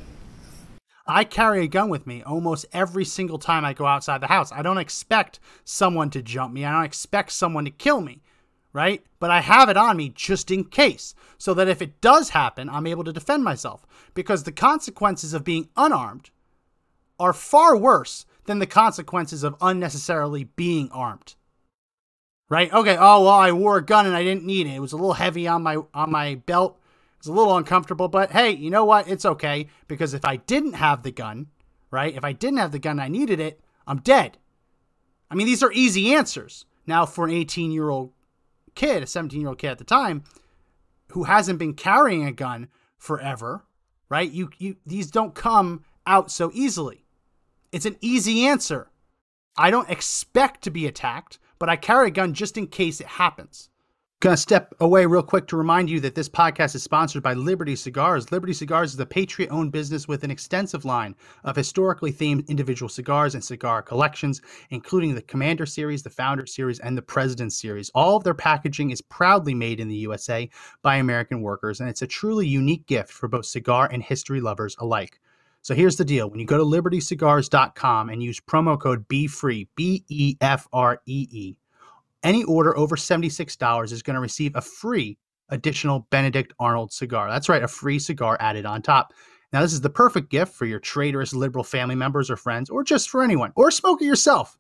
I 1.07 1.25
carry 1.25 1.65
a 1.65 1.69
gun 1.69 1.89
with 1.89 2.07
me 2.07 2.23
almost 2.23 2.67
every 2.73 3.05
single 3.05 3.39
time 3.39 3.65
I 3.65 3.73
go 3.73 3.87
outside 3.87 4.21
the 4.21 4.27
house. 4.27 4.53
I 4.53 4.63
don't 4.63 4.79
expect 4.79 5.41
someone 5.65 6.11
to 6.11 6.23
jump 6.23 6.53
me. 6.53 6.65
I 6.65 6.73
don't 6.73 6.85
expect 6.85 7.33
someone 7.33 7.65
to 7.65 7.71
kill 7.71 8.03
me, 8.03 8.23
right? 8.75 9.03
But 9.19 9.31
I 9.31 9.41
have 9.41 9.71
it 9.71 9.77
on 9.79 9.97
me 9.97 10.11
just 10.11 10.51
in 10.51 10.65
case, 10.65 11.15
so 11.39 11.55
that 11.55 11.69
if 11.69 11.81
it 11.81 12.03
does 12.03 12.31
happen, 12.31 12.69
I'm 12.69 12.87
able 12.87 13.05
to 13.05 13.13
defend 13.13 13.43
myself. 13.43 13.87
Because 14.13 14.45
the 14.45 14.53
consequences 14.53 15.33
of 15.33 15.45
being 15.45 15.71
unarmed 15.77 16.31
are 17.19 17.33
far 17.33 17.77
worse 17.77 18.27
than 18.45 18.59
the 18.59 18.67
consequences 18.67 19.43
of 19.43 19.57
unnecessarily 19.61 20.45
being 20.45 20.91
armed. 20.91 21.37
Right? 22.51 22.73
Okay, 22.73 22.97
oh 22.99 23.25
well, 23.25 23.29
I 23.29 23.53
wore 23.53 23.77
a 23.77 23.85
gun 23.85 24.07
and 24.07 24.17
I 24.17 24.25
didn't 24.25 24.45
need 24.45 24.67
it. 24.67 24.75
It 24.75 24.81
was 24.81 24.93
a 24.93 24.97
little 24.97 25.13
heavy 25.15 25.47
on 25.47 25.63
my 25.63 25.79
on 25.93 26.11
my 26.11 26.37
belt. 26.47 26.78
It 27.19 27.27
was 27.27 27.29
a 27.29 27.33
little 27.33 27.57
uncomfortable, 27.57 28.07
but 28.09 28.31
hey, 28.31 28.51
you 28.51 28.71
know 28.71 28.85
what? 28.85 29.09
It's 29.09 29.25
okay 29.25 29.67
because 29.89 30.15
if 30.15 30.25
I 30.25 30.37
didn't 30.37 30.75
have 30.75 31.03
the 31.03 31.11
gun, 31.11 31.49
right? 31.91 32.15
If 32.15 32.25
I 32.25 32.33
didn't 32.33 32.59
have 32.59 32.71
the 32.71 32.79
gun, 32.79 33.01
I 33.01 33.09
needed 33.09 33.41
it, 33.41 33.61
I'm 33.87 33.99
dead. 33.99 34.39
I 35.31 35.35
mean, 35.35 35.47
these 35.47 35.63
are 35.63 35.73
easy 35.73 36.15
answers. 36.15 36.65
Now, 36.87 37.05
for 37.07 37.25
an 37.25 37.33
18 37.33 37.73
year 37.73 37.89
old 37.91 38.13
kid, 38.75 39.03
a 39.03 39.07
17 39.07 39.41
year 39.41 39.49
old 39.49 39.59
kid 39.59 39.71
at 39.71 39.79
the 39.79 39.85
time, 39.85 40.23
who 41.09 41.25
hasn't 41.25 41.59
been 41.59 41.75
carrying 41.75 42.25
a 42.25 42.33
gun 42.33 42.69
forever, 42.97 43.65
right? 44.09 44.31
You, 44.31 44.51
you, 44.59 44.77
these 44.87 45.11
don't 45.11 45.35
come 45.35 45.85
out 46.07 46.31
so 46.31 46.51
easily. 46.55 47.05
It's 47.73 47.87
an 47.87 47.97
easy 48.01 48.47
answer. 48.47 48.91
I 49.57 49.71
don't 49.71 49.91
expect 49.91 50.63
to 50.63 50.71
be 50.71 50.87
attacked, 50.87 51.39
but 51.59 51.69
I 51.69 51.77
carry 51.77 52.09
a 52.09 52.13
gun 52.13 52.33
just 52.33 52.57
in 52.57 52.69
case 52.69 53.01
it 53.01 53.07
happens. 53.07 53.69
Gonna 54.21 54.37
step 54.37 54.75
away 54.81 55.07
real 55.07 55.23
quick 55.23 55.47
to 55.47 55.57
remind 55.57 55.89
you 55.89 56.01
that 56.01 56.17
this 56.17 56.29
podcast 56.29 56.75
is 56.75 56.83
sponsored 56.83 57.23
by 57.23 57.35
Liberty 57.35 57.77
Cigars. 57.77 58.33
Liberty 58.33 58.53
Cigars 58.53 58.93
is 58.93 58.99
a 58.99 59.07
Patriot 59.07 59.49
owned 59.51 59.71
business 59.71 60.09
with 60.09 60.25
an 60.25 60.31
extensive 60.33 60.85
line 60.85 61.15
of 61.45 61.55
historically 61.55 62.13
themed 62.13 62.45
individual 62.49 62.89
cigars 62.89 63.37
and 63.37 63.45
cigar 63.45 63.81
collections, 63.81 64.43
including 64.71 65.15
the 65.15 65.23
Commander 65.23 65.67
Series, 65.67 66.03
the 66.03 66.11
Founder 66.11 66.47
Series, 66.47 66.81
and 66.81 66.99
the 66.99 67.03
President 67.03 67.53
Series. 67.53 67.93
All 67.95 68.17
of 68.17 68.25
their 68.25 68.35
packaging 68.35 68.91
is 68.91 69.01
proudly 69.01 69.55
made 69.55 69.79
in 69.79 69.87
the 69.87 69.95
USA 69.95 70.51
by 70.83 70.97
American 70.97 71.41
workers, 71.41 71.79
and 71.79 71.89
it's 71.89 72.03
a 72.03 72.07
truly 72.09 72.49
unique 72.49 72.89
gift 72.89 73.13
for 73.13 73.29
both 73.29 73.47
cigar 73.47 73.89
and 73.93 74.03
history 74.03 74.41
lovers 74.41 74.75
alike. 74.81 75.21
So 75.63 75.77
here's 75.77 75.97
the 75.97 76.05
deal. 76.05 76.29
When 76.29 76.41
you 76.41 76.47
go 76.47 76.59
to 76.59 76.65
libertycigars.com 76.65 78.09
and 78.09 78.21
use 78.21 78.41
promo 78.41 78.81
code 78.81 79.07
BEFREE, 79.07 79.69
B 79.77 80.05
E 80.09 80.37
F 80.41 80.67
R 80.73 81.01
E 81.07 81.29
E, 81.31 81.57
any 82.23 82.45
order 82.45 82.77
over 82.77 82.97
$76 82.97 83.93
is 83.93 84.03
going 84.03 84.15
to 84.15 84.21
receive 84.21 84.57
a 84.57 84.61
free 84.61 85.19
additional 85.51 86.07
Benedict 86.11 86.53
Arnold 86.59 86.93
cigar. 86.93 87.31
That's 87.31 87.49
right, 87.49 87.63
a 87.63 87.69
free 87.69 87.99
cigar 87.99 88.37
added 88.41 88.67
on 88.67 88.83
top. 88.83 89.13
Now, 89.53 89.63
this 89.63 89.73
is 89.73 89.81
the 89.81 89.91
perfect 89.91 90.31
gift 90.31 90.53
for 90.55 90.67
your 90.67 90.79
traitorous 90.79 91.33
liberal 91.33 91.65
family 91.65 91.95
members 91.95 92.31
or 92.31 92.37
friends, 92.37 92.69
or 92.69 92.85
just 92.85 93.09
for 93.09 93.23
anyone, 93.23 93.53
or 93.57 93.71
smoke 93.71 94.03
it 94.03 94.05
yourself. 94.05 94.59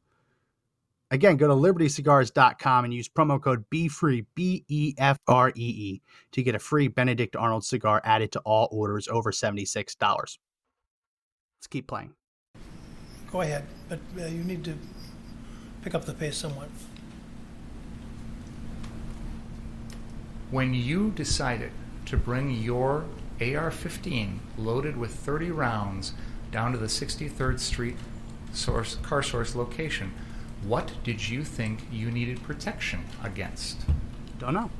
Again, 1.10 1.36
go 1.36 1.48
to 1.48 1.54
libertycigars.com 1.54 2.84
and 2.84 2.92
use 2.92 3.08
promo 3.08 3.40
code 3.40 3.64
BEFREE, 3.70 4.26
B 4.34 4.64
E 4.68 4.94
F 4.98 5.18
R 5.26 5.50
E 5.50 5.52
E, 5.56 6.02
to 6.32 6.42
get 6.42 6.54
a 6.54 6.58
free 6.58 6.88
Benedict 6.88 7.34
Arnold 7.34 7.64
cigar 7.64 8.00
added 8.04 8.32
to 8.32 8.40
all 8.40 8.68
orders 8.70 9.08
over 9.08 9.30
$76. 9.30 9.96
Let's 10.00 10.38
keep 11.68 11.86
playing. 11.86 12.12
go 13.30 13.40
ahead, 13.40 13.66
but 13.88 14.00
uh, 14.18 14.26
you 14.26 14.44
need 14.44 14.64
to 14.64 14.76
pick 15.82 15.94
up 15.94 16.04
the 16.04 16.14
pace 16.14 16.36
somewhat. 16.36 16.68
When 20.50 20.72
you 20.74 21.10
decided 21.10 21.72
to 22.06 22.16
bring 22.16 22.50
your 22.50 23.04
AR 23.40 23.70
15 23.70 24.40
loaded 24.56 24.96
with 24.96 25.14
30 25.14 25.50
rounds 25.50 26.14
down 26.50 26.72
to 26.72 26.78
the 26.78 26.86
63rd 26.86 27.60
Street 27.60 27.96
source, 28.52 28.96
car 28.96 29.22
source 29.22 29.54
location, 29.54 30.12
what 30.62 30.92
did 31.04 31.28
you 31.28 31.44
think 31.44 31.80
you 31.92 32.10
needed 32.10 32.42
protection 32.42 33.04
against? 33.22 33.78
Don't 34.38 34.54
know. 34.54 34.70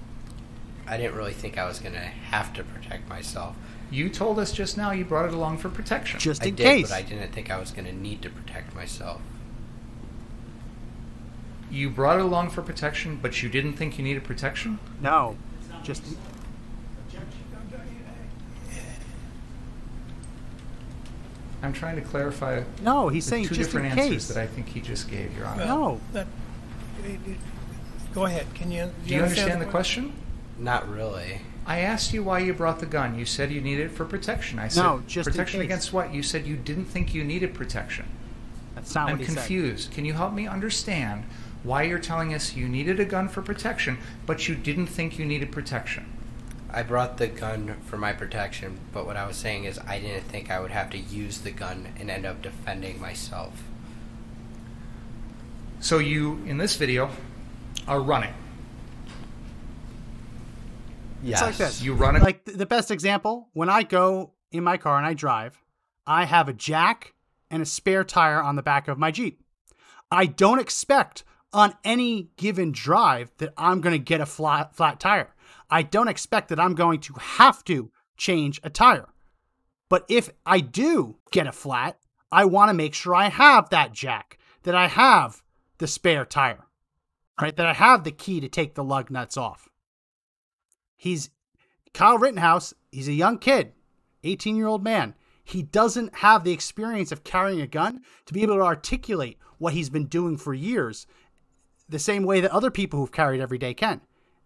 I 0.86 0.96
didn't 0.96 1.16
really 1.16 1.34
think 1.34 1.58
I 1.58 1.66
was 1.66 1.78
going 1.80 1.92
to 1.94 2.00
have 2.00 2.54
to 2.54 2.64
protect 2.64 3.08
myself. 3.08 3.54
You 3.90 4.08
told 4.08 4.38
us 4.38 4.52
just 4.52 4.76
now 4.78 4.92
you 4.92 5.04
brought 5.04 5.26
it 5.26 5.34
along 5.34 5.58
for 5.58 5.68
protection. 5.68 6.18
Just 6.18 6.42
I 6.42 6.46
in 6.46 6.54
did, 6.54 6.64
case. 6.64 6.88
but 6.88 6.94
I 6.96 7.02
didn't 7.02 7.32
think 7.32 7.50
I 7.50 7.58
was 7.58 7.70
going 7.72 7.84
to 7.84 7.92
need 7.92 8.22
to 8.22 8.30
protect 8.30 8.74
myself. 8.74 9.20
you 11.70 11.90
brought 11.90 12.18
it 12.18 12.24
along 12.24 12.48
for 12.48 12.62
protection, 12.62 13.18
but 13.20 13.42
you 13.42 13.48
didn't 13.50 13.74
think 13.74 13.98
you 13.98 14.04
needed 14.04 14.24
protection? 14.24 14.78
No. 15.02 15.36
Just 15.82 16.02
I'm 21.62 21.72
trying 21.72 21.96
to 21.96 22.02
clarify 22.02 22.62
no. 22.82 23.08
He's 23.08 23.24
the 23.24 23.30
saying 23.30 23.44
two 23.48 23.54
just 23.56 23.74
in 23.74 23.82
different 23.82 23.98
answers 23.98 24.26
case. 24.26 24.28
that 24.28 24.38
I 24.42 24.46
think 24.46 24.68
he 24.68 24.80
just 24.80 25.10
gave, 25.10 25.36
Your 25.36 25.46
Honor. 25.46 25.64
No. 25.66 26.00
That, 26.12 26.26
it- 27.04 27.10
it- 27.26 27.38
go 28.14 28.26
ahead, 28.26 28.46
can 28.54 28.70
you? 28.70 28.90
Do 29.06 29.14
you 29.14 29.22
understand 29.22 29.60
the 29.60 29.66
question? 29.66 30.12
Not 30.58 30.88
really. 30.88 31.40
I 31.66 31.80
asked 31.80 32.12
you 32.14 32.22
why 32.22 32.38
you 32.38 32.54
brought 32.54 32.78
the 32.78 32.86
gun. 32.86 33.18
You 33.18 33.26
said 33.26 33.50
you 33.52 33.60
needed 33.60 33.86
it 33.86 33.92
for 33.92 34.04
protection. 34.04 34.58
I 34.58 34.68
said 34.68 34.82
No, 34.82 35.02
just 35.06 35.26
in 35.26 35.32
protection 35.32 35.60
case. 35.60 35.64
against 35.66 35.92
what? 35.92 36.14
You 36.14 36.22
said 36.22 36.46
you 36.46 36.56
didn't 36.56 36.86
think 36.86 37.12
you 37.14 37.24
needed 37.24 37.52
protection. 37.54 38.06
That's 38.74 38.94
not 38.94 39.08
I'm 39.10 39.18
what 39.18 39.20
he 39.20 39.26
said. 39.26 39.34
confused. 39.36 39.90
Can 39.90 40.04
you 40.04 40.14
help 40.14 40.32
me 40.32 40.46
understand 40.46 41.24
why 41.62 41.82
you're 41.82 41.98
telling 41.98 42.34
us 42.34 42.54
you 42.54 42.68
needed 42.68 43.00
a 43.00 43.04
gun 43.04 43.28
for 43.28 43.42
protection, 43.42 43.98
but 44.26 44.48
you 44.48 44.54
didn't 44.54 44.86
think 44.86 45.18
you 45.18 45.24
needed 45.24 45.52
protection? 45.52 46.12
I 46.70 46.82
brought 46.82 47.16
the 47.16 47.28
gun 47.28 47.76
for 47.86 47.96
my 47.96 48.12
protection, 48.12 48.78
but 48.92 49.06
what 49.06 49.16
I 49.16 49.26
was 49.26 49.36
saying 49.36 49.64
is 49.64 49.78
I 49.86 49.98
didn't 49.98 50.24
think 50.24 50.50
I 50.50 50.61
would 50.61 50.70
have 50.70 50.90
to 50.90 50.98
use 50.98 51.38
the 51.38 51.50
gun 51.50 51.88
and 51.98 52.11
end 52.11 52.26
up 52.26 52.42
defending 52.42 53.00
myself. 53.00 53.62
So 55.80 55.98
you, 55.98 56.42
in 56.46 56.59
this 56.59 56.76
video, 56.76 57.11
are 57.86 58.00
running. 58.00 58.34
Yes. 61.22 61.40
It's 61.40 61.46
like 61.46 61.56
this. 61.56 61.82
You 61.82 61.94
run 61.94 62.16
it. 62.16 62.22
Like 62.22 62.44
the 62.44 62.66
best 62.66 62.90
example, 62.90 63.48
when 63.52 63.68
I 63.68 63.82
go 63.82 64.32
in 64.52 64.62
my 64.62 64.76
car 64.76 64.98
and 64.98 65.06
I 65.06 65.14
drive, 65.14 65.61
I 66.06 66.24
have 66.24 66.48
a 66.48 66.52
jack 66.52 67.14
and 67.50 67.62
a 67.62 67.66
spare 67.66 68.04
tire 68.04 68.42
on 68.42 68.56
the 68.56 68.62
back 68.62 68.88
of 68.88 68.98
my 68.98 69.11
Jeep. 69.11 69.42
I 70.11 70.26
don't 70.26 70.59
expect 70.59 71.24
on 71.53 71.74
any 71.84 72.30
given 72.36 72.72
drive 72.72 73.30
that 73.38 73.55
I'm 73.57 73.80
going 73.80 73.94
to 73.94 73.99
get 73.99 74.20
a 74.20 74.26
flat 74.26 74.74
flat 74.74 75.01
tire. 75.01 75.34
I 75.70 75.82
don't 75.82 76.09
expect 76.09 76.49
that 76.49 76.61
I'm 76.61 76.74
going 76.74 77.01
to 77.01 77.14
have 77.14 77.64
to 77.64 77.90
change 78.16 78.61
a 78.62 78.70
tire. 78.70 79.09
But 79.88 80.05
if 80.09 80.30
I 80.44 80.61
do 80.61 81.16
get 81.30 81.46
a 81.46 81.53
flat, 81.53 81.99
I 82.30 82.44
want 82.44 82.68
to 82.68 82.74
make 82.74 82.94
sure 82.94 83.14
I 83.14 83.28
have 83.28 83.70
that 83.70 83.92
jack, 83.92 84.38
that 84.64 84.74
I 84.74 84.86
have 84.86 85.42
the 85.78 85.86
spare 85.86 86.26
tire, 86.26 86.66
right? 87.40 87.57
That 87.57 87.66
I 87.66 87.72
have 87.72 88.05
the 88.05 88.12
key 88.12 88.40
to 88.40 88.49
take 88.49 88.74
the 88.74 88.84
lug 88.84 89.11
nuts 89.11 89.36
off. 89.36 89.68
He's 90.96 91.30
Kyle 91.94 92.18
Rittenhouse, 92.18 92.74
he's 92.92 93.09
a 93.09 93.12
young 93.12 93.38
kid, 93.38 93.72
18 94.24 94.57
year 94.57 94.66
old 94.66 94.84
man. 94.84 95.14
He 95.42 95.62
doesn't 95.62 96.16
have 96.16 96.44
the 96.44 96.53
experience 96.53 97.11
of 97.11 97.24
carrying 97.24 97.62
a 97.62 97.66
gun 97.66 98.03
to 98.26 98.34
be 98.34 98.42
able 98.42 98.57
to 98.57 98.62
articulate 98.62 99.38
what 99.57 99.72
he's 99.72 99.88
been 99.88 100.07
doing 100.07 100.36
for 100.36 100.53
years 100.53 101.07
the 101.89 101.99
same 101.99 102.24
way 102.24 102.41
that 102.41 102.51
other 102.51 102.70
people 102.70 102.99
who've 102.99 103.12
carried 103.12 103.41
every 103.41 103.59
day 103.59 103.74
can. 103.74 104.01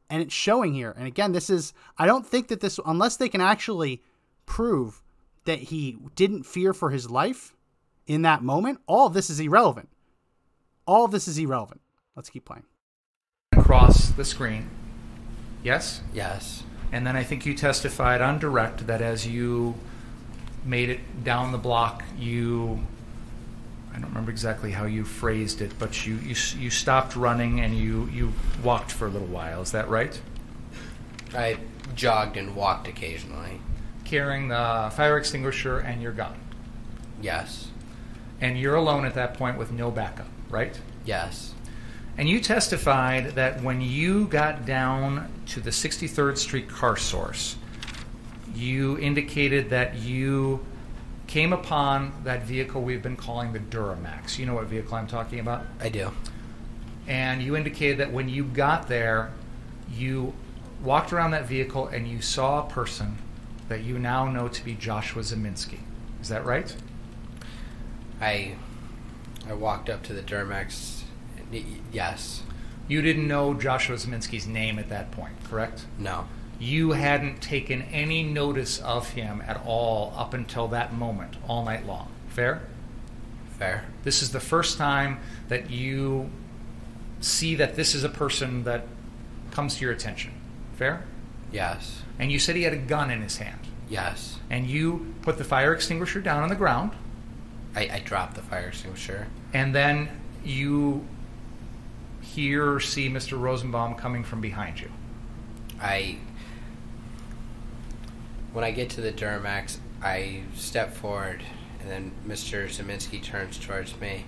And 0.09 0.23
it's 0.23 0.35
showing 0.35 0.75
here. 0.75 0.95
And 0.97 1.07
again, 1.07 1.33
this 1.33 1.49
is, 1.49 1.73
I 1.97 2.07
don't 2.07 2.27
think 2.27 2.49
that 2.49 2.61
this, 2.61 2.79
unless 2.85 3.17
they 3.17 3.29
can 3.29 3.41
actually 3.41 4.03
prove 4.47 5.03
that 5.45 5.59
he 5.59 5.99
didn't 6.15 6.45
fear 6.45 6.73
for 6.73 6.91
his 6.91 7.11
life 7.11 7.55
in 8.07 8.23
that 8.23 8.43
moment, 8.43 8.81
all 8.87 9.07
of 9.07 9.15
this 9.15 9.31
is 9.31 9.41
irrelevant. 9.41 9.89
All 10.87 11.05
of 11.05 11.11
this 11.13 11.27
is 11.27 11.39
irrelevant. 11.39 11.81
Let's 12.15 12.29
keep 12.29 12.45
playing. 12.45 12.65
across 13.73 14.11
the 14.11 14.25
screen. 14.25 14.69
Yes? 15.63 16.03
Yes. 16.13 16.63
And 16.91 17.07
then 17.07 17.17
I 17.17 17.23
think 17.23 17.47
you 17.47 17.55
testified 17.55 18.21
on 18.21 18.39
direct 18.39 18.87
that 18.87 19.01
as 19.01 19.27
you 19.27 19.75
made 20.65 20.91
it 20.91 21.25
down 21.25 21.53
the 21.53 21.59
block, 21.59 22.05
you 22.19 22.85
I 23.95 23.99
don't 23.99 24.09
remember 24.09 24.31
exactly 24.31 24.71
how 24.71 24.87
you 24.87 25.05
phrased 25.05 25.61
it, 25.61 25.73
but 25.79 26.07
you, 26.07 26.15
you, 26.17 26.35
you 26.59 26.71
stopped 26.71 27.15
running 27.15 27.61
and 27.61 27.77
you, 27.77 28.09
you 28.13 28.33
walked 28.63 28.91
for 28.91 29.07
a 29.07 29.11
little 29.11 29.29
while. 29.29 29.61
Is 29.61 29.73
that 29.73 29.89
right? 29.89 30.19
I 31.35 31.59
jogged 31.95 32.37
and 32.37 32.57
walked 32.57 32.89
occasionally. 32.89 33.61
Carrying 34.05 34.49
the 34.49 34.91
fire 34.95 35.19
extinguisher 35.19 35.79
and 35.79 36.03
your 36.03 36.13
gun. 36.13 36.35
Yes. 37.21 37.69
And 38.41 38.59
you're 38.59 38.75
alone 38.75 39.05
at 39.05 39.15
that 39.15 39.35
point 39.35 39.59
with 39.59 39.73
no 39.73 39.91
backup, 39.91 40.27
right? 40.51 40.79
Yes. 41.05 41.55
And 42.19 42.29
you 42.29 42.41
testified 42.41 43.35
that 43.37 43.63
when 43.63 43.81
you 43.81 44.27
got 44.27 44.67
down 44.67 45.33
to 45.49 45.61
the 45.61 45.71
63rd 45.71 46.37
Street 46.37 46.69
car 46.69 46.97
source, 46.97 47.57
you 48.55 48.99
indicated 48.99 49.71
that 49.71 49.97
you 49.97 50.65
came 51.33 51.55
upon 51.55 52.13
that 52.25 52.43
vehicle 52.43 52.83
we've 52.83 53.03
been 53.03 53.17
calling 53.17 53.55
the 53.55 53.59
Duramax. 53.59 54.39
You 54.39 54.45
know 54.45 54.53
what 54.53 54.67
vehicle 54.67 54.95
I'm 54.95 55.07
talking 55.07 55.41
about? 55.41 55.65
I 55.81 55.89
do. 55.89 56.11
And 57.09 57.43
you 57.43 57.57
indicated 57.57 57.97
that 58.01 58.13
when 58.13 58.29
you 58.29 58.45
got 58.45 58.87
there, 58.87 59.33
you 59.91 60.35
walked 60.85 61.11
around 61.11 61.31
that 61.31 61.47
vehicle 61.47 61.87
and 61.87 62.07
you 62.07 62.21
saw 62.21 62.67
a 62.67 62.69
person 62.69 63.17
that 63.71 63.83
you 63.83 63.99
now 63.99 64.31
know 64.31 64.47
to 64.49 64.63
be 64.63 64.75
Joshua 64.75 65.23
Ziminski. 65.23 65.79
Is 66.21 66.29
that 66.29 66.45
right? 66.45 66.77
I 68.21 68.57
I 69.49 69.55
walked 69.55 69.89
up 69.89 70.03
to 70.03 70.13
the 70.13 70.21
Duramax. 70.21 71.05
Yes. 71.91 72.43
You 72.89 73.01
didn't 73.01 73.27
know 73.27 73.55
Joshua 73.55 73.97
Ziminski's 73.97 74.47
name 74.47 74.79
at 74.79 74.91
that 74.91 75.11
point, 75.13 75.33
correct? 75.45 75.87
No. 75.99 76.27
You 76.63 76.93
hadn't 76.93 77.43
taken 77.43 77.83
any 77.83 78.23
notice 78.23 78.79
of 78.79 79.11
him 79.11 79.43
at 79.45 79.61
all 79.67 80.15
up 80.17 80.33
until 80.33 80.69
that 80.69 80.95
moment, 80.95 81.35
all 81.49 81.65
night 81.65 81.85
long. 81.87 82.07
Fair? 82.29 82.63
Fair. 83.59 83.85
This 84.05 84.23
is 84.23 84.31
the 84.31 84.39
first 84.39 84.79
time 84.79 85.19
that 85.49 85.71
you 85.71 86.31
see 87.21 87.57
that 87.57 87.75
this 87.75 87.97
is 87.97 88.05
a 88.05 88.09
person 88.09 88.63
that 88.63 88.87
comes 89.51 89.75
to 89.77 89.85
your 89.85 89.93
attention. 89.93 90.31
Fair? 90.77 91.05
Yes. 91.51 92.03
And 92.21 92.31
you 92.31 92.39
said 92.39 92.55
he 92.55 92.63
had 92.63 92.73
a 92.73 92.77
gun 92.77 93.11
in 93.11 93.23
his 93.23 93.39
hand. 93.39 93.59
Yes. 93.89 94.39
And 94.49 94.69
you 94.69 95.15
put 95.23 95.39
the 95.39 95.45
fire 95.45 95.75
extinguisher 95.75 96.21
down 96.21 96.45
on 96.45 96.49
the 96.49 96.55
ground, 96.55 96.93
I, 97.75 97.89
I 97.93 97.99
dropped 98.05 98.37
the 98.37 98.43
fire 98.43 98.69
extinguisher. 98.69 99.27
and 99.53 99.75
then 99.75 100.09
you 100.45 101.05
hear 102.21 102.75
or 102.75 102.79
see 102.79 103.09
Mr. 103.09 103.41
Rosenbaum 103.41 103.97
coming 103.97 104.23
from 104.23 104.41
behind 104.41 104.81
you. 104.81 104.91
I 105.81 106.19
when 108.53 108.65
I 108.65 108.71
get 108.71 108.91
to 108.91 109.01
the 109.01 109.13
Duramax, 109.13 109.79
I 110.03 110.43
step 110.55 110.95
forward, 110.95 111.43
and 111.81 111.91
then 111.91 112.13
Mr. 112.27 112.67
Ziminski 112.67 113.23
turns 113.23 113.59
towards 113.59 113.99
me, 114.01 114.25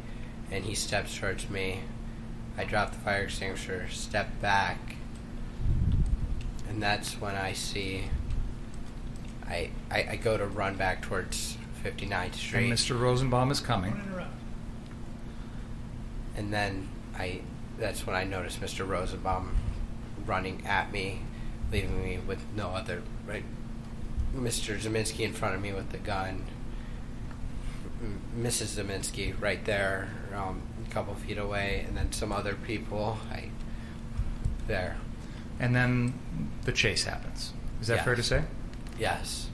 and 0.50 0.64
he 0.64 0.74
steps 0.74 1.16
towards 1.16 1.50
me. 1.50 1.80
I 2.56 2.64
drop 2.64 2.92
the 2.92 2.98
fire 2.98 3.24
extinguisher, 3.24 3.88
step 3.90 4.40
back, 4.40 4.96
and 6.68 6.82
that's 6.82 7.20
when 7.20 7.34
I 7.34 7.52
see. 7.52 8.04
I 9.46 9.70
I, 9.90 10.06
I 10.12 10.16
go 10.16 10.36
to 10.38 10.46
run 10.46 10.76
back 10.76 11.02
towards 11.02 11.58
59th 11.84 12.34
Street, 12.34 12.64
And 12.70 12.72
Mr. 12.72 12.98
Rosenbaum 12.98 13.50
is 13.50 13.60
coming. 13.60 14.00
and 16.36 16.52
then 16.52 16.88
I 17.16 17.40
that's 17.78 18.06
when 18.06 18.14
I 18.16 18.24
notice 18.24 18.56
Mr. 18.56 18.88
Rosenbaum 18.88 19.54
running 20.24 20.64
at 20.66 20.92
me, 20.92 21.20
leaving 21.72 22.02
me 22.02 22.18
with 22.26 22.38
no 22.56 22.68
other 22.68 23.02
right. 23.26 23.44
Mr. 24.34 24.76
Ziminski 24.78 25.20
in 25.20 25.32
front 25.32 25.54
of 25.54 25.60
me 25.62 25.72
with 25.72 25.90
the 25.90 25.98
gun. 25.98 26.44
Mrs. 28.38 28.78
Ziminski 28.82 29.40
right 29.40 29.64
there, 29.64 30.08
um, 30.34 30.60
a 30.86 30.92
couple 30.92 31.14
feet 31.14 31.38
away, 31.38 31.84
and 31.86 31.96
then 31.96 32.12
some 32.12 32.32
other 32.32 32.54
people. 32.54 33.18
I 33.30 33.48
there. 34.66 34.96
And 35.60 35.74
then 35.74 36.14
the 36.64 36.72
chase 36.72 37.04
happens. 37.04 37.52
Is 37.80 37.86
that 37.88 37.96
Yes. 37.96 38.04
fair 38.04 38.14
to 38.14 38.22
say? 38.22 38.44
Yes. 38.98 39.48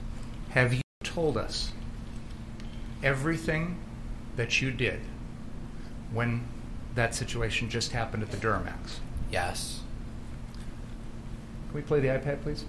Have 0.51 0.73
you 0.73 0.81
told 1.03 1.37
us 1.37 1.71
everything 3.03 3.77
that 4.37 4.61
you 4.61 4.71
did 4.71 5.01
when 6.11 6.45
that 6.95 7.13
situation 7.13 7.69
just 7.69 7.91
happened 7.91 8.23
at 8.23 8.31
the 8.31 8.37
Duramax? 8.37 8.99
Yes. 9.31 9.81
Can 11.67 11.75
we 11.75 11.81
play 11.81 11.99
the 11.99 12.07
iPad, 12.07 12.41
please? 12.41 12.65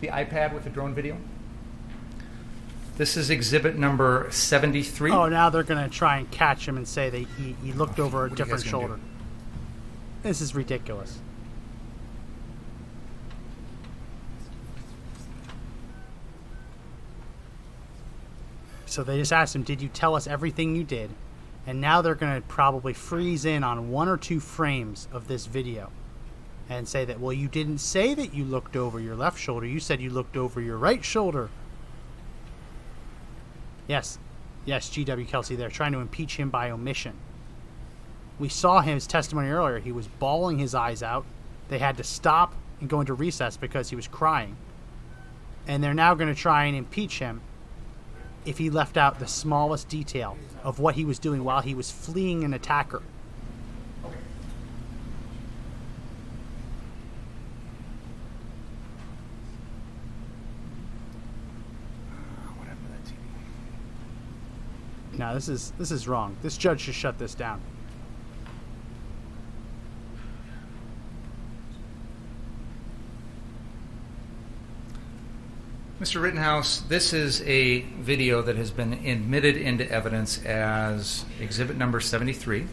The 0.00 0.08
iPad 0.08 0.52
with 0.52 0.64
the 0.64 0.70
drone 0.70 0.94
video? 0.94 1.16
This 2.96 3.16
is 3.16 3.28
exhibit 3.30 3.76
number 3.76 4.28
73. 4.30 5.10
Oh, 5.10 5.28
now 5.28 5.50
they're 5.50 5.64
going 5.64 5.82
to 5.82 5.94
try 5.94 6.18
and 6.18 6.30
catch 6.30 6.66
him 6.66 6.76
and 6.76 6.86
say 6.86 7.10
that 7.10 7.18
he, 7.18 7.56
he 7.62 7.72
looked 7.72 7.98
over 7.98 8.26
a 8.26 8.28
What 8.28 8.30
are 8.30 8.30
you 8.30 8.36
guys 8.36 8.36
different 8.36 8.64
shoulder. 8.64 9.00
This 10.22 10.40
is 10.40 10.54
ridiculous. 10.54 11.18
So 18.86 19.02
they 19.02 19.18
just 19.18 19.32
asked 19.32 19.56
him, 19.56 19.64
Did 19.64 19.82
you 19.82 19.88
tell 19.88 20.14
us 20.14 20.28
everything 20.28 20.76
you 20.76 20.84
did? 20.84 21.10
And 21.66 21.80
now 21.80 22.00
they're 22.00 22.14
going 22.14 22.40
to 22.40 22.46
probably 22.46 22.92
freeze 22.92 23.44
in 23.44 23.64
on 23.64 23.90
one 23.90 24.08
or 24.08 24.16
two 24.16 24.38
frames 24.38 25.08
of 25.10 25.26
this 25.26 25.46
video 25.46 25.90
and 26.68 26.88
say 26.88 27.04
that, 27.04 27.20
Well, 27.20 27.32
you 27.32 27.48
didn't 27.48 27.78
say 27.78 28.14
that 28.14 28.34
you 28.34 28.44
looked 28.44 28.76
over 28.76 29.00
your 29.00 29.16
left 29.16 29.38
shoulder. 29.38 29.66
You 29.66 29.80
said 29.80 30.00
you 30.00 30.10
looked 30.10 30.36
over 30.36 30.60
your 30.60 30.76
right 30.76 31.04
shoulder. 31.04 31.50
Yes, 33.86 34.18
yes, 34.64 34.88
G.W. 34.88 35.26
Kelsey, 35.26 35.56
they're 35.56 35.68
trying 35.68 35.92
to 35.92 35.98
impeach 35.98 36.36
him 36.36 36.48
by 36.50 36.70
omission. 36.70 37.14
We 38.38 38.48
saw 38.48 38.80
his 38.80 39.06
testimony 39.06 39.48
earlier. 39.48 39.78
He 39.78 39.92
was 39.92 40.08
bawling 40.08 40.58
his 40.58 40.74
eyes 40.74 41.02
out. 41.02 41.24
They 41.68 41.78
had 41.78 41.96
to 41.98 42.04
stop 42.04 42.54
and 42.80 42.88
go 42.88 43.00
into 43.00 43.14
recess 43.14 43.56
because 43.56 43.90
he 43.90 43.96
was 43.96 44.08
crying. 44.08 44.56
And 45.66 45.82
they're 45.82 45.94
now 45.94 46.14
going 46.14 46.34
to 46.34 46.40
try 46.40 46.64
and 46.64 46.76
impeach 46.76 47.18
him 47.18 47.40
if 48.44 48.58
he 48.58 48.70
left 48.70 48.96
out 48.96 49.18
the 49.18 49.26
smallest 49.26 49.88
detail 49.88 50.36
of 50.62 50.78
what 50.78 50.94
he 50.94 51.04
was 51.04 51.18
doing 51.18 51.44
while 51.44 51.60
he 51.60 51.74
was 51.74 51.90
fleeing 51.90 52.44
an 52.44 52.52
attacker. 52.52 53.02
What 62.56 62.68
happened 62.68 62.86
to 62.86 62.92
that 62.92 63.04
TV? 65.12 65.13
This 65.32 65.48
is 65.48 65.72
this 65.78 65.90
is 65.90 66.06
wrong. 66.06 66.36
This 66.42 66.56
judge 66.56 66.80
should 66.82 66.94
shut 66.94 67.18
this 67.18 67.34
down. 67.34 67.60
Mr. 76.00 76.20
Rittenhouse, 76.20 76.80
this 76.80 77.14
is 77.14 77.40
a 77.42 77.80
video 78.00 78.42
that 78.42 78.56
has 78.56 78.70
been 78.70 78.92
admitted 78.92 79.56
into 79.56 79.90
evidence 79.90 80.44
as 80.44 81.24
exhibit 81.40 81.78
number 81.78 81.98
73. 81.98 82.66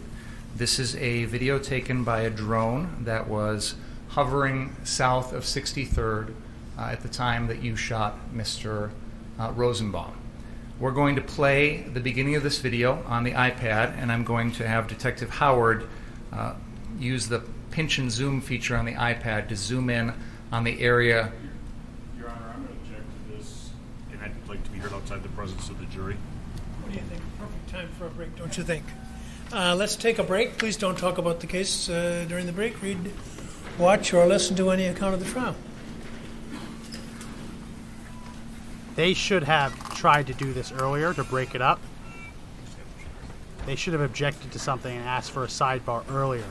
This 0.56 0.80
is 0.80 0.97
a 0.97 1.26
video 1.26 1.58
taken 1.58 2.04
by 2.04 2.22
a 2.22 2.30
drone 2.30 3.06
that 3.06 3.30
was 3.30 3.76
hovering 4.10 4.76
south 4.84 5.32
of 5.32 5.43
63rd 5.43 6.34
uh, 6.78 6.82
at 6.82 7.04
the 7.04 7.08
time 7.08 7.47
that 7.47 7.62
you 7.62 7.76
shot 7.78 8.18
Mr. 8.34 8.89
Uh, 9.39 9.52
Rosenbaum. 9.56 10.20
We're 10.82 10.90
going 10.90 11.18
to 11.18 11.22
play 11.22 11.84
the 11.84 12.00
beginning 12.00 12.36
of 12.38 12.42
this 12.42 12.58
video 12.58 13.04
on 13.06 13.24
the 13.24 13.34
iPad, 13.34 13.96
and 14.02 14.12
I'm 14.12 14.24
going 14.24 14.52
to 14.54 14.68
have 14.68 14.88
Detective 14.88 15.30
Howard 15.30 15.88
uh, 16.34 16.56
use 16.98 17.28
the 17.28 17.44
pinch 17.70 18.00
and 18.00 18.12
zoom 18.12 18.42
feature 18.42 18.76
on 18.76 18.86
the 18.86 18.94
iPad 18.94 19.50
to 19.50 19.56
zoom 19.56 19.92
in 19.92 20.12
on 20.52 20.64
the 20.64 20.82
area 20.82 21.32
Your 22.18 22.30
Honor, 22.30 22.52
I'm 22.56 22.66
going 22.66 22.76
to 22.76 22.82
object 22.82 23.06
to 23.30 23.38
this, 23.38 23.70
and 24.12 24.22
I'd 24.24 24.34
like 24.50 24.64
to 24.64 24.72
be 24.72 24.80
heard 24.80 24.92
outside 24.92 25.22
the 25.22 25.30
presence 25.30 25.70
of 25.70 25.78
the 25.78 25.86
jury. 25.86 26.18
What 26.82 26.92
do 26.92 26.98
you 26.98 27.06
think? 27.06 27.22
Perfect 27.38 27.70
time 27.70 27.90
for 28.00 28.08
a 28.08 28.10
break, 28.10 28.36
don't 28.36 28.58
you 28.58 28.64
think? 28.64 28.84
Uh, 29.54 29.76
let's 29.76 29.96
take 29.96 30.18
a 30.18 30.24
break. 30.24 30.58
Please 30.58 30.78
don't 30.78 30.98
talk 30.98 31.20
about 31.20 31.42
the 31.42 31.48
case 31.48 31.90
uh, 31.90 32.26
during 32.28 32.48
the 32.48 32.54
break. 32.54 32.82
Read, 32.82 33.12
watch, 33.78 34.16
or 34.16 34.26
listen 34.26 34.56
to 34.56 34.72
any 34.72 34.88
account 34.88 35.14
of 35.14 35.20
the 35.20 35.32
trial. 35.32 35.56
They 38.96 39.14
should 39.14 39.44
have 39.44 39.96
tried 39.96 40.28
to 40.28 40.34
do 40.34 40.54
this 40.54 40.72
earlier 40.72 41.14
to 41.14 41.24
break 41.24 41.56
it 41.56 41.62
up. 41.62 41.80
They 43.66 43.76
should 43.76 43.94
have 43.94 44.02
objected 44.02 44.52
to 44.52 44.60
something 44.60 44.96
and 44.96 45.08
asked 45.08 45.32
for 45.32 45.44
a 45.44 45.48
sidebar 45.48 46.04
earlier. 46.12 46.46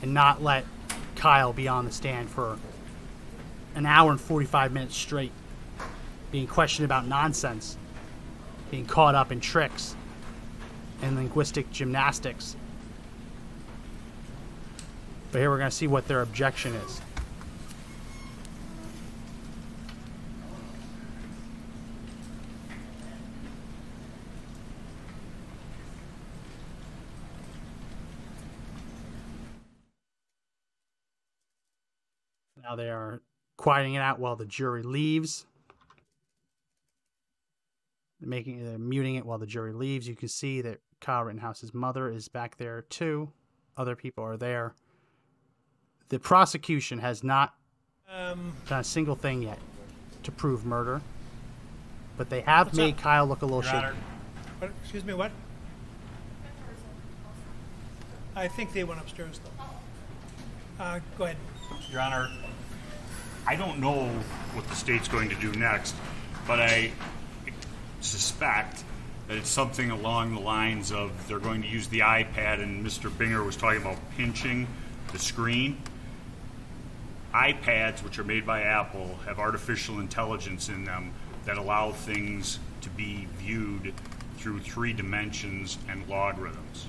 And 0.00 0.12
not 0.12 0.42
let 0.42 0.64
Kyle 1.14 1.52
be 1.52 1.68
on 1.68 1.84
the 1.84 1.92
stand 1.92 2.28
for 2.28 2.58
an 3.74 3.86
hour 3.86 4.10
and 4.10 4.20
45 4.20 4.72
minutes 4.72 4.96
straight, 4.96 5.32
being 6.30 6.46
questioned 6.46 6.84
about 6.84 7.06
nonsense, 7.06 7.76
being 8.70 8.86
caught 8.86 9.14
up 9.14 9.30
in 9.30 9.40
tricks 9.40 9.94
and 11.00 11.16
linguistic 11.16 11.70
gymnastics. 11.70 12.56
But 15.30 15.38
here 15.40 15.50
we're 15.50 15.58
going 15.58 15.70
to 15.70 15.76
see 15.76 15.86
what 15.86 16.08
their 16.08 16.22
objection 16.22 16.74
is. 16.74 17.00
Now 32.72 32.76
they 32.76 32.88
are 32.88 33.20
quieting 33.58 33.94
it 33.94 33.98
out 33.98 34.18
while 34.18 34.34
the 34.34 34.46
jury 34.46 34.82
leaves. 34.82 35.44
Making 38.18 38.64
they're 38.64 38.78
muting 38.78 39.16
it 39.16 39.26
while 39.26 39.36
the 39.36 39.46
jury 39.46 39.74
leaves. 39.74 40.08
You 40.08 40.16
can 40.16 40.28
see 40.28 40.62
that 40.62 40.80
Kyle 40.98 41.24
Rittenhouse's 41.24 41.74
mother 41.74 42.08
is 42.08 42.28
back 42.28 42.56
there 42.56 42.80
too. 42.88 43.30
Other 43.76 43.94
people 43.94 44.24
are 44.24 44.38
there. 44.38 44.72
The 46.08 46.18
prosecution 46.18 46.98
has 47.00 47.22
not 47.22 47.52
Um, 48.10 48.54
done 48.70 48.80
a 48.80 48.84
single 48.84 49.16
thing 49.16 49.42
yet 49.42 49.58
to 50.22 50.32
prove 50.32 50.64
murder, 50.64 51.02
but 52.16 52.30
they 52.30 52.40
have 52.40 52.72
made 52.72 52.94
up? 52.94 53.00
Kyle 53.00 53.26
look 53.26 53.42
a 53.42 53.44
little 53.44 53.62
Your 53.62 53.70
shaky. 53.70 53.96
What, 54.60 54.70
excuse 54.82 55.04
me, 55.04 55.12
what? 55.12 55.30
I 58.34 58.48
think 58.48 58.72
they 58.72 58.84
went 58.84 58.98
upstairs, 59.02 59.40
though. 59.44 60.82
Uh, 60.82 61.00
go 61.18 61.24
ahead. 61.24 61.36
Your 61.90 62.00
Honor, 62.00 62.30
I 63.46 63.56
don't 63.56 63.80
know 63.80 64.06
what 64.54 64.68
the 64.68 64.74
state's 64.74 65.08
going 65.08 65.28
to 65.30 65.34
do 65.36 65.52
next, 65.52 65.94
but 66.46 66.60
I 66.60 66.92
suspect 68.00 68.84
that 69.28 69.36
it's 69.36 69.48
something 69.48 69.90
along 69.90 70.34
the 70.34 70.40
lines 70.40 70.92
of 70.92 71.26
they're 71.26 71.38
going 71.38 71.62
to 71.62 71.68
use 71.68 71.88
the 71.88 72.00
iPad, 72.00 72.62
and 72.62 72.84
Mr. 72.84 73.10
Binger 73.10 73.44
was 73.44 73.56
talking 73.56 73.80
about 73.80 73.98
pinching 74.16 74.68
the 75.12 75.18
screen. 75.18 75.80
iPads, 77.34 78.02
which 78.04 78.18
are 78.18 78.24
made 78.24 78.46
by 78.46 78.62
Apple, 78.62 79.18
have 79.26 79.38
artificial 79.38 79.98
intelligence 79.98 80.68
in 80.68 80.84
them 80.84 81.12
that 81.44 81.58
allow 81.58 81.92
things 81.92 82.60
to 82.82 82.90
be 82.90 83.26
viewed 83.38 83.92
through 84.36 84.60
three 84.60 84.92
dimensions 84.92 85.78
and 85.88 86.06
logarithms. 86.08 86.86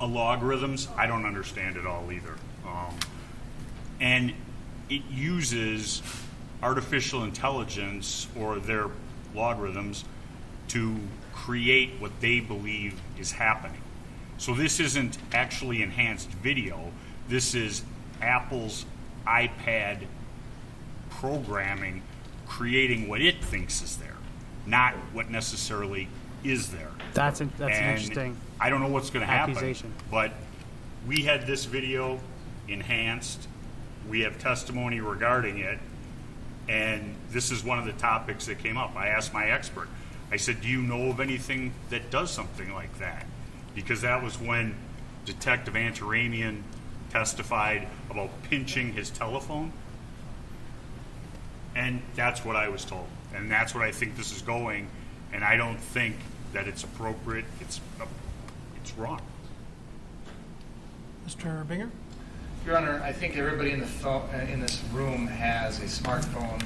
A 0.00 0.06
logarithms, 0.06 0.88
I 0.96 1.06
don't 1.06 1.24
understand 1.24 1.76
it 1.76 1.86
all 1.86 2.10
either. 2.12 2.34
Um, 2.66 2.94
and 4.00 4.32
it 4.90 5.02
uses 5.10 6.02
artificial 6.62 7.24
intelligence 7.24 8.26
or 8.36 8.58
their 8.58 8.88
logarithms 9.34 10.04
to 10.68 10.96
create 11.32 11.90
what 11.98 12.20
they 12.20 12.40
believe 12.40 13.00
is 13.18 13.32
happening. 13.32 13.80
So 14.38 14.54
this 14.54 14.80
isn't 14.80 15.18
actually 15.32 15.82
enhanced 15.82 16.28
video. 16.30 16.92
This 17.28 17.54
is 17.54 17.82
Apple's 18.22 18.84
iPad 19.26 20.06
programming 21.10 22.02
creating 22.46 23.08
what 23.08 23.20
it 23.20 23.42
thinks 23.44 23.82
is 23.82 23.96
there, 23.96 24.16
not 24.66 24.94
what 25.12 25.30
necessarily 25.30 26.08
is 26.44 26.70
there. 26.70 26.90
That's 27.14 27.40
an, 27.40 27.52
that's 27.58 27.76
And 27.76 27.90
interesting. 27.90 28.36
I 28.60 28.70
don't 28.70 28.80
know 28.80 28.88
what's 28.88 29.10
going 29.10 29.26
to 29.26 29.32
happen. 29.32 29.76
But 30.10 30.32
we 31.06 31.22
had 31.22 31.46
this 31.46 31.64
video 31.64 32.20
enhanced. 32.68 33.47
We 34.08 34.20
have 34.20 34.38
testimony 34.38 35.00
regarding 35.00 35.58
it. 35.58 35.78
And 36.68 37.14
this 37.30 37.50
is 37.50 37.64
one 37.64 37.78
of 37.78 37.86
the 37.86 37.92
topics 37.92 38.46
that 38.46 38.58
came 38.58 38.76
up. 38.76 38.94
I 38.96 39.08
asked 39.08 39.32
my 39.32 39.50
expert. 39.50 39.88
I 40.30 40.36
said, 40.36 40.60
Do 40.60 40.68
you 40.68 40.82
know 40.82 41.08
of 41.08 41.20
anything 41.20 41.72
that 41.90 42.10
does 42.10 42.30
something 42.30 42.72
like 42.72 42.98
that? 42.98 43.26
Because 43.74 44.02
that 44.02 44.22
was 44.22 44.38
when 44.38 44.74
Detective 45.24 45.76
Antaramian 45.76 46.62
testified 47.10 47.88
about 48.10 48.30
pinching 48.44 48.92
his 48.92 49.10
telephone. 49.10 49.72
And 51.74 52.02
that's 52.14 52.44
what 52.44 52.56
I 52.56 52.68
was 52.68 52.84
told. 52.84 53.06
And 53.34 53.50
that's 53.50 53.74
what 53.74 53.84
I 53.84 53.92
think 53.92 54.16
this 54.16 54.34
is 54.34 54.42
going. 54.42 54.88
And 55.32 55.44
I 55.44 55.56
don't 55.56 55.78
think 55.78 56.16
that 56.52 56.66
it's 56.66 56.84
appropriate. 56.84 57.44
It's, 57.60 57.80
it's 58.80 58.92
wrong. 58.94 59.20
Mr. 61.26 61.64
Binger? 61.66 61.90
Your 62.66 62.76
Honor, 62.76 63.00
I 63.02 63.12
think 63.12 63.36
everybody 63.36 63.70
in 63.70 63.80
the 63.80 63.86
phone, 63.86 64.28
uh, 64.34 64.46
in 64.50 64.60
this 64.60 64.82
room 64.92 65.26
has 65.26 65.78
a 65.78 65.84
smartphone, 65.84 66.60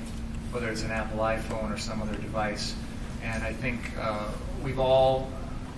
whether 0.51 0.69
it's 0.69 0.83
an 0.83 0.91
Apple 0.91 1.19
iPhone 1.19 1.73
or 1.73 1.79
some 1.79 2.03
other 2.03 2.17
device. 2.17 2.75
And 3.23 3.43
I 3.45 3.53
think 3.53 3.79
uh, 4.01 4.31
we've 4.65 4.81
all 4.81 5.31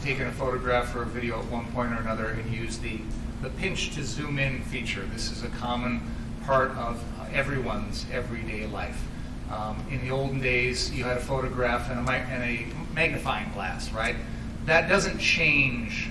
taken 0.03 0.27
a 0.27 0.33
photograph 0.33 0.95
or 0.95 1.03
a 1.03 1.07
video 1.07 1.41
at 1.41 1.47
one 1.51 1.67
point 1.73 1.93
or 1.93 1.97
another 1.97 2.29
and 2.29 2.51
used 2.51 2.81
the, 2.81 3.01
the 3.43 3.51
pinch 3.51 3.95
to 3.97 4.05
zoom 4.05 4.39
in 4.39 4.63
feature. 4.63 5.05
This 5.13 5.31
is 5.31 5.43
a 5.43 5.49
common 5.49 6.01
part 6.47 6.71
of 6.73 7.03
everyone's 7.33 8.07
everyday 8.11 8.67
life. 8.67 9.03
Um, 9.51 9.85
in 9.91 10.01
the 10.01 10.11
olden 10.11 10.41
days, 10.41 10.91
you 10.91 11.05
had 11.05 11.19
a 11.19 11.21
photograph 11.21 11.91
and 11.91 12.09
a, 12.09 12.13
and 12.13 12.43
a 12.43 12.95
magnifying 12.95 13.53
glass, 13.53 13.93
right? 13.93 14.17
That 14.65 14.89
doesn't 14.89 15.19
change 15.19 16.09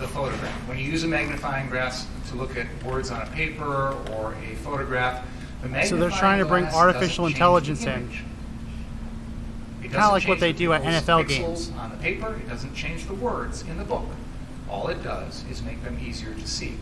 the 0.00 0.08
photograph. 0.08 0.68
When 0.68 0.78
you 0.78 0.84
use 0.84 1.04
a 1.04 1.08
magnifying 1.08 1.68
glass 1.68 2.06
to 2.30 2.36
look 2.36 2.56
at 2.56 2.66
words 2.82 3.10
on 3.10 3.20
a 3.22 3.26
paper 3.30 3.96
or 4.12 4.34
a 4.50 4.56
photograph, 4.56 5.24
the 5.62 5.68
magnifying 5.68 5.88
So 5.88 5.96
they're 5.96 6.18
trying 6.18 6.38
to 6.38 6.46
bring 6.46 6.64
artificial 6.66 7.26
intelligence 7.26 7.84
in. 7.84 8.08
It 9.80 9.84
Kinda 9.84 9.98
doesn't 9.98 10.12
like 10.12 10.28
what 10.28 10.38
change 10.38 10.40
they 10.40 10.52
the 10.52 10.58
do 10.58 10.72
at 10.72 10.82
NFL 10.82 11.28
games. 11.28 11.72
On 11.78 11.90
the 11.90 11.96
paper, 11.96 12.34
it 12.34 12.48
doesn't 12.48 12.74
change 12.74 13.06
the 13.06 13.14
words 13.14 13.62
in 13.62 13.76
the 13.76 13.84
book. 13.84 14.06
All 14.68 14.88
it 14.88 15.02
does 15.02 15.44
is 15.50 15.62
make 15.62 15.82
them 15.84 15.98
easier 16.02 16.34
to 16.34 16.48
see. 16.48 16.76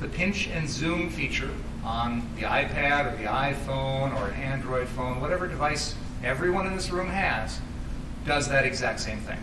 The 0.00 0.08
pinch 0.08 0.48
and 0.48 0.68
zoom 0.68 1.08
feature 1.08 1.50
on 1.84 2.28
the 2.36 2.42
iPad 2.42 3.12
or 3.12 3.16
the 3.16 3.24
iPhone 3.24 4.18
or 4.18 4.28
an 4.28 4.40
Android 4.40 4.88
phone, 4.88 5.20
whatever 5.20 5.46
device 5.46 5.94
everyone 6.24 6.66
in 6.66 6.74
this 6.74 6.90
room 6.90 7.08
has, 7.08 7.60
does 8.26 8.48
that 8.48 8.64
exact 8.64 9.00
same 9.00 9.18
thing. 9.18 9.38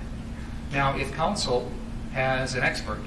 Now, 0.72 0.98
if 0.98 1.14
counsel 1.14 1.72
has 2.14 2.56
an 2.56 2.64
expert 2.64 3.00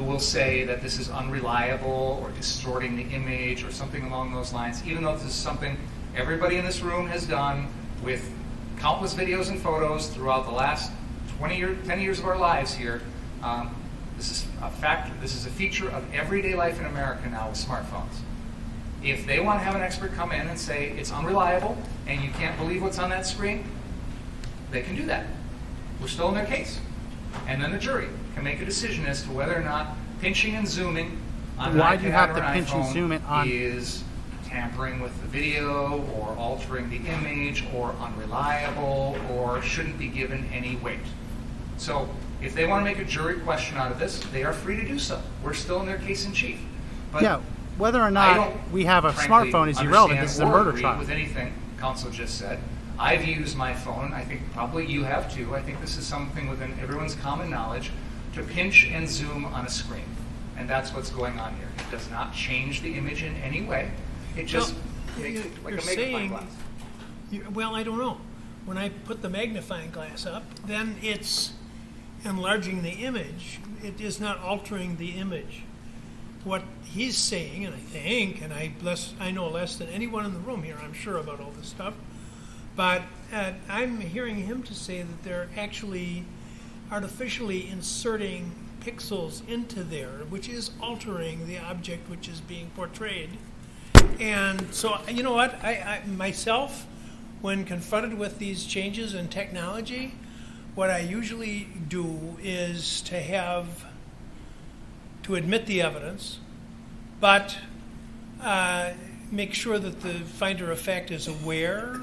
who 0.00 0.06
will 0.06 0.18
say 0.18 0.64
that 0.64 0.80
this 0.80 0.98
is 0.98 1.10
unreliable 1.10 2.18
or 2.22 2.30
distorting 2.30 2.96
the 2.96 3.02
image 3.14 3.62
or 3.62 3.70
something 3.70 4.02
along 4.04 4.32
those 4.32 4.50
lines, 4.50 4.82
even 4.86 5.04
though 5.04 5.12
this 5.12 5.26
is 5.26 5.34
something 5.34 5.76
everybody 6.16 6.56
in 6.56 6.64
this 6.64 6.80
room 6.80 7.06
has 7.06 7.26
done 7.26 7.68
with 8.02 8.32
countless 8.78 9.12
videos 9.12 9.50
and 9.50 9.60
photos 9.60 10.08
throughout 10.08 10.46
the 10.46 10.52
last 10.52 10.90
20 11.36 11.58
years, 11.58 11.86
10 11.86 12.00
years 12.00 12.18
of 12.18 12.24
our 12.24 12.38
lives 12.38 12.72
here, 12.72 13.02
um, 13.42 13.76
this 14.16 14.30
is 14.30 14.46
a 14.62 14.70
factor, 14.70 15.12
this 15.20 15.34
is 15.34 15.44
a 15.44 15.50
feature 15.50 15.90
of 15.90 16.02
everyday 16.14 16.54
life 16.54 16.80
in 16.80 16.86
America 16.86 17.28
now 17.28 17.50
with 17.50 17.58
smartphones. 17.58 18.14
If 19.04 19.26
they 19.26 19.38
want 19.38 19.60
to 19.60 19.64
have 19.64 19.74
an 19.74 19.82
expert 19.82 20.14
come 20.14 20.32
in 20.32 20.48
and 20.48 20.58
say 20.58 20.92
it's 20.96 21.12
unreliable 21.12 21.76
and 22.06 22.22
you 22.22 22.30
can't 22.30 22.58
believe 22.58 22.80
what's 22.80 22.98
on 22.98 23.10
that 23.10 23.26
screen, 23.26 23.66
they 24.70 24.80
can 24.80 24.96
do 24.96 25.04
that. 25.06 25.26
We're 26.00 26.08
still 26.08 26.28
in 26.28 26.34
their 26.36 26.46
case. 26.46 26.80
And 27.46 27.62
then 27.62 27.70
the 27.70 27.78
jury 27.78 28.08
can 28.40 28.44
make 28.44 28.62
a 28.62 28.64
decision 28.64 29.04
as 29.04 29.22
to 29.22 29.30
whether 29.30 29.54
or 29.54 29.62
not 29.62 29.96
pinching 30.20 30.54
and 30.56 30.66
zooming 30.66 31.18
on 31.58 31.76
Why 31.76 31.96
do 31.96 32.06
you 32.06 32.12
have 32.12 32.34
to 32.34 32.40
pinch 32.52 32.72
and 32.72 32.90
zoom 32.90 33.12
it 33.12 33.22
on- 33.28 33.46
is 33.48 34.02
tampering 34.46 35.00
with 35.00 35.12
the 35.20 35.28
video 35.28 36.02
or 36.16 36.34
altering 36.36 36.88
the 36.90 36.96
image 37.08 37.64
or 37.74 37.94
unreliable 38.00 39.16
or 39.30 39.62
shouldn't 39.62 39.98
be 39.98 40.08
given 40.08 40.48
any 40.52 40.76
weight. 40.76 41.06
So 41.76 42.08
if 42.42 42.54
they 42.54 42.66
want 42.66 42.80
to 42.80 42.90
make 42.90 42.98
a 42.98 43.04
jury 43.04 43.38
question 43.40 43.76
out 43.76 43.92
of 43.92 43.98
this, 43.98 44.18
they 44.32 44.42
are 44.42 44.52
free 44.52 44.76
to 44.76 44.88
do 44.88 44.98
so. 44.98 45.20
We're 45.44 45.54
still 45.54 45.80
in 45.80 45.86
their 45.86 45.98
case 45.98 46.24
in 46.24 46.32
chief. 46.32 46.58
But 47.12 47.22
yeah, 47.22 47.40
whether 47.78 48.00
or 48.00 48.06
I 48.06 48.10
not 48.10 48.34
don't, 48.34 48.72
we 48.72 48.86
have 48.86 49.04
a 49.04 49.12
frankly, 49.12 49.52
smartphone 49.52 49.68
is 49.68 49.80
irrelevant. 49.80 50.18
understand 50.18 50.24
This 50.24 50.34
is 50.34 50.40
a 50.40 50.46
or 50.46 50.50
murder 50.50 50.70
agree 50.70 50.80
trial. 50.80 50.98
With 50.98 51.10
anything 51.10 51.52
counsel 51.78 52.10
just 52.10 52.38
said, 52.38 52.58
I've 52.98 53.24
used 53.24 53.56
my 53.56 53.72
phone. 53.72 54.12
I 54.12 54.24
think 54.24 54.40
probably 54.52 54.86
you 54.86 55.04
have 55.04 55.32
too. 55.32 55.54
I 55.54 55.62
think 55.62 55.80
this 55.80 55.96
is 55.96 56.06
something 56.06 56.48
within 56.48 56.76
everyone's 56.80 57.14
common 57.14 57.50
knowledge 57.50 57.92
to 58.34 58.42
pinch 58.42 58.86
and 58.86 59.08
zoom 59.08 59.44
on 59.44 59.66
a 59.66 59.70
screen, 59.70 60.04
and 60.56 60.68
that's 60.68 60.92
what's 60.94 61.10
going 61.10 61.38
on 61.38 61.54
here. 61.56 61.68
It 61.78 61.90
does 61.90 62.08
not 62.10 62.32
change 62.34 62.82
the 62.82 62.94
image 62.94 63.22
in 63.22 63.34
any 63.36 63.62
way. 63.62 63.90
It 64.36 64.44
just 64.46 64.74
Well, 64.74 65.22
makes 65.24 65.40
it 65.40 65.64
like 65.64 65.74
a 65.74 65.76
magnifying 65.76 65.96
saying- 65.96 66.28
glass. 66.28 67.50
Well, 67.52 67.74
I 67.76 67.82
don't 67.82 67.98
know. 67.98 68.20
when 68.66 68.76
I 68.76 68.90
put 68.90 69.22
the 69.22 69.30
magnifying 69.30 69.90
glass 69.90 70.26
up, 70.26 70.44
then 70.66 70.96
it's 71.02 71.54
enlarging 72.24 72.82
the 72.82 72.90
image. 72.90 73.58
It 73.82 74.00
is 74.00 74.20
not 74.20 74.38
altering 74.38 74.96
the 74.98 75.12
image. 75.12 75.62
What 76.44 76.62
he's 76.84 77.16
saying, 77.16 77.64
and 77.64 77.74
I 77.74 77.78
think, 77.78 78.42
and 78.42 78.52
I 78.52 78.72
less, 78.82 79.14
I 79.18 79.30
know 79.30 79.48
less 79.48 79.76
than 79.76 79.88
anyone 79.88 80.24
in 80.26 80.34
the 80.34 80.38
room 80.40 80.62
here, 80.62 80.76
I'm 80.82 80.92
sure 80.92 81.16
about 81.16 81.40
all 81.40 81.52
this 81.58 81.68
stuff, 81.68 81.94
but 82.76 83.02
uh, 83.32 83.52
I'm 83.68 84.00
hearing 84.00 84.36
him 84.44 84.62
to 84.64 84.74
say 84.74 85.02
that 85.02 85.22
they're 85.24 85.48
actually 85.56 86.24
artificially 86.90 87.68
inserting 87.68 88.52
pixels 88.80 89.46
into 89.48 89.84
there, 89.84 90.24
which 90.28 90.48
is 90.48 90.70
altering 90.80 91.46
the 91.46 91.58
object 91.58 92.08
which 92.08 92.28
is 92.28 92.40
being 92.40 92.70
portrayed. 92.74 93.30
And 94.18 94.72
so, 94.74 94.98
you 95.08 95.22
know 95.22 95.34
what? 95.34 95.62
I, 95.62 96.02
I 96.04 96.06
myself, 96.06 96.86
when 97.40 97.64
confronted 97.64 98.18
with 98.18 98.38
these 98.38 98.64
changes 98.64 99.14
in 99.14 99.28
technology, 99.28 100.14
what 100.74 100.90
I 100.90 101.00
usually 101.00 101.68
do 101.88 102.36
is 102.42 103.02
to 103.02 103.20
have 103.20 103.84
to 105.24 105.34
admit 105.34 105.66
the 105.66 105.82
evidence, 105.82 106.38
but 107.20 107.56
uh, 108.42 108.92
make 109.30 109.54
sure 109.54 109.78
that 109.78 110.00
the 110.00 110.14
finder 110.14 110.70
of 110.70 110.80
fact 110.80 111.10
is 111.10 111.28
aware 111.28 112.00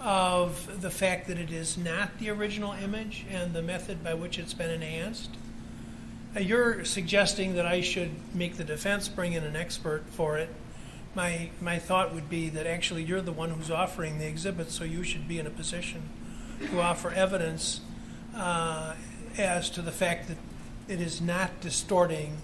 of 0.00 0.80
the 0.80 0.90
fact 0.90 1.28
that 1.28 1.38
it 1.38 1.50
is 1.50 1.76
not 1.76 2.18
the 2.18 2.30
original 2.30 2.72
image 2.72 3.26
and 3.30 3.52
the 3.52 3.62
method 3.62 4.02
by 4.02 4.14
which 4.14 4.38
it's 4.38 4.54
been 4.54 4.70
enhanced. 4.70 5.30
Uh, 6.34 6.40
you're 6.40 6.84
suggesting 6.84 7.54
that 7.54 7.66
I 7.66 7.80
should 7.82 8.10
make 8.34 8.56
the 8.56 8.64
defense 8.64 9.08
bring 9.08 9.34
in 9.34 9.44
an 9.44 9.56
expert 9.56 10.04
for 10.10 10.38
it. 10.38 10.48
My, 11.14 11.50
my 11.60 11.78
thought 11.78 12.14
would 12.14 12.30
be 12.30 12.48
that 12.50 12.66
actually 12.66 13.02
you're 13.02 13.20
the 13.20 13.32
one 13.32 13.50
who's 13.50 13.70
offering 13.70 14.18
the 14.18 14.26
exhibit, 14.26 14.70
so 14.70 14.84
you 14.84 15.02
should 15.02 15.28
be 15.28 15.38
in 15.38 15.46
a 15.46 15.50
position 15.50 16.08
to 16.70 16.80
offer 16.80 17.10
evidence 17.10 17.80
uh, 18.34 18.94
as 19.36 19.70
to 19.70 19.82
the 19.82 19.92
fact 19.92 20.28
that 20.28 20.36
it 20.88 21.00
is 21.00 21.20
not 21.20 21.60
distorting 21.60 22.38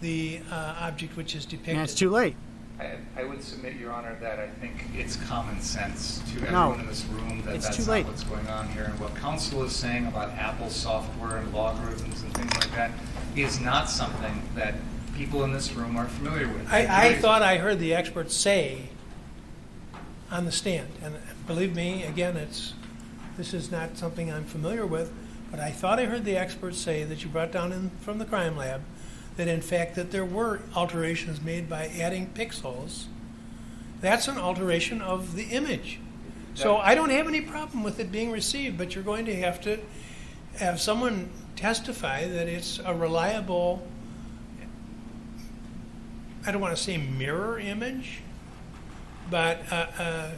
the 0.00 0.40
uh, 0.50 0.76
object 0.80 1.16
which 1.16 1.34
is 1.34 1.44
depicted. 1.44 1.74
And 1.74 1.82
it's 1.82 1.94
too 1.94 2.10
late. 2.10 2.36
I, 2.78 2.96
I 3.16 3.24
would 3.24 3.42
submit, 3.42 3.76
Your 3.76 3.90
Honor, 3.92 4.16
that 4.20 4.38
I 4.38 4.48
think 4.48 4.74
it's 4.94 5.16
common 5.16 5.60
sense 5.60 6.20
to 6.32 6.40
No. 6.40 6.72
everyone 6.72 6.80
in 6.80 6.86
this 6.86 7.04
room 7.06 7.42
that 7.46 7.54
It's 7.54 7.66
that's 7.66 7.78
not 7.86 7.88
late. 7.88 8.06
what's 8.06 8.22
going 8.24 8.46
on 8.48 8.68
here. 8.68 8.84
And 8.84 8.98
what 9.00 9.14
counsel 9.16 9.62
is 9.64 9.74
saying 9.74 10.06
about 10.06 10.30
Apple 10.32 10.68
software 10.68 11.38
and 11.38 11.52
logarithms 11.54 12.22
and 12.22 12.34
things 12.34 12.54
like 12.54 12.70
that 12.74 12.90
is 13.34 13.60
not 13.60 13.88
something 13.88 14.42
that 14.54 14.74
people 15.14 15.42
in 15.44 15.52
this 15.52 15.72
room 15.72 15.96
are 15.96 16.06
familiar 16.06 16.48
with. 16.48 16.70
I, 16.70 17.08
I 17.08 17.14
thought 17.14 17.40
I 17.40 17.56
heard 17.56 17.78
the 17.78 17.94
expert 17.94 18.30
say 18.30 18.90
on 20.30 20.44
the 20.44 20.52
stand, 20.52 20.88
and 21.02 21.16
believe 21.46 21.74
me, 21.74 22.02
again, 22.02 22.36
it's, 22.36 22.74
this 23.38 23.54
is 23.54 23.70
not 23.70 23.96
something 23.96 24.30
I'm 24.30 24.44
familiar 24.44 24.84
with, 24.84 25.10
but 25.50 25.60
I 25.60 25.70
thought 25.70 25.98
I 25.98 26.04
heard 26.06 26.24
the 26.24 26.36
expert 26.36 26.74
say 26.74 27.04
that 27.04 27.22
you 27.22 27.30
brought 27.30 27.52
down 27.52 27.72
in, 27.72 27.90
from 28.00 28.18
the 28.18 28.24
crime 28.26 28.56
lab, 28.56 28.82
that 29.36 29.48
in 29.48 29.60
fact 29.60 29.94
that 29.94 30.10
there 30.10 30.24
were 30.24 30.60
alterations 30.74 31.40
made 31.40 31.68
by 31.68 31.86
adding 32.00 32.30
pixels. 32.34 33.04
That's 34.00 34.28
an 34.28 34.38
alteration 34.38 35.00
of 35.00 35.34
the 35.34 35.44
image. 35.44 36.00
So 36.54 36.78
I 36.78 36.94
don't 36.94 37.10
have 37.10 37.28
any 37.28 37.42
problem 37.42 37.82
with 37.82 38.00
it 38.00 38.10
being 38.10 38.30
received, 38.30 38.78
but 38.78 38.94
you're 38.94 39.04
going 39.04 39.26
to 39.26 39.36
have 39.36 39.60
to 39.62 39.78
have 40.58 40.80
someone 40.80 41.28
testify 41.54 42.26
that 42.26 42.48
it's 42.48 42.78
a 42.82 42.94
reliable 42.94 43.86
I 46.46 46.52
don't 46.52 46.60
want 46.60 46.76
to 46.76 46.82
say 46.82 46.96
mirror 46.96 47.58
image, 47.58 48.20
but 49.28 49.60
uh, 49.72 49.86
uh, 49.98 50.30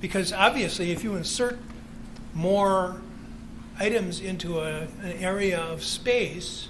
because 0.00 0.32
obviously, 0.32 0.92
if 0.92 1.02
you 1.02 1.16
insert 1.16 1.58
more 2.34 3.02
items 3.80 4.20
into 4.20 4.60
a, 4.60 4.82
an 5.02 5.12
area 5.18 5.60
of 5.60 5.82
space, 5.82 6.68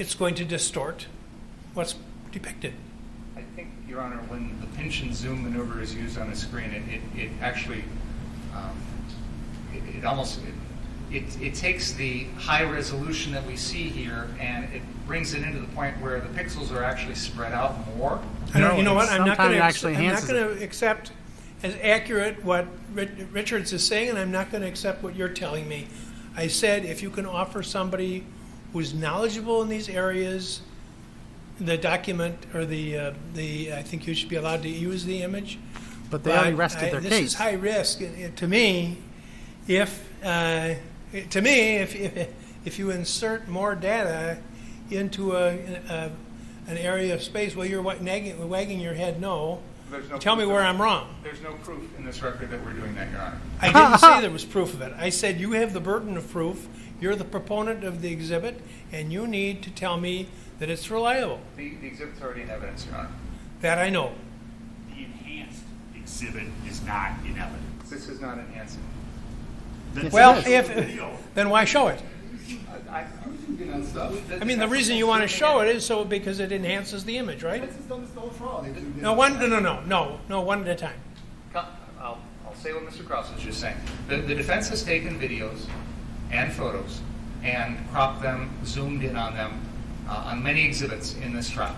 it's 0.00 0.14
going 0.14 0.34
to 0.34 0.44
distort 0.44 1.06
what's 1.74 1.94
depicted. 2.32 2.72
I 3.36 3.42
think, 3.54 3.68
Your 3.86 4.00
Honor, 4.00 4.16
when 4.28 4.58
the 4.60 4.66
pinch 4.78 5.02
and 5.02 5.14
zoom 5.14 5.44
maneuver 5.44 5.80
is 5.80 5.94
used 5.94 6.18
on 6.18 6.30
the 6.30 6.36
screen, 6.36 6.70
it, 6.70 6.82
it, 6.94 7.24
it 7.26 7.30
actually, 7.42 7.84
um, 8.54 8.76
it, 9.74 9.96
it 9.96 10.04
almost, 10.06 10.40
it, 10.42 10.54
it, 11.14 11.42
it 11.42 11.54
takes 11.54 11.92
the 11.92 12.24
high 12.38 12.64
resolution 12.64 13.32
that 13.32 13.44
we 13.46 13.56
see 13.56 13.88
here 13.88 14.28
and 14.40 14.72
it 14.72 14.80
brings 15.06 15.34
it 15.34 15.42
into 15.42 15.60
the 15.60 15.66
point 15.68 16.00
where 16.00 16.20
the 16.20 16.28
pixels 16.28 16.72
are 16.72 16.82
actually 16.82 17.14
spread 17.14 17.52
out 17.52 17.76
more. 17.96 18.20
I 18.54 18.60
don't, 18.60 18.70
No, 18.70 18.76
you 18.78 18.82
know 18.84 18.94
what? 18.94 19.10
I'm 19.10 19.26
not 19.26 19.36
going 19.36 19.52
it 19.52 19.56
to. 19.56 19.62
actually 19.62 19.96
I'm 19.96 20.06
not 20.06 20.26
going 20.26 20.56
to 20.56 20.64
accept 20.64 21.12
as 21.62 21.76
accurate 21.82 22.42
what 22.42 22.66
Richards 22.94 23.72
is 23.74 23.86
saying, 23.86 24.08
and 24.08 24.18
I'm 24.18 24.32
not 24.32 24.50
going 24.50 24.62
to 24.62 24.68
accept 24.68 25.02
what 25.02 25.14
you're 25.14 25.28
telling 25.28 25.68
me. 25.68 25.88
I 26.34 26.46
said 26.46 26.86
if 26.86 27.02
you 27.02 27.10
can 27.10 27.26
offer 27.26 27.62
somebody 27.62 28.24
who's 28.72 28.94
knowledgeable 28.94 29.62
in 29.62 29.68
these 29.68 29.88
areas, 29.88 30.60
the 31.58 31.76
document 31.76 32.36
or 32.54 32.64
the 32.64 32.96
uh, 32.98 33.12
the 33.34 33.72
I 33.74 33.82
think 33.82 34.06
you 34.06 34.14
should 34.14 34.28
be 34.28 34.36
allowed 34.36 34.62
to 34.62 34.68
use 34.68 35.04
the 35.04 35.22
image. 35.22 35.58
But 36.10 36.24
they 36.24 36.32
already 36.32 36.50
But 36.52 36.56
rested 36.58 36.84
I- 36.88 36.90
their 36.90 37.00
this 37.00 37.12
case. 37.12 37.26
is 37.28 37.34
high 37.34 37.52
risk 37.52 38.00
It- 38.00 38.18
it- 38.18 38.36
to 38.38 38.48
me. 38.48 38.98
If 39.68 40.08
uh, 40.24 40.74
it- 41.12 41.30
to 41.32 41.40
me, 41.42 41.76
if, 41.76 41.94
if 41.94 42.28
if 42.64 42.78
you 42.78 42.90
insert 42.90 43.48
more 43.48 43.74
data 43.74 44.38
into 44.90 45.36
a, 45.36 45.54
a 45.88 46.10
an 46.66 46.76
area 46.78 47.14
of 47.14 47.22
space, 47.22 47.54
well, 47.56 47.66
you're 47.66 47.82
wa- 47.82 47.94
nagging, 48.00 48.48
wagging 48.48 48.80
your 48.80 48.94
head 48.94 49.20
no. 49.20 49.60
There's 49.90 50.08
no 50.08 50.18
Tell 50.18 50.36
me 50.36 50.42
proof 50.44 50.52
where 50.52 50.62
of- 50.62 50.68
I'm 50.76 50.80
wrong. 50.82 51.14
There's 51.24 51.40
no 51.42 51.52
proof 51.64 51.82
in 51.98 52.04
this 52.04 52.22
record 52.22 52.50
that 52.50 52.64
we're 52.64 52.72
doing 52.74 52.94
that, 52.94 53.10
Your 53.10 53.20
Honor. 53.20 53.40
I 53.60 53.72
didn't 53.72 53.98
say 54.00 54.20
there 54.20 54.30
was 54.30 54.44
proof 54.44 54.72
of 54.74 54.82
it. 54.82 54.92
I 54.96 55.10
said 55.10 55.40
you 55.40 55.52
have 55.52 55.72
the 55.72 55.80
burden 55.80 56.16
of 56.16 56.30
proof. 56.30 56.66
You're 57.00 57.16
the 57.16 57.24
proponent 57.24 57.82
of 57.82 58.02
the 58.02 58.12
exhibit, 58.12 58.60
and 58.92 59.12
you 59.12 59.26
need 59.26 59.62
to 59.62 59.70
tell 59.70 59.96
me 59.96 60.28
that 60.58 60.68
it's 60.68 60.90
reliable. 60.90 61.40
The, 61.56 61.74
the 61.76 61.86
exhibit's 61.86 62.20
already 62.20 62.42
in 62.42 62.50
evidence, 62.50 62.84
Your 62.86 62.96
Honor. 62.96 63.08
That 63.62 63.78
I 63.78 63.88
know. 63.88 64.12
The 64.90 65.04
enhanced 65.04 65.62
exhibit 65.96 66.44
is 66.68 66.82
not 66.84 67.12
in 67.24 67.38
evidence. 67.38 67.88
This 67.88 68.08
is 68.08 68.20
not 68.20 68.38
enhancing. 68.38 68.82
That's- 69.94 70.12
Well, 70.12 70.36
is. 70.38 70.46
if 70.46 70.68
Video. 70.68 71.16
then 71.34 71.48
why 71.48 71.64
show 71.64 71.88
it? 71.88 72.02
I, 72.90 73.06
I 74.40 74.44
mean, 74.44 74.58
the 74.58 74.68
reason 74.68 74.96
you 74.96 75.06
want 75.06 75.22
to 75.22 75.28
show 75.28 75.60
it 75.60 75.68
is 75.68 75.86
so 75.86 76.04
because 76.04 76.40
it 76.40 76.50
enhances 76.50 77.04
the 77.04 77.18
image, 77.18 77.42
right? 77.42 77.62
This 77.62 77.76
done 77.86 78.02
this 78.02 78.12
whole 78.14 78.30
trial. 78.30 78.66
No, 78.96 79.12
one, 79.12 79.38
no, 79.38 79.46
no, 79.46 79.60
no, 79.60 79.80
no, 79.82 80.20
no, 80.28 80.40
one 80.40 80.62
at 80.62 80.68
a 80.68 80.74
time. 80.74 80.98
I'll, 81.54 82.18
I'll 82.44 82.54
say 82.56 82.72
what 82.72 82.84
Mr. 82.84 83.06
Kraus 83.06 83.32
was 83.32 83.42
just 83.42 83.60
saying. 83.60 83.76
The, 84.08 84.16
the 84.16 84.34
defense 84.34 84.68
has 84.68 84.82
taken 84.82 85.20
videos 85.20 85.66
and 86.30 86.52
photos 86.52 87.00
and 87.42 87.78
cropped 87.90 88.22
them, 88.22 88.50
zoomed 88.64 89.02
in 89.02 89.16
on 89.16 89.34
them 89.34 89.60
uh, 90.08 90.24
on 90.26 90.42
many 90.42 90.64
exhibits 90.64 91.14
in 91.16 91.34
this 91.34 91.48
trial. 91.48 91.76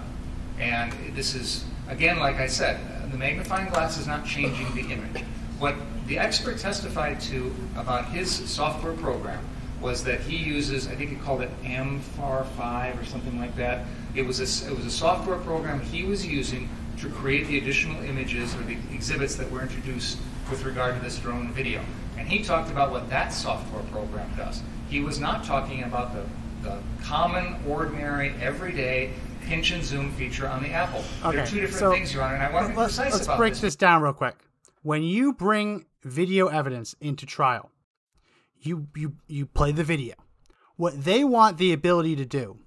And 0.58 0.92
this 1.14 1.34
is, 1.34 1.64
again, 1.88 2.18
like 2.18 2.36
I 2.36 2.46
said, 2.46 2.80
the 3.10 3.18
magnifying 3.18 3.68
glass 3.68 3.98
is 3.98 4.06
not 4.06 4.24
changing 4.24 4.74
the 4.74 4.92
image. 4.92 5.22
What 5.58 5.76
the 6.06 6.18
expert 6.18 6.58
testified 6.58 7.20
to 7.22 7.54
about 7.76 8.06
his 8.06 8.30
software 8.30 8.94
program 8.94 9.44
was 9.80 10.04
that 10.04 10.20
he 10.20 10.36
uses, 10.36 10.86
I 10.88 10.94
think 10.94 11.10
he 11.10 11.16
called 11.16 11.42
it 11.42 11.50
Amped 11.62 12.02
5 12.02 13.00
or 13.00 13.04
something 13.04 13.38
like 13.38 13.54
that. 13.56 13.84
It 14.14 14.22
was 14.22 14.40
a, 14.40 14.70
it 14.70 14.76
was 14.76 14.86
a 14.86 14.90
software 14.90 15.38
program 15.38 15.80
he 15.80 16.04
was 16.04 16.26
using 16.26 16.68
to 16.98 17.08
create 17.08 17.48
the 17.48 17.58
additional 17.58 18.02
images 18.04 18.54
or 18.54 18.62
the 18.62 18.76
exhibits 18.92 19.34
that 19.36 19.50
were 19.50 19.62
introduced 19.62 20.18
with 20.50 20.64
regard 20.64 20.94
to 20.96 21.02
this 21.02 21.18
drone 21.18 21.52
video. 21.52 21.82
And 22.22 22.30
he 22.30 22.40
talked 22.40 22.70
about 22.70 22.92
what 22.92 23.10
that 23.10 23.32
software 23.32 23.82
program 23.90 24.30
does. 24.36 24.62
He 24.88 25.00
was 25.00 25.18
not 25.18 25.42
talking 25.42 25.82
about 25.82 26.14
the, 26.14 26.24
the 26.62 26.78
common, 27.02 27.56
ordinary, 27.68 28.32
everyday 28.40 29.10
pinch 29.40 29.72
and 29.72 29.82
zoom 29.82 30.12
feature 30.12 30.46
on 30.46 30.62
the 30.62 30.68
Apple. 30.68 31.02
They're 31.20 31.40
Okay, 31.40 31.50
two 31.50 31.60
different 31.62 31.80
so 31.80 31.90
things, 31.90 32.14
Your 32.14 32.22
Honor, 32.22 32.36
and 32.36 32.44
I 32.44 32.52
want 32.52 32.66
to 32.66 32.72
be 32.74 32.78
let's, 32.78 32.94
precise 32.94 33.12
let's 33.12 33.26
about 33.26 33.38
break 33.38 33.54
this. 33.54 33.62
this 33.62 33.74
down 33.74 34.02
real 34.02 34.12
quick. 34.12 34.36
When 34.82 35.02
you 35.02 35.32
bring 35.32 35.86
video 36.04 36.46
evidence 36.46 36.94
into 37.00 37.26
trial, 37.26 37.72
you 38.60 38.86
you 38.94 39.16
you 39.26 39.46
play 39.46 39.72
the 39.72 39.82
video. 39.82 40.14
What 40.76 41.02
they 41.02 41.24
want 41.24 41.58
the 41.58 41.72
ability 41.72 42.14
to 42.14 42.24
do 42.24 42.58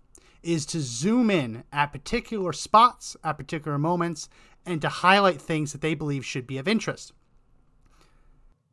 is 0.43 0.65
to 0.65 0.81
zoom 0.81 1.31
in 1.31 1.63
at 1.71 1.93
particular 1.93 2.51
spots, 2.51 3.15
at 3.23 3.37
particular 3.37 3.77
moments, 3.77 4.27
and 4.65 4.81
to 4.81 4.89
highlight 4.89 5.41
things 5.41 5.71
that 5.71 5.79
they 5.79 5.95
believe 5.95 6.25
should 6.25 6.45
be 6.45 6.57
of 6.57 6.67
interest. 6.67 7.13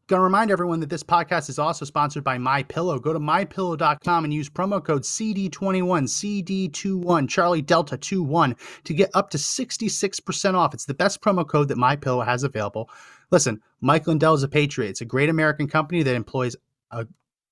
Gonna 0.09 0.22
remind 0.22 0.50
everyone 0.50 0.80
that 0.80 0.90
this 0.90 1.05
podcast 1.05 1.48
is 1.48 1.61
also 1.61 1.84
sponsored 1.84 2.24
by 2.24 2.36
My 2.36 2.64
Pillow. 2.64 2.98
Go 2.98 3.12
to 3.12 3.20
mypillow.com 3.20 4.24
and 4.24 4.34
use 4.34 4.50
promo 4.50 4.84
code 4.84 5.03
CD21, 5.03 6.68
CD21, 6.70 7.28
Charlie 7.28 7.62
Delta 7.62 7.96
21 7.96 8.57
to 8.82 8.94
get 8.94 9.11
up 9.14 9.30
to 9.30 9.38
66% 9.38 10.55
off. 10.55 10.74
It's 10.74 10.86
the 10.86 10.94
best 10.94 11.20
promo 11.20 11.46
code 11.48 11.68
that 11.68 11.78
My 11.78 11.94
Pillow 11.94 12.22
has 12.22 12.42
available. 12.42 12.90
Listen, 13.30 13.61
Mike 13.80 14.09
Lindell 14.09 14.34
is 14.34 14.42
a 14.42 14.48
patriot. 14.48 14.90
It's 14.90 15.00
a 15.03 15.07
great 15.07 15.28
American 15.28 15.68
company 15.68 16.03
that 16.03 16.16
employs 16.16 16.57
a 16.90 17.07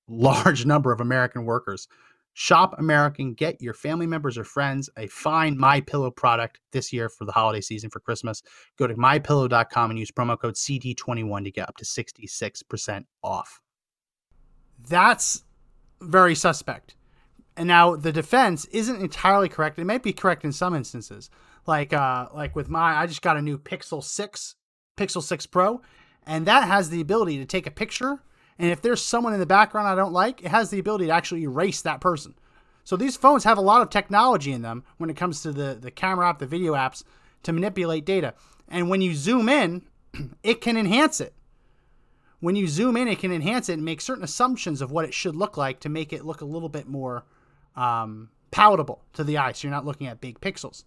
large 0.09 0.65
number 0.65 0.91
of 0.91 0.99
American 0.99 1.45
workers. 1.45 1.87
Shop 2.33 2.75
American. 2.77 3.33
Get 3.33 3.61
your 3.61 3.73
family 3.73 4.07
members 4.07 4.37
or 4.37 4.43
friends 4.43 4.89
a 4.97 5.07
fine 5.07 5.57
My 5.57 5.81
Pillow 5.81 6.11
product 6.11 6.59
this 6.71 6.93
year 6.93 7.09
for 7.09 7.25
the 7.25 7.31
holiday 7.31 7.61
season 7.61 7.89
for 7.89 7.99
Christmas. 7.99 8.41
Go 8.77 8.87
to 8.87 8.95
mypillow.com 8.95 9.89
and 9.89 9.99
use 9.99 10.11
promo 10.11 10.39
code 10.39 10.55
CD21 10.55 11.43
to 11.43 11.51
get 11.51 11.67
up 11.67 11.77
to 11.77 11.85
66% 11.85 13.05
off. 13.23 13.61
That's 14.87 15.43
very 16.01 16.35
suspect. 16.35 16.95
And 17.57 17.67
now 17.67 17.95
the 17.95 18.11
defense 18.11 18.65
isn't 18.65 19.01
entirely 19.01 19.49
correct. 19.49 19.77
It 19.77 19.85
might 19.85 20.03
be 20.03 20.13
correct 20.13 20.45
in 20.45 20.51
some 20.51 20.73
instances. 20.73 21.29
Like 21.67 21.93
uh 21.93 22.27
like 22.33 22.55
with 22.55 22.69
my 22.69 22.97
I 22.97 23.05
just 23.05 23.21
got 23.21 23.37
a 23.37 23.41
new 23.41 23.57
Pixel 23.57 24.03
6 24.03 24.55
Pixel 24.97 25.21
6 25.21 25.45
Pro 25.47 25.81
and 26.25 26.45
that 26.47 26.67
has 26.67 26.89
the 26.89 27.01
ability 27.01 27.37
to 27.37 27.45
take 27.45 27.67
a 27.67 27.71
picture 27.71 28.23
and 28.61 28.69
if 28.69 28.83
there's 28.83 29.03
someone 29.03 29.33
in 29.33 29.39
the 29.39 29.47
background 29.47 29.87
I 29.87 29.95
don't 29.95 30.13
like, 30.13 30.43
it 30.43 30.49
has 30.49 30.69
the 30.69 30.77
ability 30.77 31.07
to 31.07 31.11
actually 31.11 31.41
erase 31.41 31.81
that 31.81 31.99
person. 31.99 32.35
So 32.83 32.95
these 32.95 33.17
phones 33.17 33.43
have 33.43 33.57
a 33.57 33.61
lot 33.61 33.81
of 33.81 33.89
technology 33.89 34.51
in 34.51 34.61
them 34.61 34.83
when 34.97 35.09
it 35.09 35.17
comes 35.17 35.41
to 35.41 35.51
the, 35.51 35.79
the 35.81 35.89
camera 35.89 36.29
app, 36.29 36.37
the 36.37 36.45
video 36.45 36.73
apps 36.73 37.03
to 37.41 37.53
manipulate 37.53 38.05
data. 38.05 38.35
And 38.67 38.87
when 38.87 39.01
you 39.01 39.15
zoom 39.15 39.49
in, 39.49 39.81
it 40.43 40.61
can 40.61 40.77
enhance 40.77 41.19
it. 41.19 41.33
When 42.39 42.55
you 42.55 42.67
zoom 42.67 42.97
in, 42.97 43.07
it 43.07 43.17
can 43.17 43.31
enhance 43.31 43.67
it 43.67 43.73
and 43.73 43.85
make 43.85 43.99
certain 43.99 44.23
assumptions 44.23 44.79
of 44.79 44.91
what 44.91 45.05
it 45.05 45.13
should 45.15 45.35
look 45.35 45.57
like 45.57 45.79
to 45.79 45.89
make 45.89 46.13
it 46.13 46.23
look 46.23 46.41
a 46.41 46.45
little 46.45 46.69
bit 46.69 46.87
more 46.87 47.23
um, 47.75 48.29
palatable 48.51 49.03
to 49.13 49.23
the 49.23 49.39
eye. 49.39 49.53
So 49.53 49.67
you're 49.67 49.75
not 49.75 49.85
looking 49.85 50.05
at 50.05 50.21
big 50.21 50.39
pixels. 50.39 50.83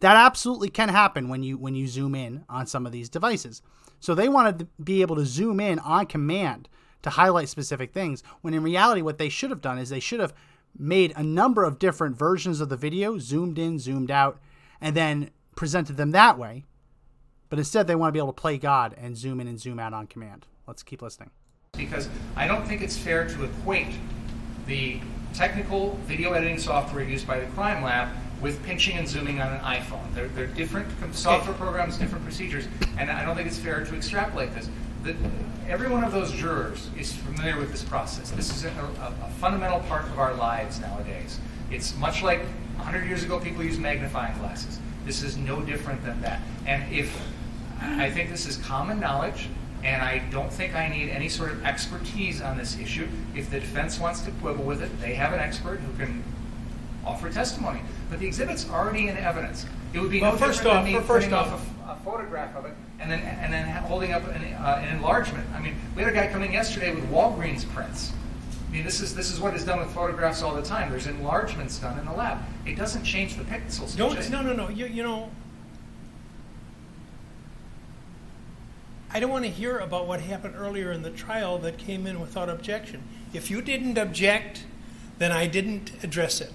That 0.00 0.16
absolutely 0.16 0.68
can 0.68 0.90
happen 0.90 1.30
when 1.30 1.42
you 1.42 1.56
when 1.56 1.74
you 1.74 1.86
zoom 1.86 2.14
in 2.14 2.44
on 2.50 2.66
some 2.66 2.84
of 2.84 2.92
these 2.92 3.08
devices. 3.08 3.62
So 4.04 4.14
they 4.14 4.28
want 4.28 4.58
to 4.58 4.66
be 4.84 5.00
able 5.00 5.16
to 5.16 5.24
zoom 5.24 5.58
in 5.60 5.78
on 5.78 6.04
command 6.04 6.68
to 7.00 7.08
highlight 7.08 7.48
specific 7.48 7.94
things, 7.94 8.22
when 8.42 8.52
in 8.52 8.62
reality, 8.62 9.00
what 9.00 9.16
they 9.16 9.30
should 9.30 9.48
have 9.48 9.62
done 9.62 9.78
is 9.78 9.88
they 9.88 9.98
should 9.98 10.20
have 10.20 10.34
made 10.78 11.14
a 11.16 11.22
number 11.22 11.64
of 11.64 11.78
different 11.78 12.14
versions 12.14 12.60
of 12.60 12.68
the 12.68 12.76
video, 12.76 13.16
zoomed 13.16 13.58
in, 13.58 13.78
zoomed 13.78 14.10
out, 14.10 14.38
and 14.78 14.94
then 14.94 15.30
presented 15.56 15.96
them 15.96 16.10
that 16.10 16.36
way. 16.36 16.66
But 17.48 17.58
instead, 17.58 17.86
they 17.86 17.94
want 17.94 18.10
to 18.10 18.12
be 18.12 18.18
able 18.18 18.34
to 18.34 18.40
play 18.42 18.58
God 18.58 18.94
and 18.98 19.16
zoom 19.16 19.40
in 19.40 19.48
and 19.48 19.58
zoom 19.58 19.78
out 19.78 19.94
on 19.94 20.06
command. 20.06 20.44
Let's 20.66 20.82
keep 20.82 21.00
listening. 21.00 21.30
Because 21.72 22.10
I 22.36 22.46
don't 22.46 22.68
think 22.68 22.82
it's 22.82 22.98
fair 22.98 23.26
to 23.26 23.44
equate 23.44 23.94
the 24.66 25.00
technical 25.32 25.98
video 26.04 26.34
editing 26.34 26.58
software 26.58 27.04
used 27.04 27.26
by 27.26 27.40
the 27.40 27.46
crime 27.52 27.82
lab 27.82 28.10
with 28.44 28.62
pinching 28.62 28.98
and 28.98 29.08
zooming 29.08 29.40
on 29.40 29.50
an 29.54 29.60
iPhone. 29.60 30.14
They're, 30.14 30.28
they're 30.28 30.46
different 30.46 30.86
software 31.14 31.56
programs, 31.56 31.96
different 31.96 32.22
procedures, 32.24 32.68
and 32.98 33.10
I 33.10 33.24
don't 33.24 33.34
think 33.34 33.48
it's 33.48 33.58
fair 33.58 33.82
to 33.82 33.96
extrapolate 33.96 34.54
this. 34.54 34.68
The, 35.02 35.16
every 35.66 35.88
one 35.88 36.04
of 36.04 36.12
those 36.12 36.30
jurors 36.30 36.90
is 36.98 37.10
familiar 37.10 37.58
with 37.58 37.72
this 37.72 37.82
process. 37.82 38.30
This 38.32 38.54
is 38.54 38.66
a, 38.66 38.68
a, 38.68 39.14
a 39.24 39.30
fundamental 39.40 39.80
part 39.80 40.04
of 40.04 40.18
our 40.18 40.34
lives 40.34 40.78
nowadays. 40.78 41.40
It's 41.70 41.96
much 41.96 42.22
like 42.22 42.40
100 42.76 43.06
years 43.06 43.24
ago 43.24 43.40
people 43.40 43.64
used 43.64 43.80
magnifying 43.80 44.36
glasses. 44.38 44.78
This 45.06 45.22
is 45.22 45.38
no 45.38 45.62
different 45.62 46.04
than 46.04 46.20
that. 46.20 46.42
And 46.66 46.92
if 46.92 47.18
I 47.80 48.10
think 48.10 48.28
this 48.28 48.46
is 48.46 48.58
common 48.58 49.00
knowledge, 49.00 49.48
and 49.82 50.02
I 50.02 50.18
don't 50.30 50.52
think 50.52 50.74
I 50.74 50.88
need 50.88 51.08
any 51.08 51.30
sort 51.30 51.50
of 51.50 51.64
expertise 51.64 52.42
on 52.42 52.58
this 52.58 52.78
issue. 52.78 53.08
If 53.34 53.50
the 53.50 53.60
defense 53.60 53.98
wants 53.98 54.20
to 54.22 54.30
quibble 54.32 54.64
with 54.64 54.82
it, 54.82 55.00
they 55.00 55.14
have 55.14 55.32
an 55.32 55.40
expert 55.40 55.80
who 55.80 55.96
can 55.96 56.22
offer 57.06 57.30
testimony. 57.30 57.80
But 58.10 58.20
the 58.20 58.26
exhibit's 58.26 58.68
already 58.70 59.08
in 59.08 59.16
evidence. 59.16 59.66
It 59.92 60.00
would 60.00 60.10
be 60.10 60.20
Well, 60.20 60.32
no 60.32 60.38
first 60.38 60.58
different 60.62 60.78
off- 60.78 60.84
than 60.84 60.94
me 60.94 61.00
first 61.00 61.32
off- 61.32 61.52
off 61.52 61.88
a, 61.88 61.92
a 61.92 61.96
photograph 62.04 62.54
of 62.56 62.64
it 62.66 62.74
and 63.00 63.10
then 63.10 63.20
and 63.20 63.52
then 63.52 63.66
holding 63.84 64.12
up 64.12 64.26
an, 64.28 64.42
uh, 64.54 64.80
an 64.84 64.96
enlargement. 64.96 65.46
I 65.54 65.60
mean, 65.60 65.74
we 65.96 66.02
had 66.02 66.12
a 66.12 66.14
guy 66.14 66.26
come 66.28 66.42
in 66.42 66.52
yesterday 66.52 66.94
with 66.94 67.04
Walgreens 67.10 67.68
prints. 67.72 68.12
I 68.68 68.72
mean, 68.72 68.84
this 68.84 69.00
is 69.00 69.14
this 69.14 69.30
is 69.30 69.40
what 69.40 69.54
is 69.54 69.64
done 69.64 69.78
with 69.78 69.90
photographs 69.90 70.42
all 70.42 70.54
the 70.54 70.62
time. 70.62 70.90
There's 70.90 71.06
enlargements 71.06 71.78
done 71.78 71.98
in 71.98 72.04
the 72.06 72.12
lab. 72.12 72.38
It 72.66 72.76
doesn't 72.76 73.04
change 73.04 73.36
the 73.36 73.44
pixels. 73.44 73.96
Don't, 73.96 74.14
just- 74.16 74.30
no, 74.30 74.42
no, 74.42 74.52
no. 74.52 74.68
You, 74.68 74.86
you 74.86 75.02
know, 75.02 75.30
I 79.12 79.20
don't 79.20 79.30
want 79.30 79.44
to 79.44 79.50
hear 79.50 79.78
about 79.78 80.06
what 80.08 80.20
happened 80.20 80.54
earlier 80.56 80.90
in 80.90 81.02
the 81.02 81.10
trial 81.10 81.58
that 81.58 81.78
came 81.78 82.06
in 82.06 82.20
without 82.20 82.48
objection. 82.48 83.02
If 83.32 83.48
you 83.50 83.62
didn't 83.62 83.96
object, 83.96 84.64
then 85.18 85.30
I 85.30 85.46
didn't 85.46 85.92
address 86.02 86.40
it. 86.40 86.52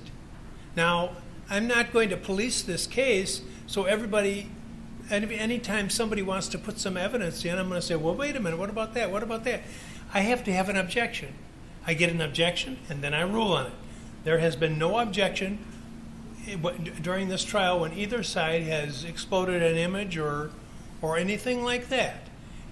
Now, 0.76 1.12
I'm 1.50 1.68
not 1.68 1.92
going 1.92 2.10
to 2.10 2.18
police 2.18 2.62
this 2.62 2.86
case, 2.86 3.42
so 3.66 3.86
everybody, 3.86 4.50
any 5.10 5.36
anytime 5.38 5.90
somebody 5.90 6.22
wants 6.22 6.48
to 6.50 6.58
put 6.58 6.80
some 6.80 6.96
evidence 6.96 7.44
in, 7.44 7.58
I'm 7.58 7.70
going 7.70 7.82
to 7.82 7.86
say, 7.86 7.96
well, 7.96 8.16
wait 8.16 8.36
a 8.36 8.40
minute, 8.40 8.60
what 8.60 8.70
about 8.70 8.94
that? 8.94 9.12
What 9.12 9.24
about 9.24 9.44
that? 9.46 9.62
I 10.14 10.22
have 10.22 10.44
to 10.44 10.54
have 10.54 10.70
an 10.70 10.78
objection. 10.78 11.34
I 11.88 11.96
get 11.96 12.12
an 12.12 12.22
objection, 12.22 12.78
and 12.90 13.02
then 13.02 13.14
I 13.14 13.22
rule 13.22 13.54
on 13.54 13.68
it. 13.68 13.74
There 14.24 14.40
has 14.40 14.56
been 14.56 14.78
no 14.78 15.00
objection 15.00 15.60
eh, 16.48 16.56
during 17.02 17.30
this 17.30 17.44
trial 17.44 17.80
when 17.80 17.94
either 17.94 18.22
side 18.22 18.64
has 18.64 19.04
exploded 19.04 19.64
an 19.64 19.78
image 19.78 20.18
or 20.18 20.52
or 21.02 21.18
anything 21.18 21.64
like 21.64 21.90
that. 21.90 22.28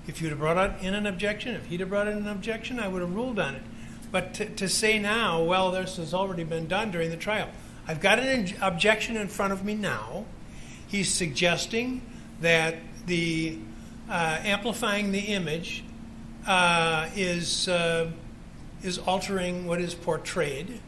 If 0.05 0.21
you'd 0.21 0.30
have 0.30 0.39
brought 0.39 0.82
in 0.82 0.93
an 0.93 1.05
objection, 1.05 1.55
if 1.55 1.65
he'd 1.65 1.80
have 1.80 1.89
brought 1.89 2.07
in 2.07 2.17
an 2.17 2.28
objection, 2.28 2.80
I 2.80 2.88
would 2.88 3.01
have 3.01 3.13
ruled 3.13 3.39
on 3.39 3.55
it. 3.55 3.63
But 4.11 4.34
to, 4.36 4.45
to 4.45 4.69
say 4.69 4.99
now, 4.99 5.43
well, 5.43 5.71
this 5.71 5.97
has 5.97 6.13
already 6.13 6.43
been 6.43 6.67
done 6.67 6.91
during 6.91 7.09
the 7.09 7.17
trial. 7.17 7.49
I've 7.88 8.02
got 8.02 8.20
an 8.20 8.54
objection 8.62 9.18
in 9.18 9.28
front 9.28 9.54
of 9.54 9.64
me 9.64 9.74
now. 9.76 10.26
He's 10.88 11.12
suggesting 11.12 12.02
that 12.42 12.76
the 13.06 13.58
uh, 14.10 14.40
amplifying 14.44 15.12
the 15.12 15.20
image 15.20 15.84
uh, 16.46 17.10
is 17.16 17.68
uh, 17.68 18.12
is 18.84 18.98
altering 19.00 19.66
what 19.68 19.82
is 19.82 19.96
portrayed 19.96 20.80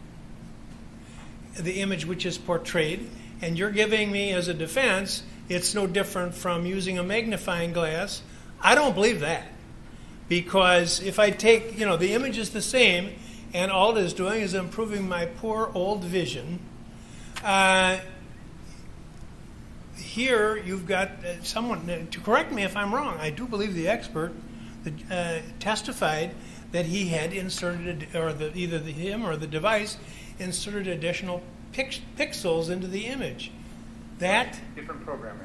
the 1.64 1.82
image 1.82 2.06
which 2.06 2.26
is 2.26 2.38
portrayed, 2.38 3.10
and 3.42 3.58
you're 3.58 3.72
giving 3.72 4.12
me 4.12 4.32
as 4.32 4.48
a 4.48 4.54
defense, 4.54 5.24
it's 5.48 5.74
no 5.74 5.88
different 5.88 6.34
from 6.34 6.66
using 6.66 6.98
a 6.98 7.04
magnifying 7.04 7.74
glass. 7.74 8.22
I 8.62 8.76
don't 8.76 8.94
believe 8.94 9.22
that. 9.22 9.48
Because 10.28 11.02
if 11.02 11.18
I 11.18 11.32
take, 11.32 11.78
you 11.80 11.86
know, 11.86 11.98
the 11.98 12.14
image 12.14 12.38
is 12.38 12.52
the 12.52 12.62
same, 12.62 13.14
and 13.54 13.72
all 13.72 13.98
it 13.98 14.04
is 14.04 14.14
doing 14.14 14.42
is 14.42 14.54
improving 14.54 15.08
my 15.08 15.26
poor 15.26 15.72
old 15.74 16.04
vision. 16.04 16.60
Uh, 17.44 18.00
here 19.96 20.58
you've 20.58 20.86
got 20.86 21.10
uh, 21.24 21.42
someone, 21.44 21.90
uh, 21.90 22.06
to 22.12 22.20
correct 22.20 22.52
me 22.52 22.64
if 22.64 22.76
I'm 22.76 22.94
wrong, 22.94 23.18
I 23.20 23.30
do 23.30 23.46
believe 23.46 23.74
the 23.74 23.88
expert 23.88 24.34
uh, 25.12 25.40
testified 25.60 26.32
that 26.72 26.86
he 26.86 27.08
had 27.08 27.34
inserted, 27.34 28.08
or 28.16 28.34
the, 28.34 28.56
either 28.58 28.80
the, 28.80 28.92
him 28.92 29.26
or 29.26 29.36
the 29.36 29.48
device 29.48 29.98
inserted 30.38 30.88
additional 30.88 31.42
pix- 31.72 32.02
pixels 32.18 32.70
into 32.70 32.88
the 32.88 33.06
image. 33.06 33.52
That 34.20 34.60
different 34.76 35.06
program, 35.06 35.40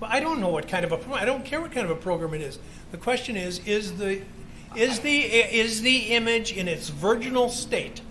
well, 0.00 0.10
I 0.12 0.20
don't 0.20 0.40
know 0.40 0.50
what 0.50 0.68
kind 0.68 0.84
of 0.84 0.92
a 0.92 0.96
program. 0.96 1.22
I 1.22 1.24
don't 1.24 1.44
care 1.44 1.60
what 1.60 1.72
kind 1.72 1.84
of 1.84 1.90
a 1.90 2.00
program 2.00 2.34
it 2.34 2.42
is. 2.42 2.58
The 2.92 2.98
question 2.98 3.36
is: 3.36 3.60
is 3.66 3.96
the 3.96 4.22
is 4.76 5.00
the 5.00 5.18
is 5.20 5.80
the 5.80 5.96
image 6.14 6.52
in 6.52 6.68
its 6.68 6.90
virginal 6.90 7.48
state? 7.48 8.02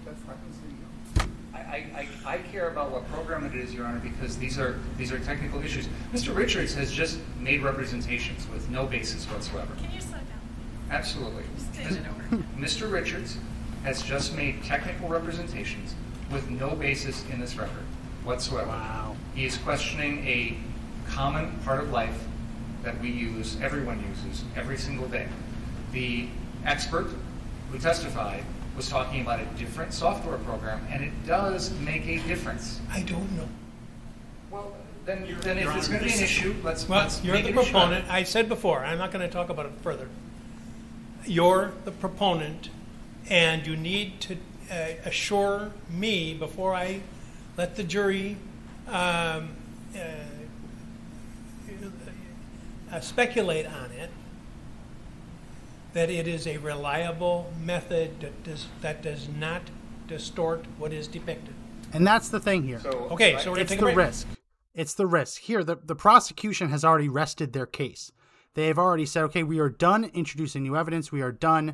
I, 1.78 2.00
I, 2.00 2.08
I 2.26 2.34
I 2.38 2.38
care 2.40 2.70
about 2.70 2.92
what 2.92 3.10
program 3.12 3.46
it 3.46 3.56
is, 3.56 3.74
Your 3.74 3.86
Honor, 3.86 4.00
because 4.00 4.38
these 4.38 4.58
are 4.60 4.80
these 4.98 5.12
are 5.12 5.20
technical 5.20 5.62
issues. 5.62 5.88
Mr. 6.14 6.36
Richards 6.36 6.74
has 6.76 6.92
just 6.92 7.20
made 7.40 7.62
representations 7.62 8.48
with 8.50 8.70
no 8.70 8.86
basis 8.86 9.26
whatsoever. 9.26 9.74
Can 9.82 9.92
you 9.92 10.02
slow 10.02 10.18
down? 10.18 10.26
Absolutely. 10.92 11.44
Stand 11.74 11.98
it 11.98 12.04
over. 12.10 12.44
Mr. 12.58 12.92
Richards 12.92 13.38
has 13.84 14.02
just 14.02 14.36
made 14.36 14.64
technical 14.64 15.08
representations 15.08 15.96
with 16.32 16.50
no 16.50 16.76
basis 16.76 17.24
in 17.30 17.40
this 17.40 17.56
record 17.58 17.84
whatsoever. 18.24 18.68
Wow. 18.68 19.16
He 19.34 19.46
is 19.46 19.58
questioning 19.58 20.26
a 20.28 20.58
common 21.10 21.58
part 21.64 21.80
of 21.80 21.92
life 21.92 22.26
that 22.84 23.00
we 23.02 23.10
use, 23.10 23.58
everyone 23.62 24.04
uses, 24.10 24.44
every 24.56 24.78
single 24.78 25.08
day. 25.08 25.28
The 25.92 26.28
expert 26.66 27.08
who 27.72 27.80
testified 27.80 28.44
was 28.78 28.88
talking 28.88 29.22
about 29.22 29.40
a 29.42 29.46
different 29.58 29.92
software 29.92 30.38
program, 30.38 30.80
and 30.92 31.04
it 31.04 31.12
does 31.26 31.72
make 31.80 32.08
a 32.08 32.20
difference. 32.28 32.80
I 32.92 33.02
don't 33.02 33.30
know. 33.36 33.48
Well, 34.52 34.76
then, 35.06 35.28
then 35.42 35.58
if 35.58 35.76
it's 35.76 35.88
going 35.88 36.00
to 36.00 36.06
be 36.06 36.14
an 36.14 36.20
issue, 36.20 36.56
let's, 36.64 36.88
Well, 36.88 37.02
let's 37.02 37.24
you're 37.24 37.34
make 37.34 37.46
the 37.46 37.50
it 37.50 37.58
a 37.58 37.64
proponent. 37.64 38.08
I 38.10 38.24
said 38.24 38.48
before. 38.48 38.86
I'm 38.86 39.00
not 39.00 39.12
going 39.12 39.28
to 39.28 39.34
talk 39.34 39.50
about 39.50 39.66
it 39.66 39.72
further. 39.82 40.08
You're 41.26 41.74
the 41.86 41.92
proponent, 41.92 42.70
and 43.30 43.66
you 43.66 43.76
need 43.76 44.22
to 44.22 44.38
uh, 44.72 44.76
assure 45.06 45.72
me 45.90 46.36
before 46.36 46.76
I 46.76 47.02
let 47.58 47.76
the 47.76 47.84
jury 47.84 48.38
um, 48.88 49.50
uh, 49.96 50.00
uh, 52.92 53.00
speculate 53.00 53.66
on 53.66 53.92
it 53.92 54.12
that 55.98 56.12
it 56.12 56.28
is 56.28 56.46
a 56.46 56.58
reliable 56.58 57.52
method 57.60 58.20
that 58.20 58.44
does, 58.44 58.68
that 58.82 59.02
does 59.02 59.28
not 59.40 59.64
distort 60.08 60.64
what 60.78 60.94
is 60.94 61.08
depicted. 61.08 61.56
And 61.92 62.06
that's 62.06 62.30
the 62.30 62.40
thing 62.40 62.62
here. 62.62 62.80
Okay, 62.86 63.36
so 63.40 63.50
we're 63.50 63.56
going 63.56 63.62
it's 63.62 63.72
to 63.72 63.76
take 63.78 63.80
the 63.80 63.88
a 63.88 63.94
break. 63.96 64.08
risk. 64.08 64.28
It's 64.76 64.94
the 64.94 65.08
risk. 65.08 65.42
Here, 65.42 65.64
the, 65.64 65.78
the 65.84 65.96
prosecution 65.96 66.70
has 66.70 66.86
already 66.86 67.10
rested 67.10 67.52
their 67.52 67.66
case. 67.66 68.12
They 68.54 68.68
have 68.68 68.78
already 68.78 69.08
said, 69.08 69.24
okay, 69.24 69.42
we 69.42 69.58
are 69.58 69.70
done 69.70 70.12
introducing 70.14 70.62
new 70.62 70.78
evidence. 70.78 71.12
We 71.12 71.24
are 71.24 71.32
done 71.32 71.74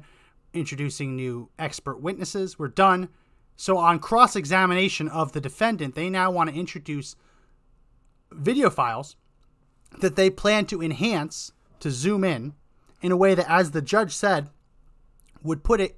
introducing 0.53 1.17
new 1.17 1.49
expert 1.59 1.99
witnesses. 1.99 2.57
We're 2.57 2.69
done. 2.69 3.09
So 3.57 3.77
on 3.77 3.99
cross 3.99 4.37
examination 4.37 5.09
of 5.09 5.33
the 5.33 5.41
defendant, 5.41 5.95
they 5.95 6.09
now 6.09 6.31
want 6.31 6.49
to 6.49 6.55
introduce 6.55 7.17
video 8.31 8.69
files 8.69 9.17
that 9.99 10.15
they 10.15 10.29
plan 10.29 10.65
to 10.67 10.81
enhance 10.81 11.51
to 11.81 11.91
zoom 11.91 12.23
in 12.23 12.53
in 13.03 13.11
a 13.11 13.17
way 13.17 13.35
that, 13.35 13.51
as 13.51 13.71
the 13.71 13.81
judge 13.81 14.15
said, 14.15 14.49
would 15.43 15.63
put 15.63 15.81
it 15.81 15.97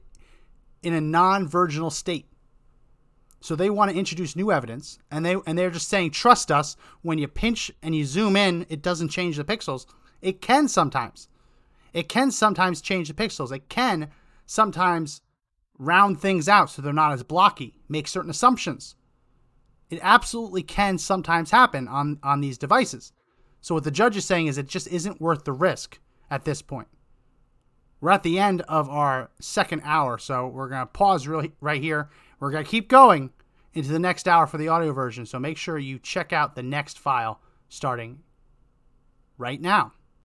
in 0.83 0.93
a 0.93 0.99
non-virginal 0.99 1.91
state. 1.91 2.25
So 3.39 3.55
they 3.55 3.69
want 3.69 3.91
to 3.91 3.97
introduce 3.97 4.35
new 4.35 4.51
evidence, 4.51 4.97
and 5.11 5.23
they 5.23 5.37
and 5.45 5.57
they're 5.57 5.69
just 5.69 5.87
saying, 5.87 6.11
trust 6.11 6.51
us. 6.51 6.75
When 7.03 7.19
you 7.19 7.27
pinch 7.27 7.71
and 7.83 7.95
you 7.95 8.03
zoom 8.03 8.35
in, 8.35 8.65
it 8.69 8.81
doesn't 8.81 9.09
change 9.09 9.37
the 9.37 9.43
pixels. 9.43 9.85
It 10.21 10.41
can 10.41 10.67
sometimes. 10.67 11.29
It 11.93 12.09
can 12.09 12.31
sometimes 12.31 12.81
change 12.81 13.07
the 13.07 13.13
pixels. 13.13 13.55
It 13.55 13.69
can 13.69 14.09
sometimes 14.47 15.21
round 15.77 16.19
things 16.19 16.49
out 16.49 16.71
so 16.71 16.81
they're 16.81 16.91
not 16.91 17.11
as 17.11 17.21
blocky. 17.21 17.75
Make 17.87 18.07
certain 18.07 18.31
assumptions. 18.31 18.95
It 19.91 19.99
absolutely 20.01 20.63
can 20.63 20.97
sometimes 20.97 21.51
happen 21.51 21.87
on 21.87 22.19
on 22.23 22.41
these 22.41 22.57
devices. 22.57 23.13
So 23.61 23.75
what 23.75 23.83
the 23.83 23.91
judge 23.91 24.17
is 24.17 24.25
saying 24.25 24.47
is 24.47 24.57
it 24.57 24.67
just 24.67 24.87
isn't 24.87 25.21
worth 25.21 25.43
the 25.43 25.51
risk 25.51 25.99
at 26.31 26.45
this 26.45 26.63
point. 26.63 26.87
We're 28.01 28.11
at 28.11 28.23
the 28.23 28.39
end 28.39 28.61
of 28.61 28.89
our 28.89 29.31
second 29.39 29.81
hour, 29.83 30.17
so 30.17 30.47
we're 30.47 30.69
going 30.69 30.81
to 30.81 30.85
pause 30.85 31.27
really 31.27 31.53
right 31.61 31.81
here. 31.81 32.09
We're 32.39 32.51
going 32.51 32.63
to 32.63 32.69
keep 32.69 32.89
going 32.89 33.31
into 33.73 33.91
the 33.91 33.99
next 33.99 34.27
hour 34.27 34.47
for 34.47 34.57
the 34.57 34.67
audio 34.67 34.93
version, 34.93 35.25
so 35.25 35.39
make 35.39 35.57
sure 35.57 35.77
you 35.77 35.99
check 35.99 36.31
out 36.31 36.55
the 36.55 36.63
next 36.63 36.99
file 36.99 37.41
starting 37.69 38.19
right 39.37 39.59
now. 39.59 39.93